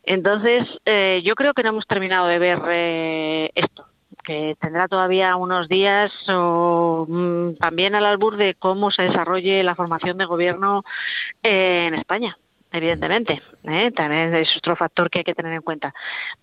[0.04, 3.86] Entonces, eh, yo creo que no hemos terminado de ver eh, esto,
[4.24, 10.18] que tendrá todavía unos días mm, también al albur de cómo se desarrolle la formación
[10.18, 10.84] de gobierno
[11.44, 12.38] eh, en España
[12.72, 13.42] evidentemente.
[13.96, 15.94] También es otro factor que hay que tener en cuenta.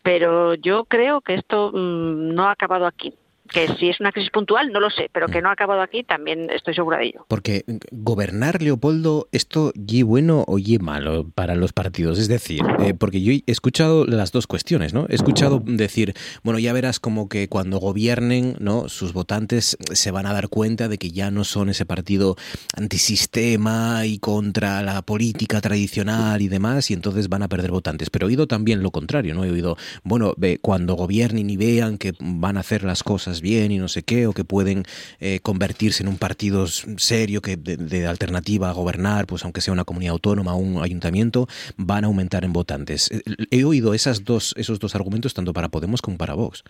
[0.02, 3.14] Pero yo creo que esto mm, no ha acabado aquí
[3.52, 6.02] que si es una crisis puntual, no lo sé, pero que no ha acabado aquí,
[6.02, 7.26] también estoy segura de ello.
[7.28, 12.18] Porque gobernar, Leopoldo, ¿esto y bueno o y malo para los partidos?
[12.18, 15.06] Es decir, eh, porque yo he escuchado las dos cuestiones, ¿no?
[15.08, 18.88] He escuchado decir, bueno, ya verás como que cuando gobiernen, ¿no?
[18.88, 22.36] Sus votantes se van a dar cuenta de que ya no son ese partido
[22.76, 28.10] antisistema y contra la política tradicional y demás, y entonces van a perder votantes.
[28.10, 29.44] Pero he oído también lo contrario, ¿no?
[29.44, 33.78] He oído, bueno, cuando gobiernen y vean que van a hacer las cosas bien y
[33.78, 34.84] no sé qué, o que pueden
[35.20, 39.84] eh, convertirse en un partido serio que de, alternativa a gobernar, pues aunque sea una
[39.84, 41.46] comunidad autónoma o un ayuntamiento,
[41.76, 43.10] van a aumentar en votantes.
[43.10, 43.20] Eh,
[43.50, 46.64] he oído esas dos, esos dos argumentos tanto para Podemos como para Vox.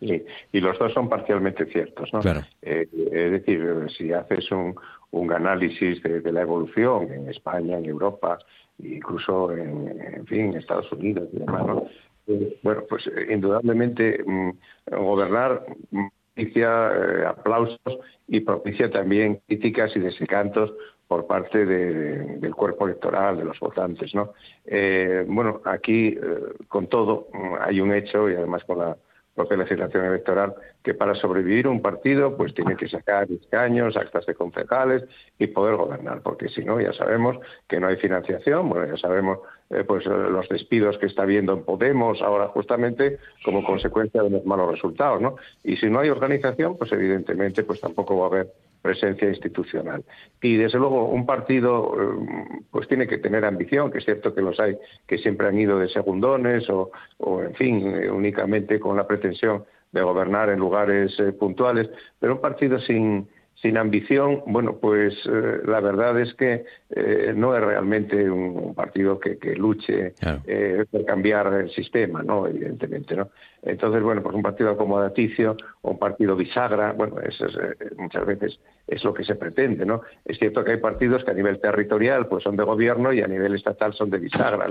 [0.00, 0.22] Sí,
[0.52, 2.12] y los dos son parcialmente ciertos.
[2.12, 2.20] ¿no?
[2.62, 3.64] Eh, es decir,
[3.96, 4.74] si haces un,
[5.10, 8.38] un análisis de, la evolución en España, en Europa,
[8.82, 11.86] incluso en, en fin, en Estados Unidos y demás, ¿no?
[12.62, 14.50] Bueno, pues eh, indudablemente mm,
[14.90, 15.64] gobernar
[16.34, 17.98] propicia eh, aplausos
[18.28, 20.72] y propicia también críticas y desencantos
[21.06, 24.32] por parte del cuerpo electoral, de los votantes, ¿no?
[24.64, 26.18] Eh, bueno, aquí,
[26.66, 28.96] con todo, mm, hay un hecho, y además con la
[29.36, 34.34] propia legislación electoral, que para sobrevivir un partido pues tiene que sacar escaños, actas de
[34.34, 35.04] concejales
[35.38, 37.36] y poder gobernar, porque si no ya sabemos
[37.68, 39.38] que no hay financiación, bueno, ya sabemos
[39.70, 44.46] eh, pues los despidos que está habiendo en Podemos ahora justamente como consecuencia de los
[44.46, 45.36] malos resultados, ¿no?
[45.62, 48.52] Y si no hay organización, pues evidentemente pues tampoco va a haber
[48.86, 50.04] presencia institucional.
[50.40, 54.42] Y desde luego un partido eh, pues tiene que tener ambición, que es cierto que
[54.42, 54.76] los hay
[55.06, 56.90] que siempre han ido de segundones o,
[57.42, 61.88] en fin, eh, únicamente con la pretensión de gobernar en lugares eh, puntuales,
[62.20, 63.28] pero un partido sin
[63.62, 69.18] sin ambición, bueno, pues eh, la verdad es que eh, no es realmente un, partido
[69.18, 70.12] que, luche
[70.46, 72.46] eh, por cambiar el sistema, ¿no?
[72.46, 73.30] Evidentemente, ¿no?
[73.62, 77.56] Entonces, bueno, pues un partido acomodaticio o un partido bisagra, bueno, eso es,
[77.96, 80.02] muchas veces es lo que se pretende, ¿no?
[80.24, 83.26] Es cierto que hay partidos que a nivel territorial pues son de gobierno y a
[83.26, 84.66] nivel estatal son de bisagra.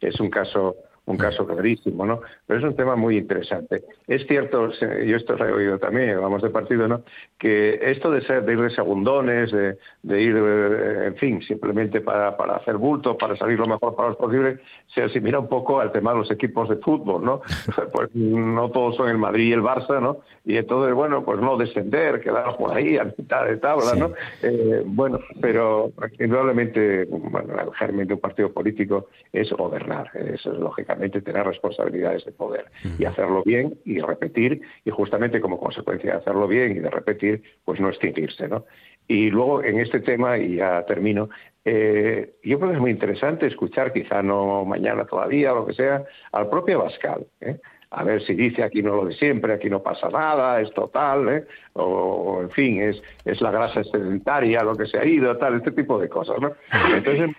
[0.00, 2.20] Es un caso un caso clarísimo, ¿no?
[2.46, 3.82] Pero es un tema muy interesante.
[4.06, 7.02] Es cierto, yo esto lo he oído también, vamos de partido, ¿no?
[7.38, 12.00] Que esto de ser, de ir de segundones, de, de ir, eh, en fin, simplemente
[12.00, 14.60] para, para hacer bulto, para salir lo mejor para los posible,
[14.94, 17.42] se asimila un poco al tema de los equipos de fútbol, ¿no?
[17.92, 20.18] pues no todos son el Madrid y el Barça, ¿no?
[20.44, 24.12] Y entonces, bueno, pues no descender, quedar por ahí a mitad de tabla, ¿no?
[24.42, 30.58] Eh, bueno, pero indudablemente, bueno, el germen de un partido político es gobernar, eso es
[30.96, 32.66] tener responsabilidades de poder
[32.98, 37.42] y hacerlo bien y repetir y justamente como consecuencia de hacerlo bien y de repetir,
[37.64, 38.64] pues no extinguirse, ¿no?
[39.08, 41.28] Y luego en este tema, y ya termino,
[41.64, 46.04] eh, yo creo que es muy interesante escuchar, quizá no mañana todavía lo que sea,
[46.32, 47.26] al propio Bascal.
[47.40, 47.58] ¿eh?
[47.92, 51.28] a ver si dice aquí no lo de siempre, aquí no pasa nada, es total,
[51.28, 51.44] ¿eh?
[51.74, 55.72] O, en fin, es, es la grasa sedentaria lo que se ha ido, tal, este
[55.72, 56.52] tipo de cosas, ¿no?
[56.94, 57.30] Entonces.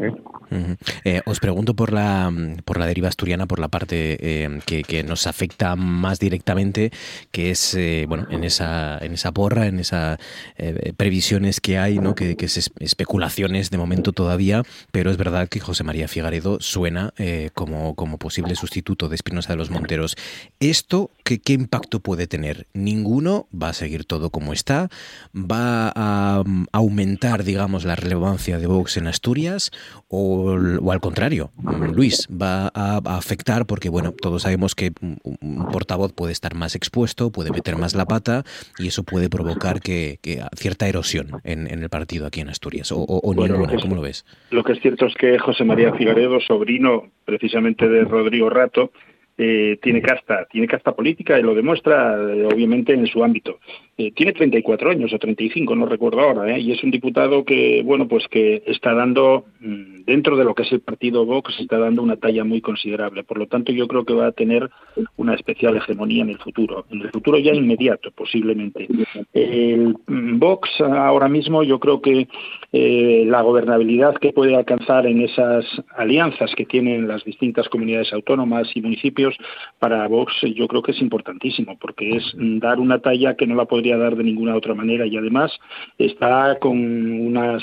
[0.00, 0.14] ¿eh?
[1.04, 2.32] Eh, os pregunto por la,
[2.64, 6.90] por la deriva asturiana, por la parte que, que, nos afecta más directamente,
[7.30, 10.18] que es, bueno, en esa, en esa porra, en esas
[10.96, 12.14] previsiones que hay, ¿no?
[12.14, 14.62] Que, que es especulaciones de momento todavía,
[14.92, 17.12] pero es verdad que José María Figaredo suena
[17.54, 20.16] como, como posible sustituto de Espinosa los Monteros.
[20.60, 22.66] ¿Esto qué, qué impacto puede tener?
[22.72, 24.88] Ninguno, va a seguir todo como está,
[25.34, 29.70] va a mm, aumentar, digamos, la relevancia de Vox en Asturias
[30.08, 30.52] o,
[30.90, 36.32] al contrario, mm, Luis, va a, afectar porque, bueno, todos sabemos que un portavoz puede
[36.32, 38.44] estar más expuesto, puede meter más la pata
[38.78, 40.18] y eso puede provocar que,
[40.56, 44.24] cierta erosión en, el partido aquí en Asturias o, o, ninguna, ¿cómo lo ves?
[44.50, 48.92] Lo que es cierto es que José María Figaredo, sobrino precisamente de Rodrigo Rato,
[49.40, 53.60] eh, tiene casta, tiene casta política y lo demuestra eh, obviamente en su ámbito.
[53.96, 58.08] Eh, tiene 34 años o 35, no recuerdo ahora, y es un diputado que, bueno,
[58.08, 62.02] pues que está dando, mm, dentro de lo que es el partido Vox, está dando
[62.02, 63.22] una talla muy considerable.
[63.22, 64.68] Por lo tanto, yo creo que va a tener
[65.16, 68.88] una especial hegemonía en el futuro, en el futuro ya inmediato, posiblemente.
[69.32, 72.26] El mm, Vox ahora mismo, yo creo que
[72.70, 75.64] la gobernabilidad que puede alcanzar en esas
[75.96, 79.34] alianzas que tienen las distintas comunidades autónomas y municipios
[79.78, 83.64] para Vox yo creo que es importantísimo, porque es dar una talla que no la
[83.64, 85.06] podría dar de ninguna otra manera.
[85.06, 85.52] Y además
[85.98, 87.62] está con unas,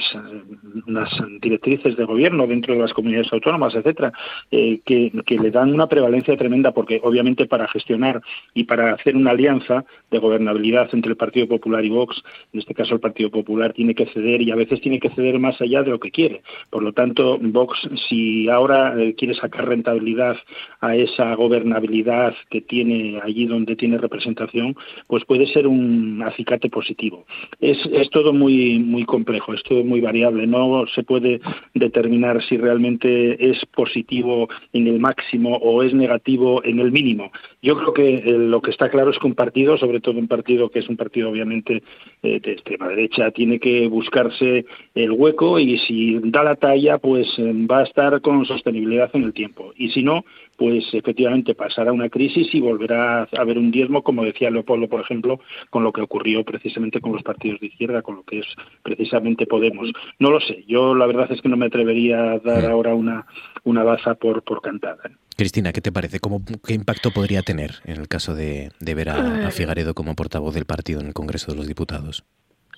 [0.88, 1.10] unas
[1.41, 4.11] directrices de gobierno dentro de las comunidades autónomas, etcétera,
[4.52, 8.22] eh, que, que le dan una prevalencia tremenda, porque obviamente para gestionar
[8.53, 12.22] y para hacer una alianza de gobernabilidad entre el Partido Popular y Vox,
[12.53, 15.40] en este caso el Partido Popular tiene que ceder y a veces tiene que ceder
[15.40, 16.42] más allá de lo que quiere.
[16.70, 17.78] Por lo tanto, Vox,
[18.08, 20.38] si ahora eh, quiere sacar rentabilidad
[20.82, 24.76] a esa gobernabilidad, que tiene allí donde tiene representación,
[25.08, 27.26] pues puede ser un acicate positivo.
[27.60, 31.40] Es, es todo muy, muy complejo, es todo muy variable, no se puede
[31.74, 37.32] determinar si realmente es positivo en el máximo o es negativo en el mínimo.
[37.66, 40.28] Yo creo que eh, lo que está claro es que un partido, sobre todo un
[40.28, 41.82] partido que es un partido obviamente
[42.22, 47.28] eh, de extrema derecha, tiene que buscarse el hueco y si da la talla, pues
[47.40, 49.74] eh, va a estar con sostenibilidad en el tiempo.
[49.78, 50.26] Y si no,
[50.57, 55.02] pues efectivamente pasará una crisis y volverá a haber un diezmo, como decía Leopoldo, por
[55.02, 58.48] ejemplo, con lo que ocurrió precisamente con los partidos de izquierda, con lo que es
[58.84, 59.91] precisamente Podemos.
[60.19, 63.26] No lo sé, yo la verdad es que no me atrevería a dar ahora una,
[63.64, 64.99] una baza por, por cantada.
[65.06, 65.14] ¿eh?
[65.38, 66.19] Cristina, ¿qué te parece?
[66.19, 70.15] ¿Cómo, ¿Qué impacto podría tener en el caso de, de ver a, a Figaredo como
[70.15, 72.23] portavoz del partido en el Congreso de los Diputados?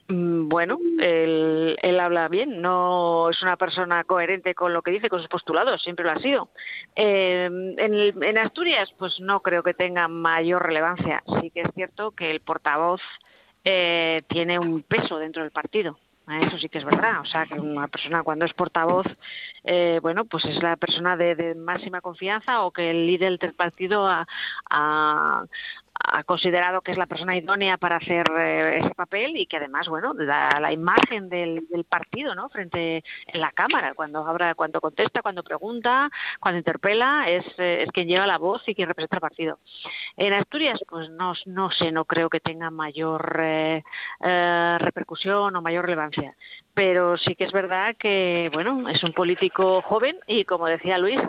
[0.10, 5.20] Mm, bueno, él, habla bien, no es una persona coherente con lo que dice, con
[5.20, 6.50] sus postulados, siempre lo ha sido.
[6.96, 11.24] Eh, en, en, Asturias, pues no creo que tenga mayor relevancia.
[11.42, 13.02] Sí que es cierto que el portavoz
[13.66, 15.98] eh, tiene un peso dentro del partido.
[16.28, 17.22] Eso sí que es verdad.
[17.22, 19.06] O sea, que una persona cuando es portavoz,
[19.64, 23.54] eh, bueno, pues es la persona de, de, máxima confianza o que el líder del
[23.54, 24.28] partido ha,
[24.70, 25.46] ha,
[26.04, 29.88] ha considerado que es la persona idónea para hacer eh, ese papel y que además,
[29.88, 32.50] bueno, da la imagen del, partido, ¿no?
[32.50, 36.10] Frente en la cámara, cuando habla, cuando contesta, cuando pregunta,
[36.40, 39.60] cuando interpela, es, eh, es quien lleva la voz y quien representa el partido.
[40.16, 43.84] En Asturias, pues no, no sé, no creo que tenga mayor eh,
[44.80, 46.36] repercusión o mayor relevancia,
[46.74, 51.20] pero sí que es verdad que, bueno, es un político joven y como decía Luis,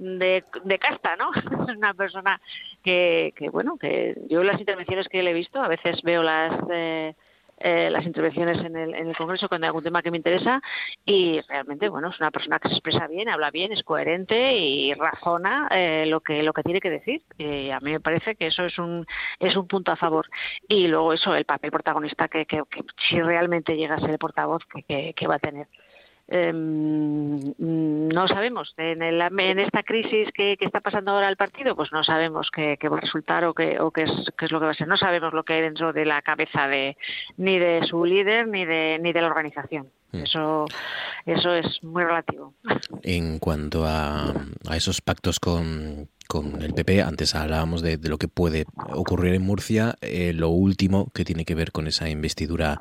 [0.00, 1.30] de, de casta, ¿no?
[1.34, 1.44] Es
[1.76, 2.40] una persona
[2.82, 6.52] que, que, bueno, que yo las intervenciones que le he visto, a veces veo las...
[6.70, 7.14] Eh,
[7.62, 10.62] eh, las intervenciones en el, en el Congreso cuando hay algún tema que me interesa
[11.04, 14.94] y realmente bueno es una persona que se expresa bien, habla bien, es coherente y
[14.94, 17.22] razona eh, lo que lo que tiene que decir.
[17.36, 19.06] Y a mí me parece que eso es un
[19.38, 20.26] es un punto a favor
[20.68, 22.62] y luego eso el papel protagonista que, que,
[23.10, 25.66] si realmente llega a ser el portavoz que, que va a tener.
[26.32, 28.72] Em, no sabemos.
[28.76, 32.78] En, el, en esta crisis que, está pasando ahora el partido, pues no sabemos qué,
[32.88, 34.86] va a resultar o, qué, o qué, es, qué es lo que va a ser.
[34.86, 36.96] No sabemos lo que hay dentro de la cabeza de
[37.36, 39.88] ni de su líder ni de, ni de la organización.
[40.12, 40.22] Mm.
[40.22, 40.66] Eso,
[41.26, 42.54] eso es muy relativo.
[43.02, 44.32] En cuanto a,
[44.68, 47.02] a esos pactos con, con el PP.
[47.02, 49.96] Antes hablábamos de, lo que puede ocurrir en Murcia.
[50.00, 52.80] Eh, lo último que tiene que ver con esa investidura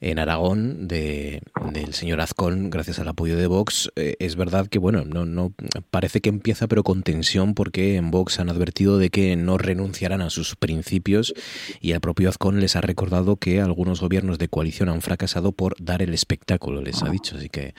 [0.00, 4.80] en Aragón de, del señor Azcón, gracias al apoyo de Vox, eh, es verdad que
[4.80, 5.54] bueno, no, no
[5.92, 10.20] parece que empieza, pero con tensión, porque en Vox han advertido de que no renunciarán
[10.20, 11.34] a sus principios
[11.80, 15.76] y el propio Azcón les ha recordado que algunos gobiernos de coalición han fracasado por
[15.78, 17.36] dar el espectáculo, les ha dicho.
[17.36, 17.74] Así que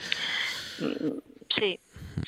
[1.54, 1.78] sí,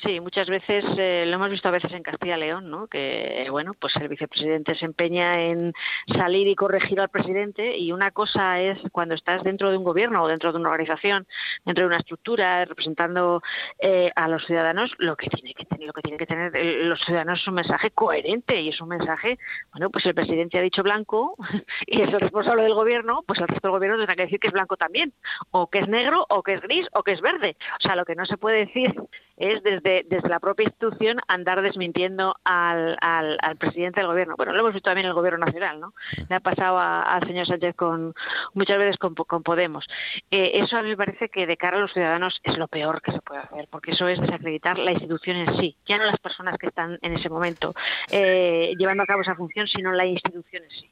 [0.03, 2.87] Sí, muchas veces eh, lo hemos visto a veces en Castilla y León, ¿no?
[2.87, 5.73] Que bueno, pues el vicepresidente se empeña en
[6.07, 10.23] salir y corregir al presidente y una cosa es cuando estás dentro de un gobierno
[10.23, 11.27] o dentro de una organización,
[11.65, 13.41] dentro de una estructura, representando
[13.79, 16.83] eh, a los ciudadanos, lo que tiene que tener, lo que tiene que tener eh,
[16.83, 19.37] los ciudadanos es un mensaje coherente y es un mensaje,
[19.71, 21.35] bueno, pues el presidente ha dicho blanco
[21.87, 24.47] y es el responsable del gobierno, pues el resto del gobierno tendrá que decir que
[24.47, 25.13] es blanco también,
[25.51, 27.55] o que es negro, o que es gris, o que es verde.
[27.79, 28.93] O sea, lo que no se puede decir
[29.37, 34.35] es desde, desde la propia institución andar desmintiendo al, al, presidente del gobierno.
[34.37, 35.93] Bueno, lo hemos visto también en el gobierno nacional, ¿no?
[36.29, 38.13] Le ha pasado al señor Sánchez con
[38.53, 39.13] muchas veces con,
[39.43, 39.85] Podemos.
[40.31, 43.01] Eh, eso a mí me parece que de cara a los ciudadanos es lo peor
[43.01, 46.19] que se puede hacer, porque eso es desacreditar la institución en sí, ya no las
[46.19, 47.73] personas que están en ese momento
[48.09, 50.89] eh, llevando a cabo esa función, sino la institución en sí.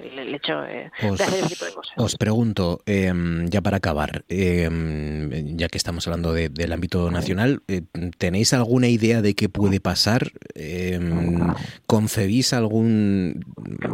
[0.00, 1.92] El, hecho de, hacer ese tipo de cosas.
[1.96, 7.82] Os pregunto, em, ya para acabar, em, ya que estamos hablando del ámbito nacional, eh,
[8.18, 10.32] ¿tenéis alguna idea de qué puede pasar?
[10.54, 11.38] Em,
[11.86, 13.44] ¿Concebís algún,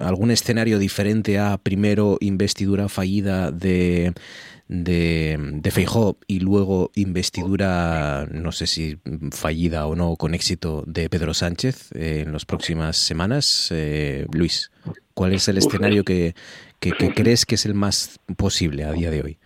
[0.00, 4.12] algún escenario diferente a primero investidura fallida de
[4.68, 8.98] de, de Feijó y luego investidura, no sé si
[9.30, 13.68] fallida o no, con éxito de Pedro Sánchez eh, en las próximas semanas.
[13.70, 14.70] Eh, Luis.
[15.14, 16.34] ¿Cuál es el escenario que,
[16.80, 19.38] crees que es el más posible a día de hoy?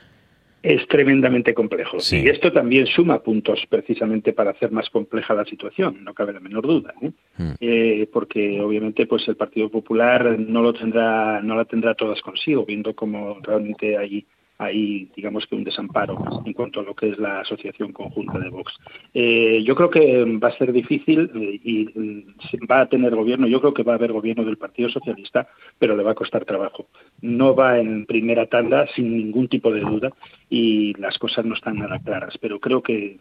[0.62, 1.98] Es tremendamente complejo.
[2.10, 6.40] Y esto también suma puntos precisamente para hacer más compleja la situación, no cabe la
[6.40, 6.94] menor duda.
[7.01, 7.12] ¿eh?
[7.36, 7.52] Mm.
[7.60, 12.64] Eh, porque obviamente pues el Partido Popular no lo tendrá, no la tendrá todas consigo,
[12.64, 14.26] viendo cómo realmente hay
[14.59, 18.51] hay, digamos que un desamparo en cuanto a lo que es la asociación conjunta de
[18.51, 18.74] Vox.
[19.14, 23.47] Eh, yo creo que va a ser difícil eh, y mm, va a tener gobierno,
[23.47, 25.48] yo creo que va a haber gobierno del Partido Socialista,
[25.78, 26.89] pero le va a costar trabajo.
[27.20, 30.12] No va en primera tanda, sin ningún tipo de duda,
[30.51, 33.18] y las cosas no están nada claras, pero creo que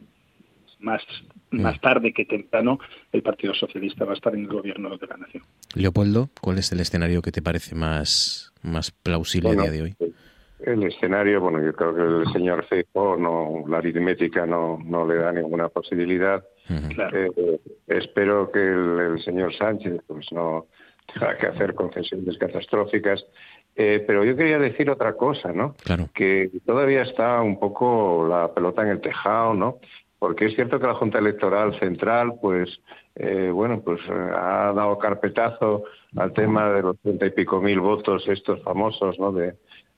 [0.79, 1.03] más,
[1.51, 1.61] mm.
[1.61, 2.79] más tarde que temprano
[3.11, 5.43] el Partido Socialista va a estar en el gobierno de la nación.
[5.75, 9.95] Leopoldo, ¿cuál es el escenario que te parece más, más plausible a día de hoy?
[10.59, 15.17] El escenario, bueno, yo creo que el señor Feijóo no, la aritmética no, no le
[15.17, 16.43] da ninguna posibilidad.
[16.69, 20.65] Eh, espero que el, señor Sánchez pues no
[21.13, 23.23] tenga que hacer concesiones catastróficas.
[23.75, 25.75] Eh, pero yo quería decir otra cosa, ¿no?
[25.83, 26.09] Claro.
[26.15, 29.77] Que todavía está un poco la pelota en el tejado, ¿no?
[30.17, 32.81] Porque es cierto que la Junta Electoral Central, pues,
[33.13, 35.83] eh, bueno, pues ha dado carpetazo
[36.15, 39.31] al tema de los treinta y pico mil votos estos famosos, ¿no?
[39.31, 39.53] De,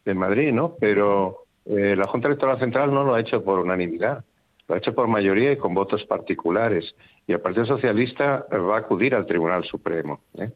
[0.06, 0.76] de Madrid, ¿no?
[0.80, 4.24] Pero eh, la Junta Electoral Central no lo ha hecho por unanimidad,
[4.68, 6.96] lo ha hecho por mayoría y con votos particulares.
[7.28, 10.22] Y el Partido Socialista va a acudir al Tribunal Supremo.
[10.38, 10.50] ¿eh?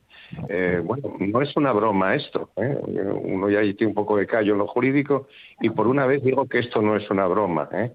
[0.49, 2.49] Eh, bueno, no es una broma esto.
[2.55, 5.27] Uno ya tiene un poco de callo en lo jurídico
[5.61, 7.69] y por una vez digo que esto no es una broma.
[7.73, 7.91] ¿eh?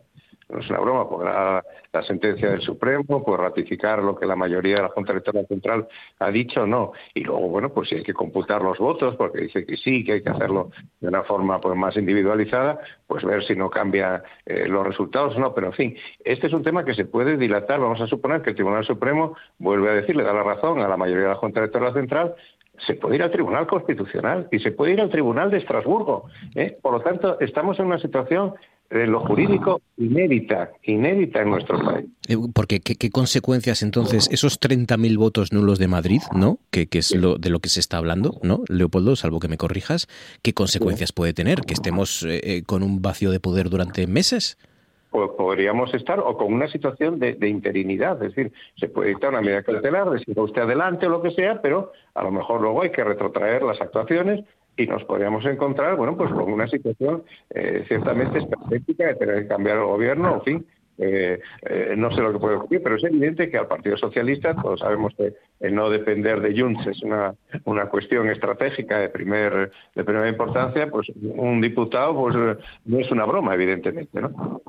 [0.48, 1.64] No es una broma, por la,
[2.06, 5.88] sentencia del Supremo, por ratificar lo que la mayoría de la Junta Electoral Central
[6.20, 6.92] ha dicho, no.
[7.12, 10.12] Y luego, bueno, pues si hay que computar los votos, porque dice que sí, que
[10.12, 10.70] hay que hacerlo
[11.00, 15.40] de una forma pues más individualizada, pues ver si no cambia eh, los resultados o
[15.40, 15.52] no.
[15.54, 17.80] Pero en fin, este es un tema que se puede dilatar.
[17.80, 20.96] Vamos a suponer que el Tribunal Supremo vuelve a decirle, da la razón a la
[20.96, 22.34] mayoría de la Junta Electoral Central,
[22.86, 26.28] se puede ir al Tribunal Constitucional y se puede ir al Tribunal de Estrasburgo.
[26.54, 26.78] ¿eh?
[26.80, 28.54] Por lo tanto, estamos en una situación
[28.90, 32.06] de lo jurídico inédita, inédita en nuestro país.
[32.28, 36.58] Eh, porque, ¿qué, consecuencias entonces, esos 30.000 votos nulos de Madrid, ¿no?
[36.70, 38.62] Que, es lo de lo que se está hablando, ¿no?
[38.68, 40.08] Leopoldo, salvo que me corrijas,
[40.42, 41.60] ¿qué consecuencias puede tener?
[41.62, 44.56] ¿Que estemos eh, eh, con un vacío de poder durante meses?
[45.10, 49.62] podríamos estar o con una situación de, interinidad, es decir, se puede dictar una medida
[49.62, 53.02] cautelar, decir usted adelante o lo que sea, pero a lo mejor luego hay que
[53.02, 54.44] retrotraer las actuaciones
[54.78, 59.48] y nos podríamos encontrar, bueno, pues con una situación eh, ciertamente específica de tener que
[59.48, 60.66] cambiar el gobierno, en fin,
[60.98, 64.54] eh, eh, no sé lo que puede ocurrir, pero es evidente que al Partido Socialista,
[64.54, 67.34] todos sabemos que el no depender de Junts es una,
[67.64, 72.36] una cuestión estratégica de, primer, de primera importancia, pues un diputado pues
[72.84, 74.20] no es una broma, evidentemente.
[74.20, 74.62] ¿no?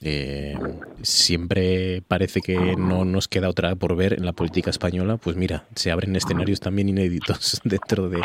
[0.00, 0.58] Eh,
[1.02, 5.64] siempre parece que no nos queda otra por ver en la política española, pues mira,
[5.74, 8.22] se abren escenarios también inéditos dentro de,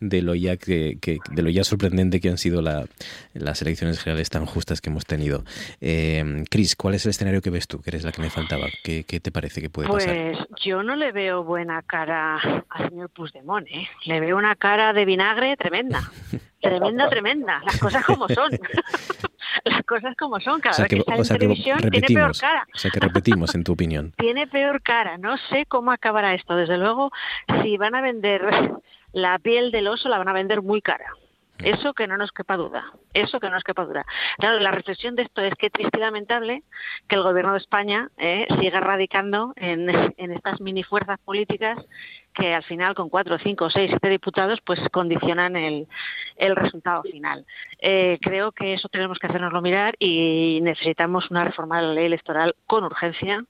[0.00, 0.98] de lo ya que,
[1.30, 5.44] de lo ya sorprendente que han sido las elecciones generales tan justas que hemos tenido.
[5.80, 8.66] Eh, Cris, ¿cuál es el escenario que ves tú, que eres la que me faltaba?
[8.82, 10.14] ¿Qué, te parece que puede pasar?
[10.14, 13.88] Pues yo no le veo buena cara al señor Puigdemont, ¿eh?
[14.04, 16.10] le veo una cara de vinagre tremenda.
[16.64, 17.60] Tremenda, tremenda.
[17.62, 18.50] Las cosas como son.
[19.64, 20.60] Las cosas como son.
[20.60, 22.66] Cada vez que, está en televisión tiene peor cara.
[22.74, 24.12] O sea que repetimos, en tu opinión.
[24.18, 25.18] tiene peor cara.
[25.18, 26.56] No sé cómo acabará esto.
[26.56, 27.12] Desde luego,
[27.62, 28.42] si van a vender
[29.12, 31.06] la piel del oso, la van a vender muy cara.
[31.58, 34.04] Eso que no nos quepa duda, eso que no nos quepa duda.
[34.38, 36.64] Claro, la reflexión de esto es que triste y lamentable
[37.08, 41.78] que el gobierno de España eh, siga radicando en, en estas mini fuerzas políticas
[42.34, 45.86] que al final con cuatro, cinco, seis, siete diputados pues condicionan el,
[46.36, 47.46] el resultado final.
[47.78, 52.06] Eh, creo que eso tenemos que hacernoslo mirar y necesitamos una reforma de la ley
[52.06, 53.44] electoral con urgencia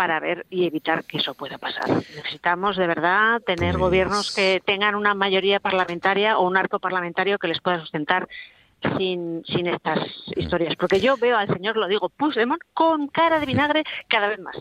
[0.00, 1.86] para ver y evitar que eso pueda pasar.
[1.90, 7.36] Necesitamos de verdad tener pues gobiernos que tengan una mayoría parlamentaria o un arco parlamentario
[7.36, 8.26] que les pueda sustentar
[8.96, 9.98] sin, sin estas
[10.36, 10.74] historias.
[10.76, 14.56] Porque yo veo al señor, lo digo, Puigdemont con cara de vinagre cada vez más.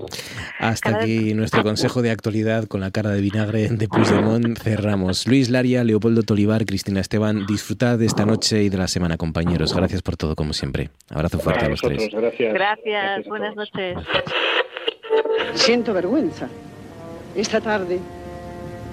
[0.57, 4.59] Hasta aquí nuestro consejo de actualidad con la cara de vinagre de Puigdemont.
[4.59, 5.25] Cerramos.
[5.25, 9.73] Luis Laria, Leopoldo Tolivar, Cristina Esteban, disfrutad de esta noche y de la semana, compañeros.
[9.73, 10.89] Gracias por todo, como siempre.
[11.09, 12.09] Abrazo fuerte a, los tres.
[12.11, 12.53] Gracias.
[12.53, 13.25] Gracias.
[13.25, 13.95] Buenas noches.
[15.53, 16.47] Siento vergüenza.
[17.35, 17.99] Esta tarde,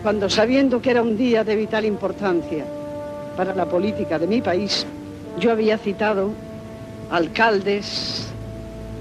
[0.02, 2.64] cuando sabiendo que era un día de vital importancia
[3.36, 4.86] para la política de mi país,
[5.38, 6.30] yo había citado
[7.10, 8.28] alcaldes,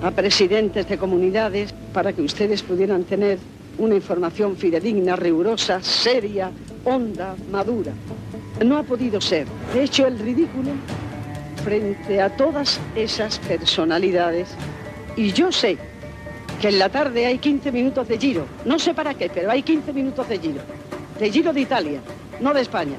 [0.03, 3.39] a presidentes de comunidades, para que ustedes pudieran tener
[3.77, 6.51] una información fidedigna, rigurosa, seria,
[6.83, 7.93] honda, madura.
[8.63, 9.47] No ha podido ser.
[9.73, 10.71] He hecho el ridículo
[11.63, 14.49] frente a todas esas personalidades
[15.15, 15.77] y yo sé
[16.65, 18.47] que en la tarde hay 15 minutos de giro.
[18.65, 20.61] No sé para qué, pero hay 15 minutos de giro.
[21.19, 21.99] De giro de Italia,
[22.39, 22.97] no de España.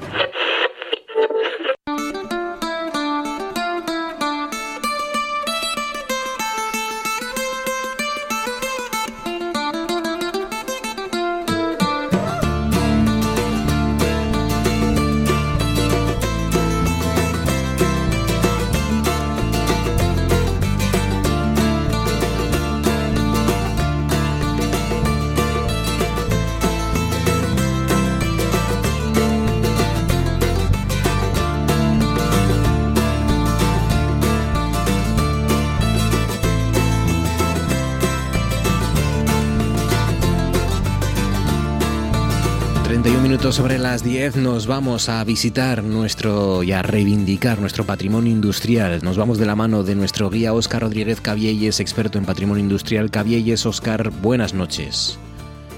[43.47, 48.99] Minutos sobre las 10 nos vamos a visitar nuestro y a reivindicar nuestro patrimonio industrial.
[49.03, 53.09] Nos vamos de la mano de nuestro guía Óscar Rodríguez Cabielles, experto en patrimonio industrial.
[53.09, 55.17] Cabielles, Óscar, buenas noches.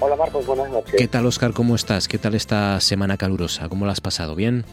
[0.00, 0.96] Hola Marcos, buenas noches.
[0.98, 1.52] ¿Qué tal Óscar?
[1.52, 2.08] ¿Cómo estás?
[2.08, 3.68] ¿Qué tal esta semana calurosa?
[3.68, 4.34] ¿Cómo la has pasado?
[4.34, 4.64] ¿Bien?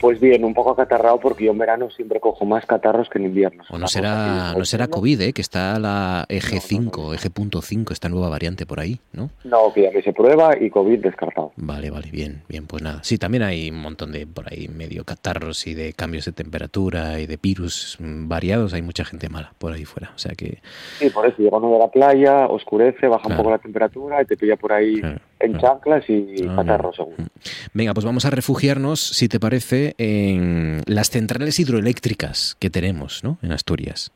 [0.00, 3.26] Pues bien, un poco acatarrado porque yo en verano siempre cojo más catarros que en
[3.26, 3.64] invierno.
[3.68, 5.32] O no será, no será COVID, ¿eh?
[5.34, 9.28] que está la eje 5, eje punto 5, esta nueva variante por ahí, ¿no?
[9.44, 11.52] No, que ya me se prueba y COVID descartado.
[11.56, 13.00] Vale, vale, bien, bien, pues nada.
[13.02, 17.20] Sí, también hay un montón de por ahí medio catarros y de cambios de temperatura
[17.20, 18.72] y de virus variados.
[18.72, 20.60] Hay mucha gente mala por ahí fuera, o sea que...
[20.98, 24.24] Sí, por eso llega uno de la playa, oscurece, baja un poco la temperatura y
[24.24, 25.00] te pilla por ahí
[25.40, 26.62] en chanclas y ah,
[26.94, 27.16] seguro.
[27.16, 27.26] Mm.
[27.74, 33.38] Venga, pues vamos a refugiarnos, si te parece en las centrales hidroeléctricas que tenemos ¿no?
[33.42, 34.12] en Asturias.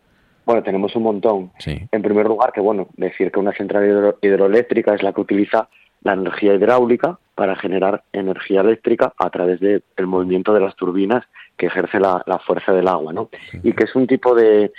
[0.47, 1.53] Bueno, tenemos un montón.
[1.67, 5.69] En primer lugar, que bueno, decir que una central hidroeléctrica es la que utiliza
[6.03, 11.25] la energía hidráulica para generar energía eléctrica a través del movimiento de las turbinas
[11.57, 13.31] que ejerce la, fuerza del agua, ¿no?
[13.63, 14.71] Y que es un tipo de,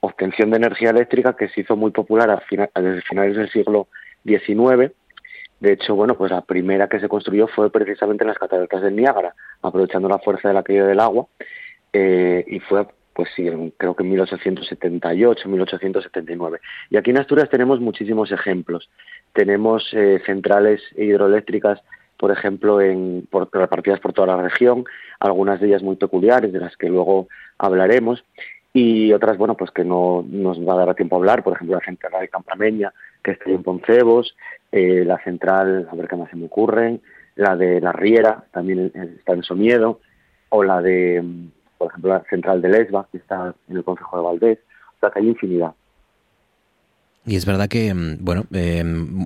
[0.00, 3.86] obtención de energía eléctrica que se hizo muy popular a desde finales del siglo
[4.24, 4.92] XIX
[5.60, 8.94] de hecho, bueno, pues la primera que se construyó fue precisamente en las cataratas del
[8.94, 11.26] Niágara, aprovechando la fuerza de la caída del agua,
[11.92, 16.60] eh, y fue, pues sí, creo que en 1878, 1879.
[16.90, 18.88] Y aquí en Asturias tenemos muchísimos ejemplos.
[19.32, 21.80] Tenemos eh, centrales hidroeléctricas,
[22.18, 24.84] por ejemplo, en, por, repartidas por toda la región,
[25.18, 27.28] algunas de ellas muy peculiares, de las que luego
[27.58, 28.24] hablaremos.
[28.78, 31.76] Y otras, bueno, pues que no nos va a dar tiempo a hablar, por ejemplo,
[31.76, 32.92] la central de Camprameña,
[33.24, 34.36] que está en Poncebos,
[34.70, 37.00] eh, la central, a ver qué más se me ocurren,
[37.34, 40.00] la de La Riera, también está en Somiedo,
[40.50, 41.24] o la de,
[41.76, 44.58] por ejemplo, la central de Lesba, que está en el Consejo de Valdés,
[44.96, 45.74] o sea que hay infinidad.
[47.26, 48.84] Y es verdad que, mm, bueno, eh,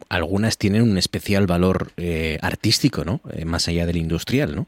[0.09, 3.21] algunas tienen un especial valor eh, artístico, ¿no?
[3.35, 4.67] Eh, más allá del industrial, ¿no?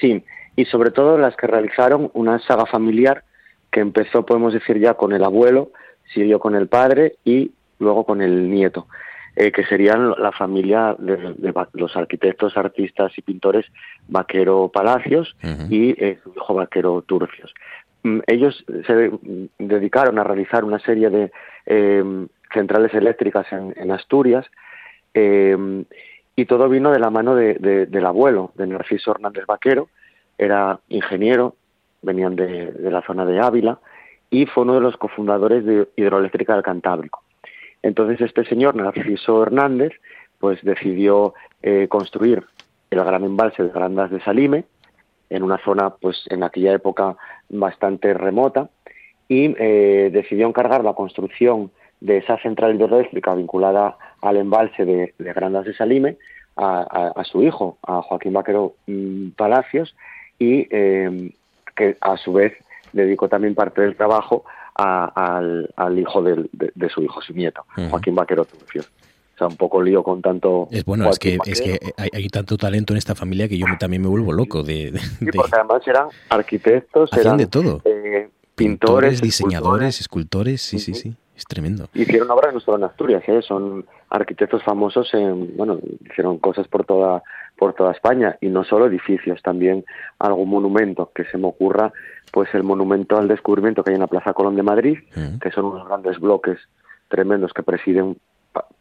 [0.00, 0.24] Sí,
[0.56, 3.24] y sobre todo las que realizaron una saga familiar
[3.70, 5.70] que empezó, podemos decir, ya con el abuelo,
[6.12, 8.86] siguió con el padre y luego con el nieto,
[9.36, 13.64] que serían la familia de, los arquitectos, artistas y pintores
[14.08, 15.34] Vaquero Palacios
[15.70, 17.54] y su hijo Vaquero Turcios.
[18.02, 19.10] Mm, ellos se
[19.58, 21.32] dedicaron a realizar una serie de
[21.66, 24.46] eh, centrales eléctricas en, Asturias
[25.12, 25.84] eh,
[26.34, 29.88] y todo vino de la mano del abuelo, de Narciso Hernández Vaquero,
[30.38, 31.56] era ingeniero,
[32.02, 33.78] venían de, la zona de Ávila
[34.30, 37.22] y fue uno de los cofundadores de Hidroeléctrica del Cantábrico.
[37.82, 39.92] Entonces este señor, Narciso Hernández,
[40.38, 42.44] pues decidió eh, construir
[42.90, 44.64] el gran embalse de Grandas de Salime,
[45.28, 47.16] en una zona, pues en aquella época
[47.48, 48.68] bastante remota,
[49.28, 51.70] y eh, decidió encargar la construcción
[52.00, 56.16] de esa central hidroeléctrica vinculada al embalse de, Grandas de Salime
[56.56, 59.94] a, su hijo, a Joaquín Vaquero mm, Palacios,
[60.38, 61.30] y em,
[61.80, 62.52] que a su vez
[62.92, 64.44] dedicó también parte del trabajo
[64.74, 68.90] al, hijo de, su hijo, su nieto, Joaquín Vaquero Turcios
[69.46, 70.68] un poco lío con tanto...
[70.70, 74.02] Es bueno, es que, es que hay, tanto talento en esta familia que yo también
[74.02, 74.92] me vuelvo loco de...
[75.34, 77.80] porque además eran arquitectos, eran de todo.
[77.84, 81.88] Eh, pintores, diseñadores, escultores, sí, sí, sí, es tremendo.
[81.94, 83.40] Hicieron obras no solo en Asturias, ¿eh?
[83.42, 85.78] son arquitectos famosos en, bueno,
[86.10, 87.22] hicieron cosas por toda
[87.60, 89.84] por toda España y no solo edificios, también
[90.18, 91.92] algún monumento que se me ocurra,
[92.32, 94.98] pues el monumento al descubrimiento que hay en la Plaza Colón de Madrid,
[95.42, 96.58] que son unos grandes bloques
[97.08, 98.16] tremendos que presiden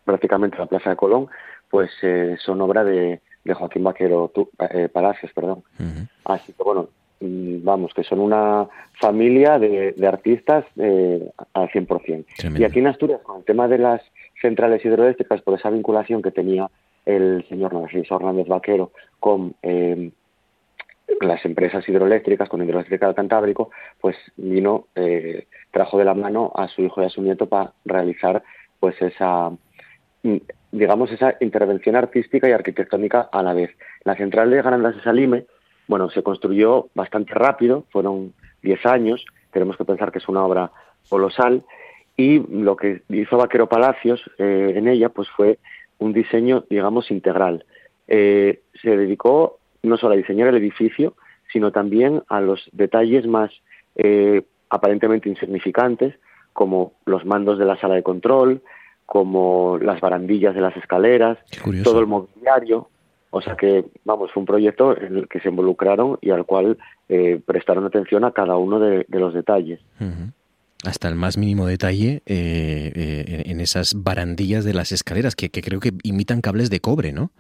[0.06, 1.27] prácticamente la Plaza de Colón,
[1.69, 3.19] pues eh, son obra de,
[3.53, 4.31] Joaquín Vaquero
[4.72, 5.61] eh, Palacios, perdón.
[6.23, 6.88] Así que bueno,
[7.19, 12.57] mm, vamos, que son una familia de, artistas eh, al 100%.
[12.57, 14.01] Y aquí en Asturias, con el tema de las
[14.41, 16.69] centrales hidroeléctricas, por esa vinculación que tenía
[17.15, 20.11] el señor Narciso Hernández Vaquero con eh,
[21.22, 24.88] las empresas hidroeléctricas, con Hidroeléctrica del Cantábrico, pues vino,
[25.72, 28.44] trajo de la mano a su hijo y a su nieto para realizar
[28.80, 29.49] pues esa
[30.23, 30.38] mm,
[30.72, 33.72] digamos esa intervención artística y arquitectónica a la vez.
[34.03, 35.45] La central de Grandas de Salime,
[35.88, 40.72] bueno, se construyó bastante rápido, fueron 10 años, tenemos que pensar que es una obra
[41.10, 41.64] colosal
[42.15, 45.57] y lo que hizo Vaquero Palacios eh, en ella pues fue
[45.99, 47.65] un diseño digamos integral.
[48.07, 51.13] Eh, se dedicó no solo a diseñar el edificio,
[51.51, 53.51] sino también a los detalles más
[53.95, 56.15] eh, aparentemente insignificantes,
[56.53, 58.61] como los mandos de la sala de control,
[59.05, 61.38] como las barandillas de las escaleras,
[61.84, 62.89] todo el mobiliario.
[63.31, 66.77] O sea que, vamos, fue un proyecto en el que se involucraron y al cual
[67.07, 69.80] eh, prestaron atención a cada uno de, los detalles.
[70.85, 75.80] Hasta el más mínimo detalle eh, eh, en esas barandillas de las escaleras, que, creo
[75.80, 77.31] que imitan cables de cobre, ¿no?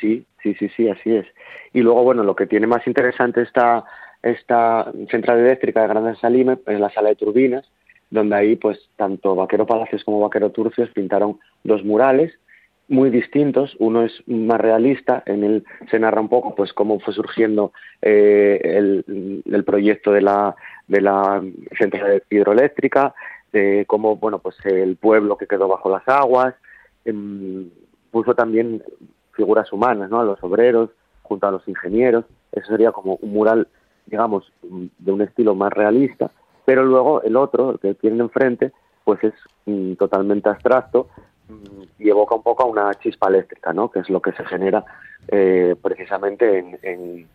[0.00, 1.26] Sí, sí, sí, sí, así es.
[1.74, 3.84] Y luego, bueno, lo que tiene más interesante esta,
[4.22, 7.70] esta central eléctrica de Grandes Salime es la sala de turbinas,
[8.10, 12.32] donde ahí pues tanto Vaquero Palacios como Vaquero Turcios pintaron dos murales
[12.88, 17.14] muy distintos, uno es más realista, en él se narra un poco pues cómo fue
[17.14, 17.72] surgiendo
[18.02, 20.54] eh, el, proyecto de la,
[20.92, 21.42] de la
[21.76, 23.14] central hidroeléctrica,
[23.52, 26.54] de cómo bueno pues el pueblo que quedó bajo las aguas,
[27.04, 27.70] em,
[28.10, 28.82] puso también
[29.32, 30.20] figuras humanas, ¿no?
[30.20, 30.90] a los obreros,
[31.22, 33.68] junto a los ingenieros, eso sería como un mural,
[34.06, 36.30] digamos, de un estilo más realista,
[36.66, 38.72] pero luego el otro, el que tienen enfrente,
[39.04, 41.08] pues es mm, totalmente abstracto
[41.48, 43.90] mm, y evoca un poco a una chispa eléctrica, ¿no?
[43.90, 44.84] Que es lo que se genera
[45.28, 47.26] eh, precisamente en,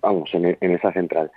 [0.00, 1.30] vamos, en, esa central.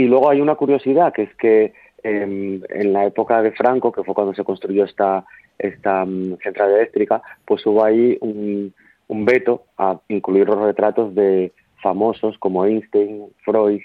[0.00, 4.02] Y luego hay una curiosidad, que es que em, en la época de Franco, que
[4.02, 5.26] fue cuando se construyó esta,
[5.58, 8.72] esta mm, central eléctrica, pues hubo ahí un,
[9.08, 11.52] un veto a incluir los retratos de
[11.82, 13.82] famosos como Einstein, Freud,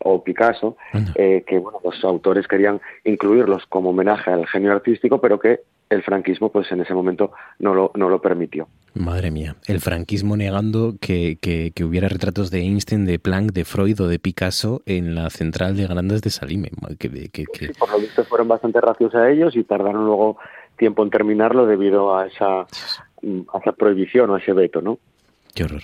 [0.00, 0.76] o Picasso,
[1.14, 6.02] eh, que bueno, los autores querían incluirlos como homenaje al genio artístico, pero que el
[6.02, 8.68] franquismo pues en ese momento no lo, no lo permitió.
[8.94, 14.00] Madre mía, el franquismo negando que, que, hubiera retratos de Einstein, de Planck, de Freud
[14.00, 16.70] o de Picasso en la central de Grandes de Salime.
[16.98, 17.10] Que,
[17.76, 20.38] por lo visto fueron bastante racios a ellos y tardaron luego
[20.76, 24.98] tiempo en terminarlo debido a esa, a esa prohibición o a ese veto, ¿no?
[25.54, 25.82] Qué horror.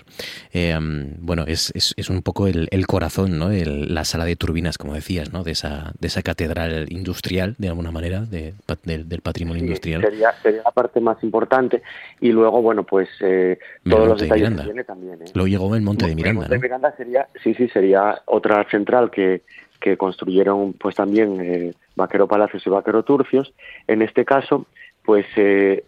[0.52, 0.76] Eh,
[1.20, 3.50] bueno, es, es, un poco el, corazón, ¿no?
[3.50, 5.44] la sala de turbinas, como decías, ¿no?
[5.44, 10.02] De esa, de esa catedral industrial, de alguna manera, de, del patrimonio industrial.
[10.02, 11.82] Sería, sería, la parte más importante.
[12.20, 15.22] Y luego, bueno, pues eh, todos los detalles que tiene también.
[15.22, 15.26] ¿eh?
[15.34, 16.30] Luego llegó el Monte de Miranda.
[16.30, 19.42] El Monte de Miranda sería, sí, sí, sería otra central que,
[19.80, 23.52] que construyeron pues también eh, Vaquero Palacios y Vaquero Turcios.
[23.86, 24.66] En este caso,
[25.04, 25.84] pues eh,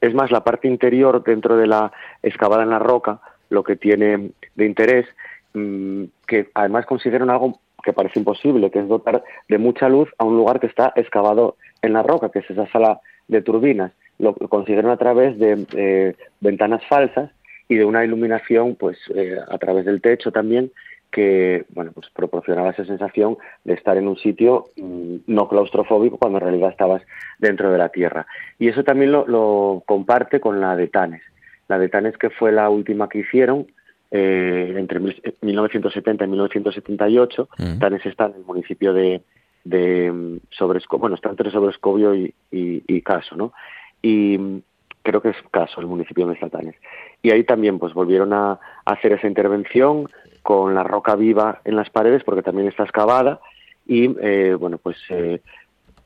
[0.00, 1.92] es más la parte interior dentro de la
[2.22, 5.06] excavada en la roca lo que tiene de interés,
[5.54, 10.24] mm, que además consideran algo que parece imposible, que es dotar de mucha luz a
[10.24, 13.92] un lugar que está excavado en la roca, que es esa sala de turbinas.
[14.18, 17.30] Lo consiguieron a través de ventanas falsas
[17.68, 20.70] y de una iluminación, pues eh, a través del techo también,
[21.16, 26.36] que bueno pues proporcionaba esa sensación de estar en un sitio mm, no claustrofóbico cuando
[26.36, 27.02] en realidad estabas
[27.38, 28.26] dentro de la tierra.
[28.58, 31.22] Y eso también lo, comparte con la de Tanes.
[31.68, 33.66] La de Tanes que fue la última que hicieron
[34.10, 37.78] eh, entre 1970 y 1978 mm.
[37.78, 39.22] Tanes está en el municipio de,
[39.64, 43.54] de mm, bueno está entre Sobrescobio y, y, Caso no
[44.02, 44.60] y
[45.02, 46.74] creo que es Caso el municipio de Tanes.
[47.22, 50.08] Y ahí también pues volvieron a hacer esa intervención
[50.46, 53.40] con la roca viva en las paredes porque también está excavada
[53.84, 55.40] y eh, bueno pues eh,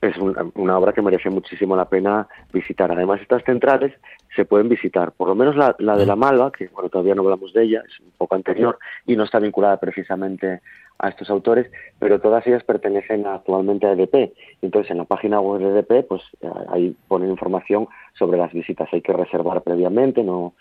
[0.00, 2.90] es una, obra que merece muchísimo la pena visitar.
[2.90, 3.92] Además, estas centrales
[4.34, 7.52] se pueden visitar, por lo menos la, de la Malva, que bueno, todavía no hablamos
[7.52, 10.62] de ella, es un poco anterior y no está vinculada precisamente
[10.98, 14.32] a estos autores, pero todas ellas pertenecen actualmente a EDP.
[14.62, 16.22] Entonces, en la página web de EDP, pues
[16.70, 17.86] ahí ponen información
[18.18, 18.88] sobre las visitas.
[18.92, 20.54] Hay que reservar previamente, no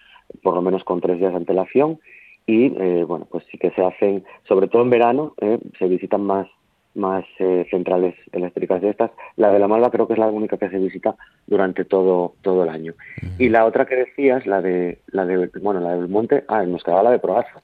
[0.44, 2.00] por lo menos con tres días de antelación,
[2.46, 6.22] y eh, bueno pues sí que se hacen sobre todo en verano eh, se visitan
[6.22, 6.48] más
[6.96, 9.12] más eh, centrales eléctricas de estas.
[9.36, 12.64] La de la Malva creo que es la única que se visita durante todo todo
[12.64, 12.94] el año.
[13.38, 16.84] Y la otra que decías la de la de bueno la del monte ah nos
[16.84, 17.62] quedaba la de Proaza.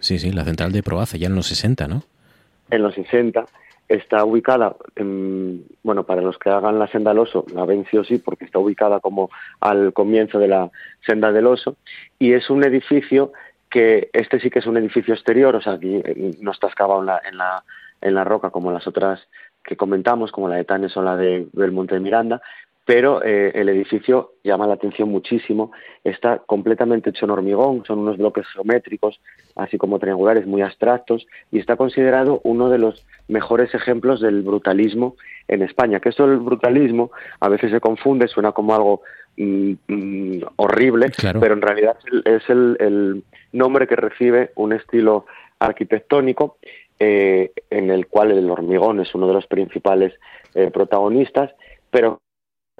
[0.00, 2.02] Sí sí la central de Proaza ya en los 60 no
[2.70, 3.44] en los 60
[3.88, 7.98] está ubicada, en, bueno, para los que hagan la senda del oso, la ven sí
[7.98, 10.70] o sí, porque está ubicada como al comienzo de la
[11.06, 11.76] senda del oso,
[12.18, 13.32] y es un edificio
[13.72, 17.00] que este sí que es un edificio exterior, o sea, aquí eh, no está excavado
[17.00, 17.64] en la, en la,
[18.00, 19.26] en la roca como las otras
[19.64, 22.42] que comentamos, como la de Tanes o la de, del Monte de Miranda,
[22.84, 25.70] pero eh, el edificio llama la atención muchísimo,
[26.02, 29.20] está completamente hecho en hormigón, son unos bloques geométricos,
[29.54, 35.14] así como triangulares, muy abstractos, y está considerado uno de los mejores ejemplos del brutalismo
[35.46, 39.02] en España, que esto del brutalismo a veces se confunde, suena como algo
[39.36, 41.10] mm, mm, horrible,
[41.40, 45.26] pero en realidad es el nombre que recibe un estilo
[45.58, 46.58] arquitectónico
[47.04, 50.14] eh, en el cual el hormigón es uno de los principales
[50.54, 51.50] eh, protagonistas,
[51.90, 52.20] pero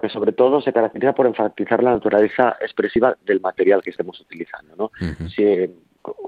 [0.01, 4.77] que sobre todo se caracteriza por enfatizar la naturaleza expresiva del material que estemos utilizando,
[4.77, 4.91] ¿no?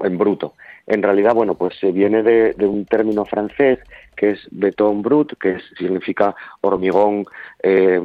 [0.03, 0.53] En bruto.
[0.87, 3.79] En realidad, bueno, pues se viene de, un término francés
[4.15, 7.25] que es beton brut, que significa hormigón,
[7.61, 8.01] eh,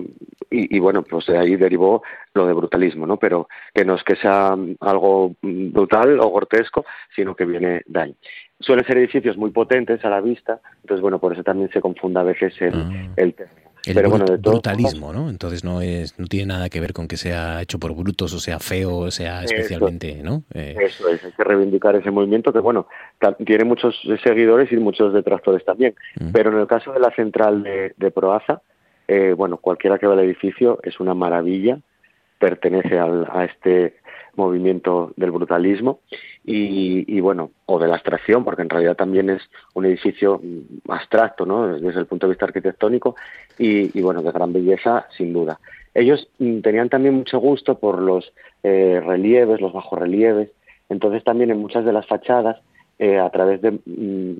[0.52, 2.02] y, bueno, pues de ahí derivó
[2.34, 3.18] lo de brutalismo, ¿no?
[3.18, 6.84] Pero que no es que sea algo brutal o grotesco,
[7.14, 8.16] sino que viene de ahí.
[8.59, 12.22] Suelen ser edificios muy potentes a la vista, entonces, bueno, por eso también se confunda
[12.22, 13.12] a veces el, ah.
[13.16, 13.69] el término.
[13.86, 15.31] El Pero bueno, de brutalismo, ¿no?
[15.31, 18.39] Entonces no es no tiene nada que ver con que sea hecho por brutos o
[18.39, 20.43] sea feo o sea especialmente, ¿no?
[20.52, 22.86] Eh, eso es, hay que reivindicar ese movimiento que, bueno,
[23.47, 25.94] tiene muchos seguidores y muchos detractores también.
[26.20, 26.32] Mm.
[26.32, 28.61] Pero en el caso de la central de, de Proaza,
[29.09, 31.78] eh, bueno, cualquiera que va al edificio es una maravilla,
[32.39, 33.97] pertenece al, a este
[34.36, 36.01] movimiento del brutalismo
[36.44, 39.43] y, bueno, o de la abstracción, porque en realidad también es
[39.74, 40.40] un edificio
[40.89, 41.78] abstracto, ¿no?
[41.78, 43.16] Desde el punto de vista arquitectónico
[43.59, 45.59] y, bueno, de gran belleza, sin duda.
[45.94, 48.32] Ellos mm, tenían también mucho gusto por los
[48.62, 50.51] eh, relieves, los bajorrelieves,
[50.89, 52.61] entonces también en muchas de las fachadas,
[52.98, 54.36] eh, a través de mm,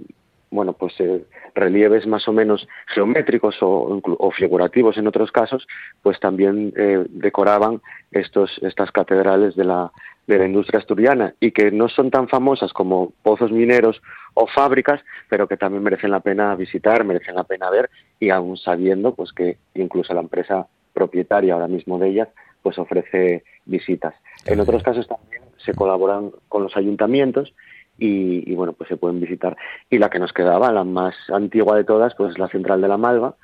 [0.51, 1.25] bueno, pues eh,
[1.55, 5.67] relieves más o menos geométricos o, o, figurativos en otros casos,
[6.03, 9.93] pues también eh, decoraban estos, estas catedrales de la,
[10.27, 14.03] de la industria asturiana y que no son tan famosas como pozos mineros
[14.35, 18.57] o fábricas, pero que también merecen la pena visitar, merecen la pena ver y aún
[18.57, 22.29] sabiendo pues que incluso la empresa propietaria ahora mismo de ellas
[22.63, 24.15] pues ofrece visitas.
[24.47, 27.55] En otros casos también se colaboran con los ayuntamientos
[28.01, 29.57] y, bueno, pues se pueden visitar.
[29.91, 32.89] Y la que nos quedaba, la más antigua de todas, pues es la Central de
[32.89, 33.35] la Malva.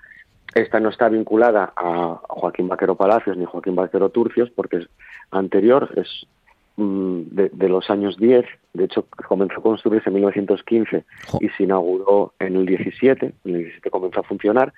[0.54, 4.88] Esta no está vinculada a Joaquín Vaquero Palacios ni Joaquín Vaquero Turcios porque es
[5.30, 6.26] anterior, es
[6.76, 11.04] mm, de, los años 10, de hecho comenzó a construirse en 1915
[11.40, 14.72] y se inauguró en el 17, en el 17 comenzó a funcionar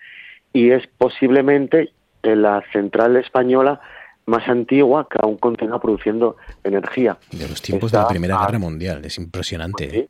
[0.52, 1.92] y es posiblemente
[2.22, 3.80] la central española
[4.28, 7.18] más antigua que aún continúa produciendo energía.
[7.32, 10.08] De los tiempos de la Primera Guerra Mundial, es impresionante.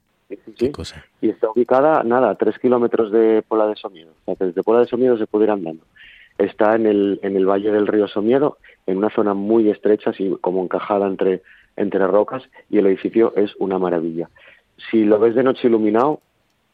[0.57, 1.05] Sí, cosa.
[1.23, 4.11] Y está ubicada, nada, a tres kilómetros de Pola de Somiedo.
[4.11, 5.85] O sea, que desde Pola de Somiedo se puede ir andando.
[6.37, 10.37] Está en el, en el valle del río Somiedo, en una zona muy estrecha, así
[10.41, 11.43] como encajada entre,
[11.77, 14.29] entre rocas, y el edificio es una maravilla.
[14.91, 16.21] Si lo ves de noche iluminado,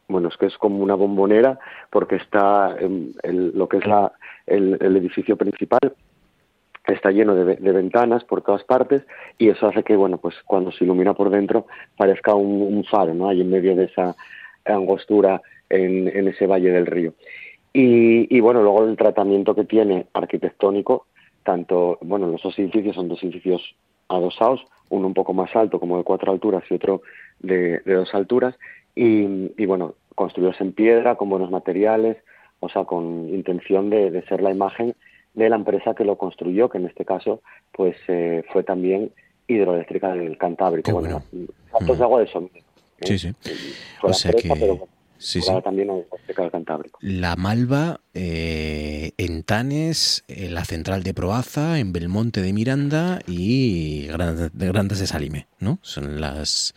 [0.09, 1.59] bueno, es que es como una bombonera,
[1.91, 3.15] porque está en,
[3.55, 4.13] lo que es la,
[4.47, 5.95] el, edificio principal,
[6.93, 9.03] está lleno de, ventanas por todas partes
[9.39, 11.67] y eso hace que, bueno, pues cuando se ilumina por dentro
[11.97, 13.29] parezca un, faro, ¿no?
[13.29, 14.15] Ahí en medio de esa
[14.65, 15.41] angostura
[15.71, 17.15] en, ese valle del río.
[17.73, 21.07] Y, bueno, luego el tratamiento que tiene arquitectónico,
[21.43, 23.75] tanto, bueno, los dos edificios son dos edificios
[24.09, 27.03] adosados, uno un poco más alto, como de cuatro alturas, y otro
[27.41, 28.55] de, dos alturas,
[28.95, 32.19] y, bueno, construidos en piedra, con buenos materiales,
[32.61, 34.95] o sea, con intención de, ser la imagen
[35.35, 37.43] de la empresa que lo construyó, que en este caso,
[37.73, 39.13] pues eh, fue también
[39.47, 40.93] hidroeléctrica del Cantábrico.
[40.93, 42.65] bueno, bueno de agua de Somiedo.
[43.03, 43.35] Sí, sí.
[44.03, 44.49] o sea que...
[45.17, 45.51] Sí, sí.
[45.63, 45.89] también
[47.01, 54.07] La Malva, eh, en Tanes, en la central de Proaza, en Belmonte de Miranda y
[54.09, 55.79] Grandes de Salime, ¿no?
[55.81, 56.75] Son las,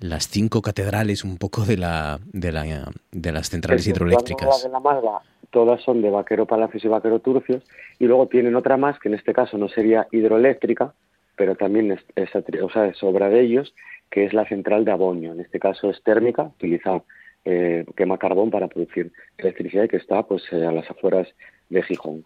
[0.00, 4.64] las cinco catedrales un poco de la de, la, de las centrales hidroeléctricas.
[4.64, 7.64] De la Malva, todas son de Vaquero Palacios y Vaquero Turcios
[7.98, 10.94] y luego tienen otra más que en este caso no sería hidroeléctrica,
[11.36, 13.74] pero también es, es, o sea, es obra de ellos,
[14.10, 15.32] que es la central de Aboño.
[15.32, 17.02] En este caso es térmica, utiliza
[17.44, 21.28] eh, quema carbón para producir electricidad y que está pues eh, a las afueras
[21.68, 22.24] de Gijón.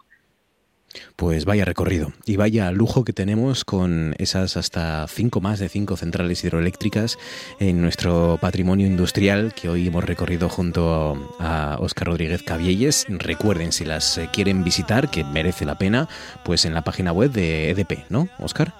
[1.15, 5.97] Pues vaya recorrido y vaya lujo que tenemos con esas hasta cinco más de cinco
[5.97, 7.17] centrales hidroeléctricas
[7.59, 13.05] en nuestro patrimonio industrial que hoy hemos recorrido junto a Óscar Rodríguez Cabielles.
[13.09, 16.07] Recuerden, si las eh, quieren visitar, que merece la pena,
[16.43, 18.73] pues en la página web de EDP, ¿no, Óscar?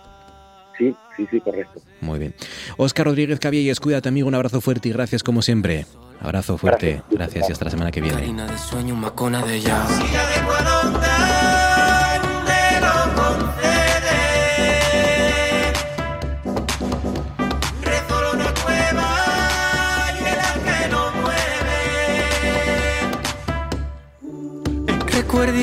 [0.77, 1.81] Sí, sí, sí, correcto.
[2.01, 2.35] Muy bien.
[2.77, 5.85] Óscar Rodríguez Cabielles, cuídate amigo, un abrazo fuerte y gracias como siempre.
[6.21, 8.33] Abrazo fuerte, gracias, y hasta la semana que viene.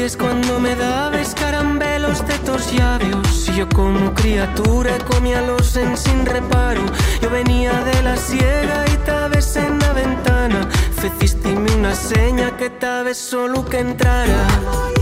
[0.03, 3.49] Recuerdes cuando me dabas carambelos de tus labios.
[3.49, 6.83] Y yo como criatura comía los en sin reparo.
[7.20, 10.69] Yo venía de la sierra y tabes en la ventana.
[10.97, 15.02] Fecistime una seña que tabes solo que entrara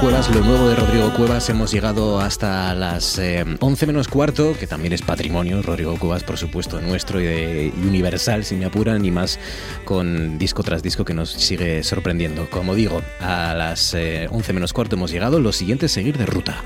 [0.00, 1.48] Cuevas, lo nuevo de Rodrigo Cuevas.
[1.48, 5.62] Hemos llegado hasta las 11 eh, menos cuarto, que también es patrimonio.
[5.62, 9.38] Rodrigo Cuevas, por supuesto, nuestro y de Universal, si me apuran, y más
[9.84, 12.48] con disco tras disco que nos sigue sorprendiendo.
[12.50, 15.40] Como digo, a las 11 eh, menos cuarto hemos llegado.
[15.40, 16.62] Lo siguiente es seguir de ruta.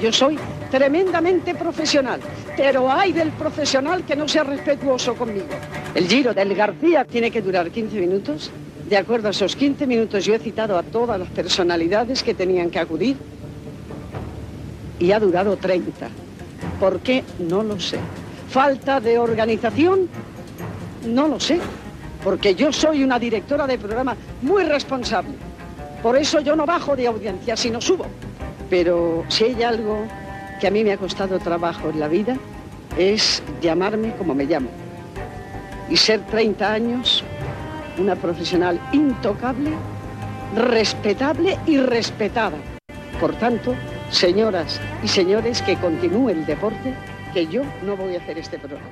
[0.00, 0.38] Yo soy
[0.70, 2.20] tremendamente profesional,
[2.56, 5.48] pero hay del profesional que no sea respetuoso conmigo.
[5.94, 8.50] El giro del García tiene que durar 15 minutos
[8.88, 12.70] de acuerdo a esos 15 minutos yo he citado a todas las personalidades que tenían
[12.70, 13.16] que acudir
[14.98, 16.08] y ha durado 30.
[16.78, 17.24] ¿Por qué?
[17.38, 17.98] No lo sé.
[18.48, 20.08] ¿Falta de organización?
[21.06, 21.58] No lo sé,
[22.22, 25.32] porque yo soy una directora de programa muy responsable.
[26.02, 28.06] Por eso yo no bajo de audiencia, sino subo.
[28.70, 30.04] Pero si hay algo
[30.60, 32.36] que a mí me ha costado trabajo en la vida,
[32.96, 34.68] es llamarme como me llamo.
[35.90, 37.24] Y ser 30 años
[37.98, 39.70] una profesional intocable,
[40.56, 42.56] respetable y respetada.
[43.20, 43.74] Por tanto,
[44.10, 46.94] señoras y señores, que continúe el deporte,
[47.32, 48.88] que yo no voy a hacer este programa.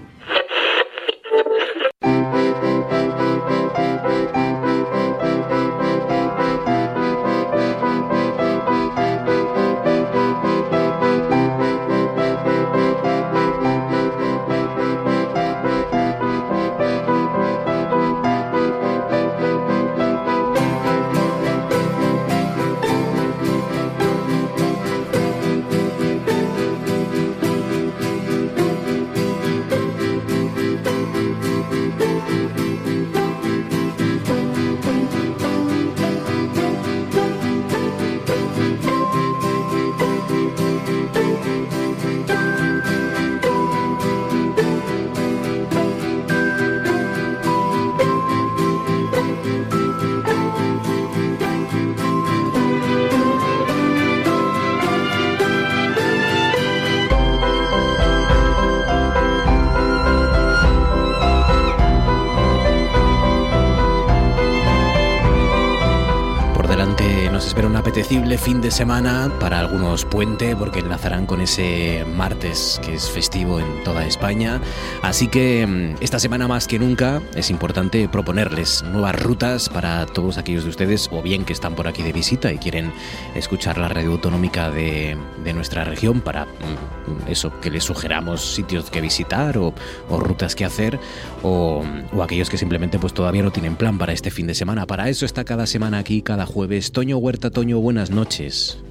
[67.61, 73.11] Un apetecible fin de semana, para algunos puente, porque enlazarán con ese martes que es
[73.11, 74.61] festivo en toda España.
[75.03, 80.39] Así que mm, esta semana más que nunca es importante proponerles nuevas rutas para todos
[80.39, 82.93] aquellos de ustedes, o bien que están por aquí de visita y quieren
[83.35, 85.19] escuchar la radio autonómica de,
[85.53, 89.75] nuestra región, para mm, eso, que les sugeramos sitios que visitar o,
[90.09, 91.01] rutas que hacer,
[91.43, 91.83] o,
[92.15, 94.87] o aquellos que simplemente pues todavía no tienen plan para este fin de semana.
[94.87, 96.93] Para eso está cada semana aquí, cada jueves.
[96.93, 98.83] Toño Huerta, Toño, buenas noches.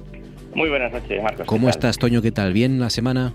[0.54, 1.46] Muy buenas noches, Marcos.
[1.46, 2.20] ¿Cómo estás, Toño?
[2.22, 2.52] ¿Qué tal?
[2.52, 3.32] ¿Bien la semana?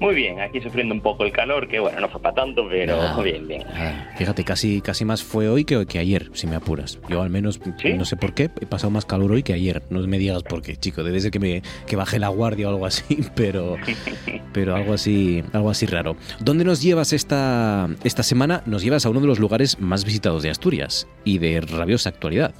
[0.00, 3.00] Muy bien, aquí sufriendo un poco el calor, que bueno, no fue para tanto, pero
[3.00, 3.62] ah, bien, bien.
[3.74, 6.98] Ah, fíjate, casi, casi más fue hoy que, que ayer, si me apuras.
[7.08, 7.60] Yo al menos,
[7.96, 9.82] no sé por qué, he pasado más calor hoy que ayer.
[9.90, 12.70] No me digas por qué, chico, debe ser que me que bajé la guardia o
[12.70, 13.76] algo así, pero,
[14.52, 16.16] pero algo así, algo así raro.
[16.40, 18.62] ¿Dónde nos llevas esta, esta semana?
[18.66, 22.52] Nos llevas a uno de los lugares más visitados de Asturias y de rabiosa actualidad.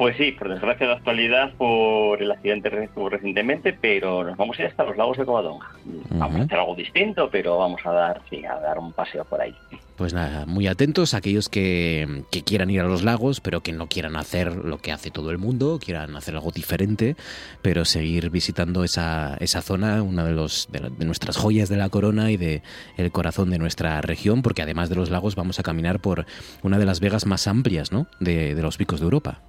[0.00, 4.58] Pues sí, por desgracia de actualidad por el accidente que estuvo recientemente, pero nos vamos
[4.58, 5.72] a ir hasta los lagos de Covadonga.
[6.08, 9.42] Vamos a hacer algo distinto, pero vamos a dar, sí, a dar un paseo por
[9.42, 9.54] ahí.
[9.96, 13.88] Pues nada, muy atentos a aquellos que, quieran ir a los lagos, pero que no
[13.88, 17.14] quieran hacer lo que hace todo el mundo, quieran hacer algo diferente,
[17.60, 22.30] pero seguir visitando esa, esa zona, una de, los, de, nuestras joyas de la corona
[22.30, 22.62] y de
[22.96, 26.24] el corazón de nuestra región, porque además de los lagos vamos a caminar por
[26.62, 28.06] una de las vegas más amplias ¿no?
[28.18, 29.42] de, de los picos de Europa.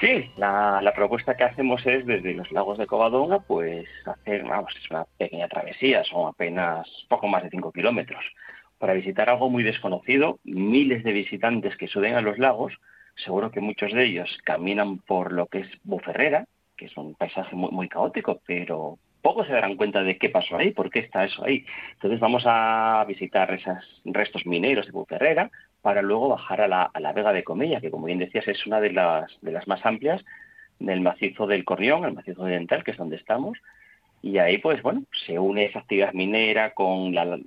[0.00, 4.90] Sí, la, propuesta que hacemos es desde los lagos de Covadonga, pues hacer, vamos, es
[4.90, 8.22] una pequeña travesía, son apenas poco más de 5 kilómetros,
[8.78, 12.74] para visitar algo muy desconocido, miles de visitantes que suben a los lagos,
[13.14, 16.44] seguro que muchos de ellos caminan por lo que es Buferrera,
[16.76, 20.72] que es un paisaje muy, caótico, pero pocos se darán cuenta de qué pasó ahí,
[20.72, 21.64] por qué está eso ahí.
[21.94, 25.50] Entonces vamos a visitar esos restos mineros de Buferrera,
[25.86, 28.66] para luego bajar a la, a la Vega de Comella, que como bien decías es
[28.66, 30.20] una de las, de las más amplias
[30.80, 33.56] del macizo del Corrión, el macizo dental, que es donde estamos,
[34.20, 37.38] y ahí pues bueno, se une esa actividad minera con la,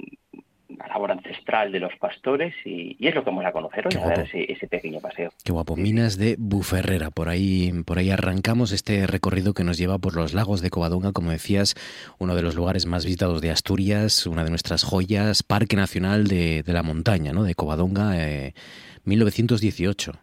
[0.77, 4.13] la labor ancestral de los pastores y, es lo que vamos a conocer hoy, a
[4.13, 5.31] ese, ese, pequeño paseo.
[5.43, 9.97] Qué guapo, Minas de Buferrera, por ahí, por ahí arrancamos este recorrido que nos lleva
[9.97, 11.75] por los lagos de Covadonga, como decías,
[12.19, 16.63] uno de los lugares más visitados de Asturias, una de nuestras joyas, Parque Nacional de,
[16.67, 17.43] la Montaña, ¿no?
[17.43, 18.15] de Covadonga,
[19.05, 20.11] 1918.
[20.11, 20.15] Eh,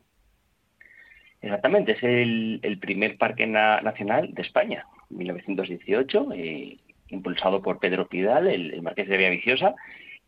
[1.43, 6.77] Exactamente, es el, primer parque nacional de España, 1918, eh,
[7.09, 9.75] impulsado por Pedro Pidal, el, el marqués de Villaviciosa,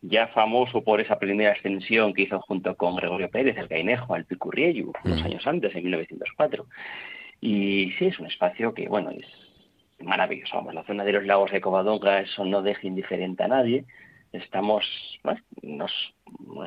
[0.03, 4.25] ya famoso por esa primera ascensión que hizo junto con Gregorio Pérez, el Gainejo, al
[4.25, 6.67] Picurriello, unos años antes, en 1904.
[7.41, 9.27] Y sí, es un espacio que, bueno, es
[10.01, 10.57] maravilloso.
[10.57, 13.85] Vamos, la zona de los lagos de Covadonga, eso no deja indiferente a nadie.
[14.33, 14.85] Estamos,
[15.25, 16.15] bueno, unos,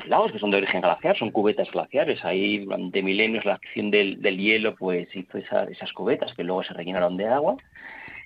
[0.06, 2.24] lagos que son de origen glaciar, son cubetas glaciares.
[2.24, 7.16] Ahí, durante milenios, la acción del, hielo, pues hizo esas cubetas que luego se rellenaron
[7.16, 7.56] de agua.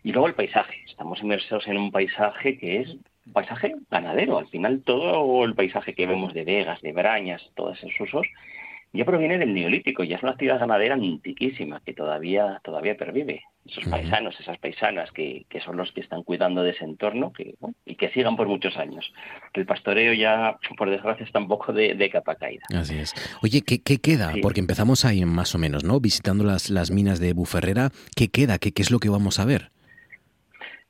[0.02, 0.82] Y luego el paisaje.
[0.86, 2.96] Estamos inmersos en un paisaje que es
[3.32, 4.38] paisaje ganadero.
[4.38, 8.26] Al final todo el paisaje que vemos de vegas, de brañas, todos esos usos,
[8.92, 13.42] ya proviene del neolítico, ya es una actividad ganadera antiquísima que todavía, todavía pervive.
[13.66, 17.56] Esos paisanos, esas paisanas que, que, son los que están cuidando de ese entorno que,
[17.84, 19.12] y que sigan por muchos años.
[19.54, 22.62] El pastoreo ya, por desgracia, está un poco de, capa caída.
[22.74, 23.12] Así es.
[23.42, 24.32] Oye, ¿qué, qué queda?
[24.40, 25.98] Porque empezamos ahí más o menos, ¿no?
[25.98, 27.90] Visitando las, las minas de Buferrera.
[28.14, 28.58] ¿Qué queda?
[28.58, 29.72] ¿Qué, ¿Qué es lo que vamos a ver?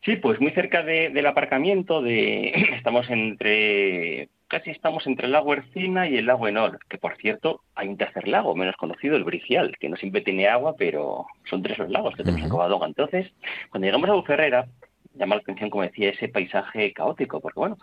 [0.06, 6.08] Sí, pues muy cerca del aparcamiento, de, estamos entre, casi estamos entre el lago Ercina
[6.08, 9.76] y el lago Enor, que por cierto hay un tercer lago menos conocido, el Bricial,
[9.80, 12.86] que no siempre tiene agua, pero son tres los lagos que tenemos en Covadonga.
[12.86, 13.32] Entonces,
[13.68, 14.66] cuando llegamos a Buferrera,
[15.14, 17.76] llama la atención, como decía, ese paisaje caótico, porque bueno,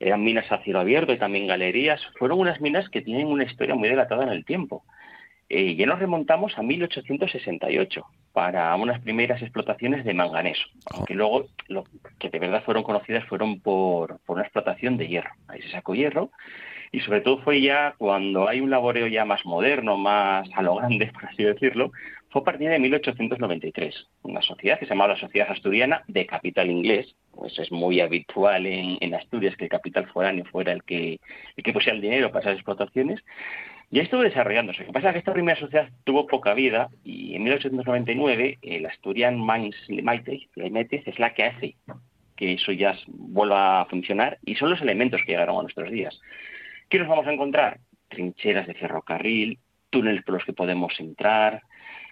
[0.00, 3.74] eran minas a cielo abierto y también galerías, fueron unas minas que tienen una historia
[3.74, 4.84] muy delatada en el tiempo.
[5.48, 8.04] Eh, ya nos remontamos a 1868
[8.38, 10.62] para unas primeras explotaciones de manganeso,
[10.94, 11.82] aunque luego lo
[12.20, 15.30] que de verdad fueron conocidas fueron por, por una explotación de hierro.
[15.48, 16.30] Ahí se sacó hierro
[16.92, 20.76] y sobre todo fue ya cuando hay un laboreo ya más moderno, más a lo
[20.76, 21.90] grande, por así decirlo,
[22.30, 26.70] fue a partir de 1893, una sociedad que se llamaba la Sociedad Asturiana de Capital
[26.70, 31.18] Inglés, pues es muy habitual en, en Asturias que el capital foráneo fuera el que,
[31.56, 33.20] el que pusiera el dinero para esas explotaciones,
[33.90, 34.80] ya estuvo desarrollándose.
[34.80, 38.86] Lo que pasa es que esta primera sociedad tuvo poca vida y en 1899 el
[38.86, 41.76] Asturian Mines Limited, es la que hace
[42.36, 46.20] que eso ya vuelva a funcionar y son los elementos que llegaron a nuestros días.
[46.88, 47.80] ¿Qué nos vamos a encontrar?
[48.08, 49.58] Trincheras de ferrocarril,
[49.90, 51.62] túneles por los que podemos entrar,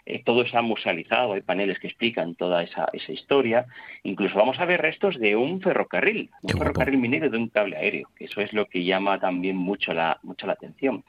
[0.05, 3.66] eh, todo está musealizado, hay paneles que explican toda esa, esa, historia.
[4.03, 8.09] Incluso vamos a ver restos de un ferrocarril, un ferrocarril minero de un cable aéreo.
[8.19, 11.05] Eso es lo que llama también mucho la, mucho la atención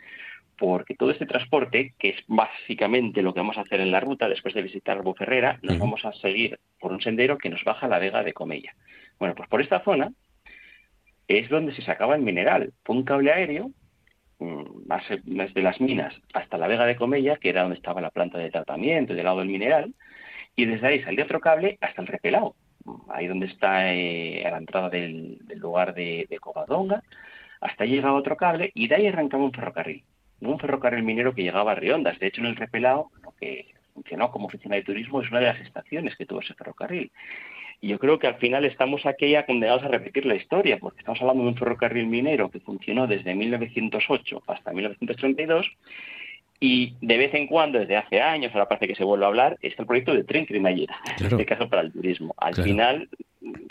[0.57, 4.27] porque todo este transporte, que es básicamente lo que vamos a hacer en la ruta
[4.27, 7.89] después de visitar Buferrera, nos vamos a seguir por un sendero que nos baja a
[7.89, 8.73] la Vega de Comella.
[9.19, 10.11] Bueno, pues por esta zona
[11.27, 12.73] es donde se sacaba el mineral.
[12.83, 13.71] Fue un cable aéreo
[14.39, 14.89] mm,
[15.25, 18.49] desde las minas hasta la Vega de Comella, que era donde estaba la planta de
[18.49, 19.93] tratamiento del lado del mineral,
[20.55, 22.55] y desde ahí salió otro cable hasta el repelado,
[23.09, 27.03] ahí donde está eh, a la entrada del, lugar de, de, Covadonga,
[27.61, 30.03] hasta ahí llegaba otro cable y de ahí arrancaba un ferrocarril,
[30.41, 32.19] un ferrocarril minero que llegaba a Riondas.
[32.19, 35.47] De hecho, en el repelado, lo que funcionó como oficina de turismo, es una de
[35.47, 37.11] las estaciones que tuvo ese ferrocarril.
[37.81, 40.99] Y yo creo que al final estamos aquí ya condenados a repetir la historia, porque
[40.99, 45.71] estamos hablando de un ferrocarril minero que funcionó desde 1908 hasta 1932
[46.59, 49.57] y de vez en cuando, desde hace años, ahora parece que se vuelve a hablar,
[49.61, 52.33] está el proyecto de tren cremallera, en este caso para el turismo.
[52.37, 53.09] Al final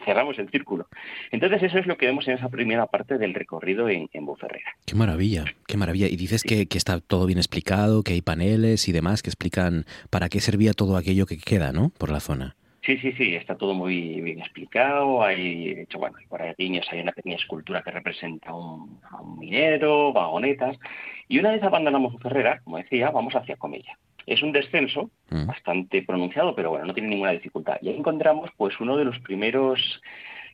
[0.05, 0.89] cerramos el círculo.
[1.33, 4.71] Entonces eso es lo que vemos en esa primera parte del recorrido en, en Buferrera.
[4.87, 6.07] Qué maravilla, qué maravilla.
[6.07, 9.85] Y dices que, que, está todo bien explicado, que hay paneles y demás que explican
[10.11, 11.91] para qué servía todo aquello que queda, ¿no?
[11.91, 12.57] Por la zona.
[12.87, 15.21] Sí, sí, sí, está todo muy bien explicado.
[15.21, 19.41] Hay, de hecho, bueno, por niños hay una pequeña escultura que representa un, a un
[19.41, 20.79] minero, vagonetas.
[21.27, 23.99] Y una vez abandonamos Ferrera, como decía, vamos hacia Comella.
[24.25, 25.47] Es un descenso mm.
[25.47, 27.79] bastante pronunciado, pero bueno, no tiene ninguna dificultad.
[27.83, 30.01] Y ahí encontramos, pues, uno de los primeros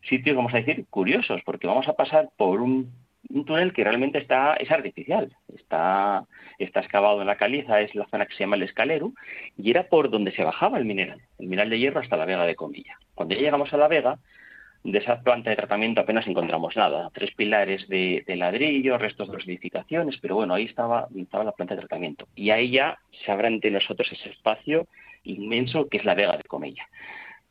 [0.08, 2.92] sitios, vamos a decir, curiosos, porque vamos a pasar por un
[3.28, 6.24] un túnel que realmente está es artificial, está,
[6.58, 9.12] está excavado en la caliza, es la zona que se llama el escalero,
[9.56, 12.46] y era por donde se bajaba el mineral, el mineral de hierro hasta la Vega
[12.46, 12.98] de Comilla.
[13.14, 14.18] Cuando ya llegamos a la Vega,
[14.84, 19.46] de esa planta de tratamiento apenas encontramos nada, tres pilares de, ladrillo, restos de las
[19.46, 22.26] edificaciones, pero bueno, ahí estaba, estaba la planta de tratamiento.
[22.34, 24.88] Y ahí ya se abre ante nosotros ese espacio
[25.24, 26.88] inmenso que es la Vega de Comilla.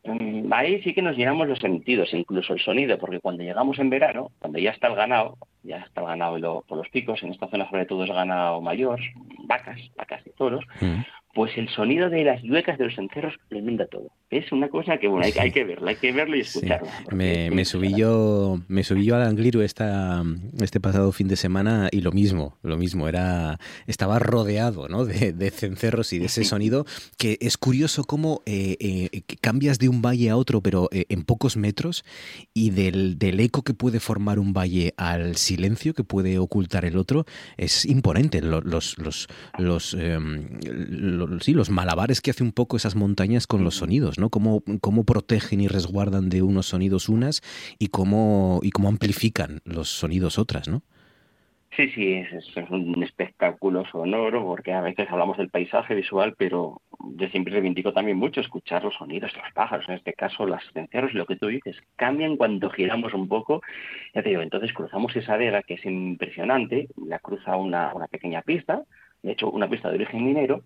[0.03, 3.90] Mm, ahí sí que nos llenamos los sentidos, incluso el sonido, porque cuando llegamos en
[3.90, 7.48] verano, cuando ya está el ganado, ya está el ganado por los picos, en esta
[7.48, 8.99] zona sobre todo es ganado mayor,
[9.45, 11.02] vacas, vacas y toros, mm
[11.34, 14.12] pues el sonido de las lluecas de los encerros lo inunda todo.
[14.30, 16.88] Es una cosa que, bueno, hay, hay que verla, hay que verlo y escucharlo.
[17.12, 20.24] Me, subí yo, me subí yo al Angliru esta,
[20.62, 25.06] este pasado fin de semana y lo mismo, lo mismo, era, estaba rodeado ¿no?
[25.06, 26.86] de, de cencerros y de ese sonido
[27.18, 31.24] que es curioso cómo eh, eh, cambias de un valle a otro, pero eh, en
[31.24, 32.03] pocos metros,
[32.53, 36.98] y del, del eco que puede formar un valle al silencio que puede ocultar el
[36.98, 37.26] otro,
[37.58, 38.41] es imponente.
[38.41, 38.66] Los,
[38.98, 39.28] los,
[39.58, 44.30] los, los sí, los malabares que hace un poco esas montañas con los sonidos, ¿no?
[44.30, 47.41] Cómo, cómo protegen y resguardan de unos sonidos unas
[47.80, 50.84] y cómo, y cómo amplifican los sonidos otras, ¿no?
[51.77, 56.81] Sí, sí, es, un espectáculo sonoro, porque a veces hablamos del paisaje visual, pero
[57.15, 60.64] yo siempre reivindico también mucho escuchar los sonidos de los pájaros, en este caso las
[60.73, 63.61] cencerros, y lo que tú dices, cambian cuando giramos un poco.
[64.14, 68.41] Ya te digo, entonces cruzamos esa vega que es impresionante, la cruza una, una pequeña
[68.41, 68.84] pista,
[69.23, 70.64] de hecho una pista de origen minero,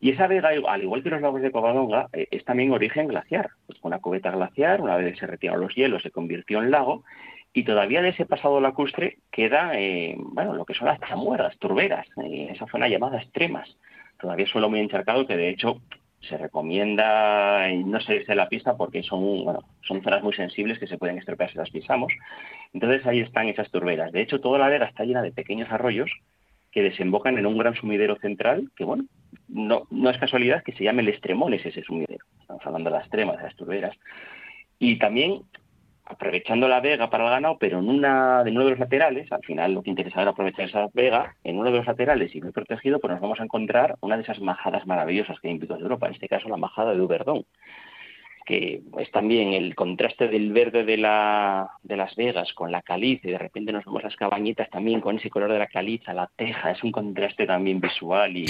[0.00, 3.50] y esa vega, al igual que los lagos de Covadonga, eh, es también origen glaciar.
[3.66, 7.04] Pues una cubeta glaciar, una vez se retiraron los hielos, se convirtió en lago,
[7.52, 12.06] y todavía de ese pasado lacustre queda, eh, bueno, lo que son las chamueras, turberas,
[12.22, 13.76] eh, esa zona llamada extremas.
[14.20, 15.80] Todavía suelo muy encharcado que de hecho
[16.20, 20.88] se recomienda no salirse de la pista porque son, bueno, son zonas muy sensibles que
[20.88, 22.12] se pueden estropear si las pisamos.
[22.72, 24.10] Entonces ahí están esas turberas.
[24.12, 26.10] De hecho, toda la vega está llena de pequeños arroyos
[26.78, 29.02] que desembocan en un gran sumidero central, que bueno,
[29.48, 32.24] no, no es casualidad que se llame el Estremones ese sumidero.
[32.40, 33.96] Estamos hablando de las extremas, de las turberas.
[34.78, 35.42] Y también
[36.04, 39.42] aprovechando la vega para el ganado, pero en una de uno de los laterales, al
[39.42, 42.52] final lo que interesa era aprovechar esa vega, en uno de los laterales y muy
[42.52, 45.78] protegido, pues nos vamos a encontrar una de esas majadas maravillosas que hay en Picos
[45.78, 47.44] de Europa, en este caso la majada de Uberdón
[48.48, 53.28] que es también el contraste del verde de, la, de Las Vegas con la caliza
[53.28, 56.30] y de repente nos vemos las cabañitas también con ese color de la caliza, la
[56.34, 58.46] teja, es un contraste también visual y,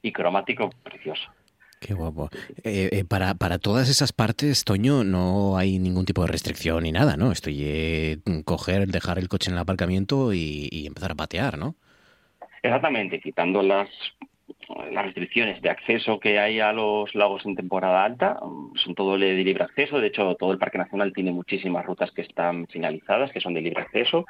[0.00, 1.30] y, cromático precioso.
[1.78, 2.30] Qué guapo.
[2.64, 6.92] Eh, eh, para, para todas esas partes, Toño, no hay ningún tipo de restricción ni
[6.92, 7.30] nada, ¿no?
[7.30, 11.74] Estoy eh, coger, dejar el coche en el aparcamiento y, y empezar a patear, ¿no?
[12.62, 13.90] Exactamente, quitando las
[14.90, 18.38] las restricciones de acceso que hay a los lagos en temporada alta
[18.74, 20.00] son todo de libre acceso.
[20.00, 23.62] De hecho, todo el Parque Nacional tiene muchísimas rutas que están finalizadas, que son de
[23.62, 24.26] libre acceso.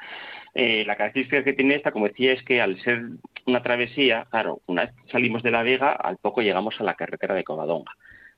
[0.53, 3.01] Eh, la característica que tiene esta, como decía, es que al ser
[3.45, 7.35] una travesía, claro, una vez salimos de la Vega, al poco llegamos a la carretera
[7.35, 7.91] de Covadonga.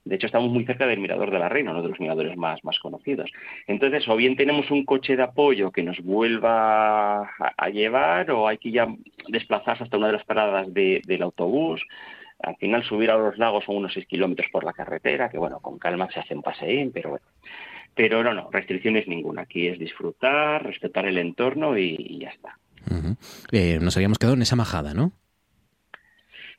[0.06, 2.62] De hecho, estamos muy cerca del Mirador de la Reina, uno de los miradores más,
[2.64, 3.32] más conocidos.
[3.68, 8.58] Entonces, o bien tenemos un coche de apoyo que nos vuelva a, llevar, o hay
[8.58, 8.88] que ya
[9.30, 11.82] desplazarse hasta una de las paradas del autobús.
[12.40, 15.62] Al final, subir a los lagos son unos 6 kilómetros por la carretera, que bueno,
[15.62, 17.26] con calma se hacen paseín, pero bueno.
[17.96, 19.44] Pero no, no, restricciones ninguna.
[19.44, 22.58] Aquí es disfrutar, respetar el entorno y, ya está.
[23.52, 25.14] Eh, nos habíamos quedado en esa majada, ¿no?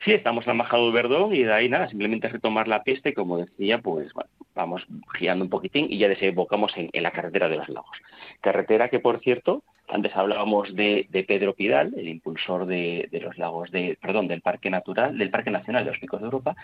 [0.05, 3.39] Sí, estamos en de Verdón y de ahí nada, simplemente retomar la pista y como
[3.39, 4.11] decía, pues
[4.53, 4.85] vamos
[5.17, 7.97] girando un poquitín y ya desembocamos en, la carretera de los lagos.
[8.39, 13.71] Carretera que, por cierto, antes hablábamos de, Pedro Pidal, el impulsor de, de, los lagos
[13.71, 16.55] de, perdón, del Parque Natural, del Parque Nacional de los Picos de Europa,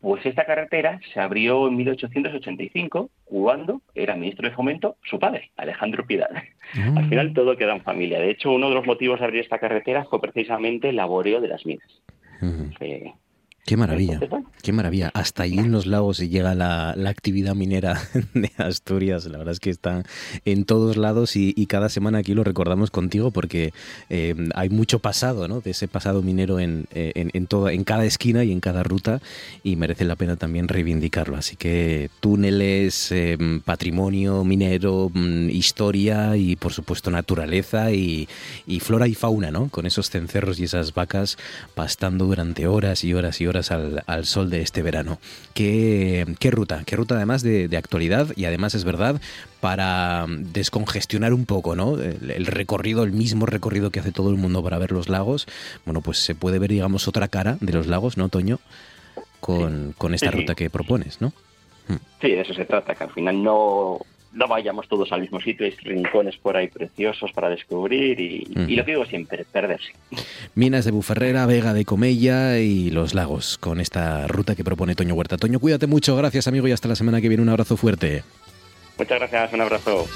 [0.00, 6.04] pues esta carretera se abrió en 1885 cuando era ministro de Fomento su padre, Alejandro
[6.04, 6.30] Pidal.
[6.74, 6.94] Ah.
[6.96, 8.18] Al final todo queda en familia.
[8.18, 11.48] De hecho, uno de los motivos de abrir esta carretera fue precisamente el laboreo de
[11.48, 12.02] las minas
[12.42, 13.21] uh -huh.
[13.64, 14.18] Qué maravilla,
[14.60, 15.12] qué maravilla.
[15.14, 18.02] Hasta allí en los lagos llega la, actividad minera
[18.34, 19.26] de Asturias.
[19.26, 20.02] La verdad es que está
[20.44, 23.72] en todos lados y, cada semana aquí lo recordamos contigo porque
[24.10, 25.60] eh, hay mucho pasado, ¿no?
[25.60, 29.22] De ese pasado minero en, en, en cada esquina y en cada ruta
[29.62, 31.36] y merece la pena también reivindicarlo.
[31.36, 38.28] Así que túneles, eh, patrimonio minero, mm, historia y por supuesto naturaleza y,
[38.66, 39.68] y flora y fauna, ¿no?
[39.68, 41.38] Con esos cencerros y esas vacas
[41.76, 45.18] pastando durante horas y horas y horas al, sol de este verano.
[45.54, 46.82] ¿Qué, ruta?
[46.84, 48.28] ¿Qué ruta además de, actualidad?
[48.36, 49.20] Y además es verdad,
[49.60, 51.98] para descongestionar un poco, ¿no?
[51.98, 55.46] El, recorrido, el mismo recorrido que hace todo el mundo para ver los lagos,
[55.84, 58.58] bueno, pues se puede ver, digamos, otra cara de los lagos, ¿no, Toño?
[59.40, 61.32] Con, esta ruta que propones, ¿no?
[62.20, 63.98] Sí, de eso se trata, que al final no,
[64.32, 68.44] no vayamos todos al mismo sitio, hay rincones por ahí preciosos para descubrir y,
[68.74, 69.92] lo que digo siempre, perderse.
[70.54, 75.14] Minas de Buferrera, Vega de Comella y los lagos, con esta ruta que propone Toño
[75.14, 75.36] Huerta.
[75.36, 77.42] Toño, cuídate mucho, gracias amigo y hasta la semana que viene.
[77.42, 78.22] Un abrazo fuerte.
[78.98, 80.06] Muchas gracias, un abrazo.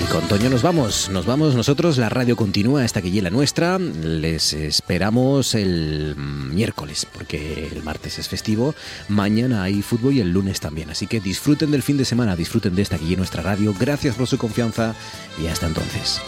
[0.00, 3.78] Y con Toño nos vamos, nos vamos nosotros, la radio continúa hasta que la nuestra,
[3.78, 8.74] les esperamos el miércoles, porque el martes es festivo,
[9.08, 12.74] mañana hay fútbol y el lunes también, así que disfruten del fin de semana, disfruten
[12.74, 14.94] de esta que nuestra radio, gracias por su confianza
[15.38, 16.22] y hasta entonces.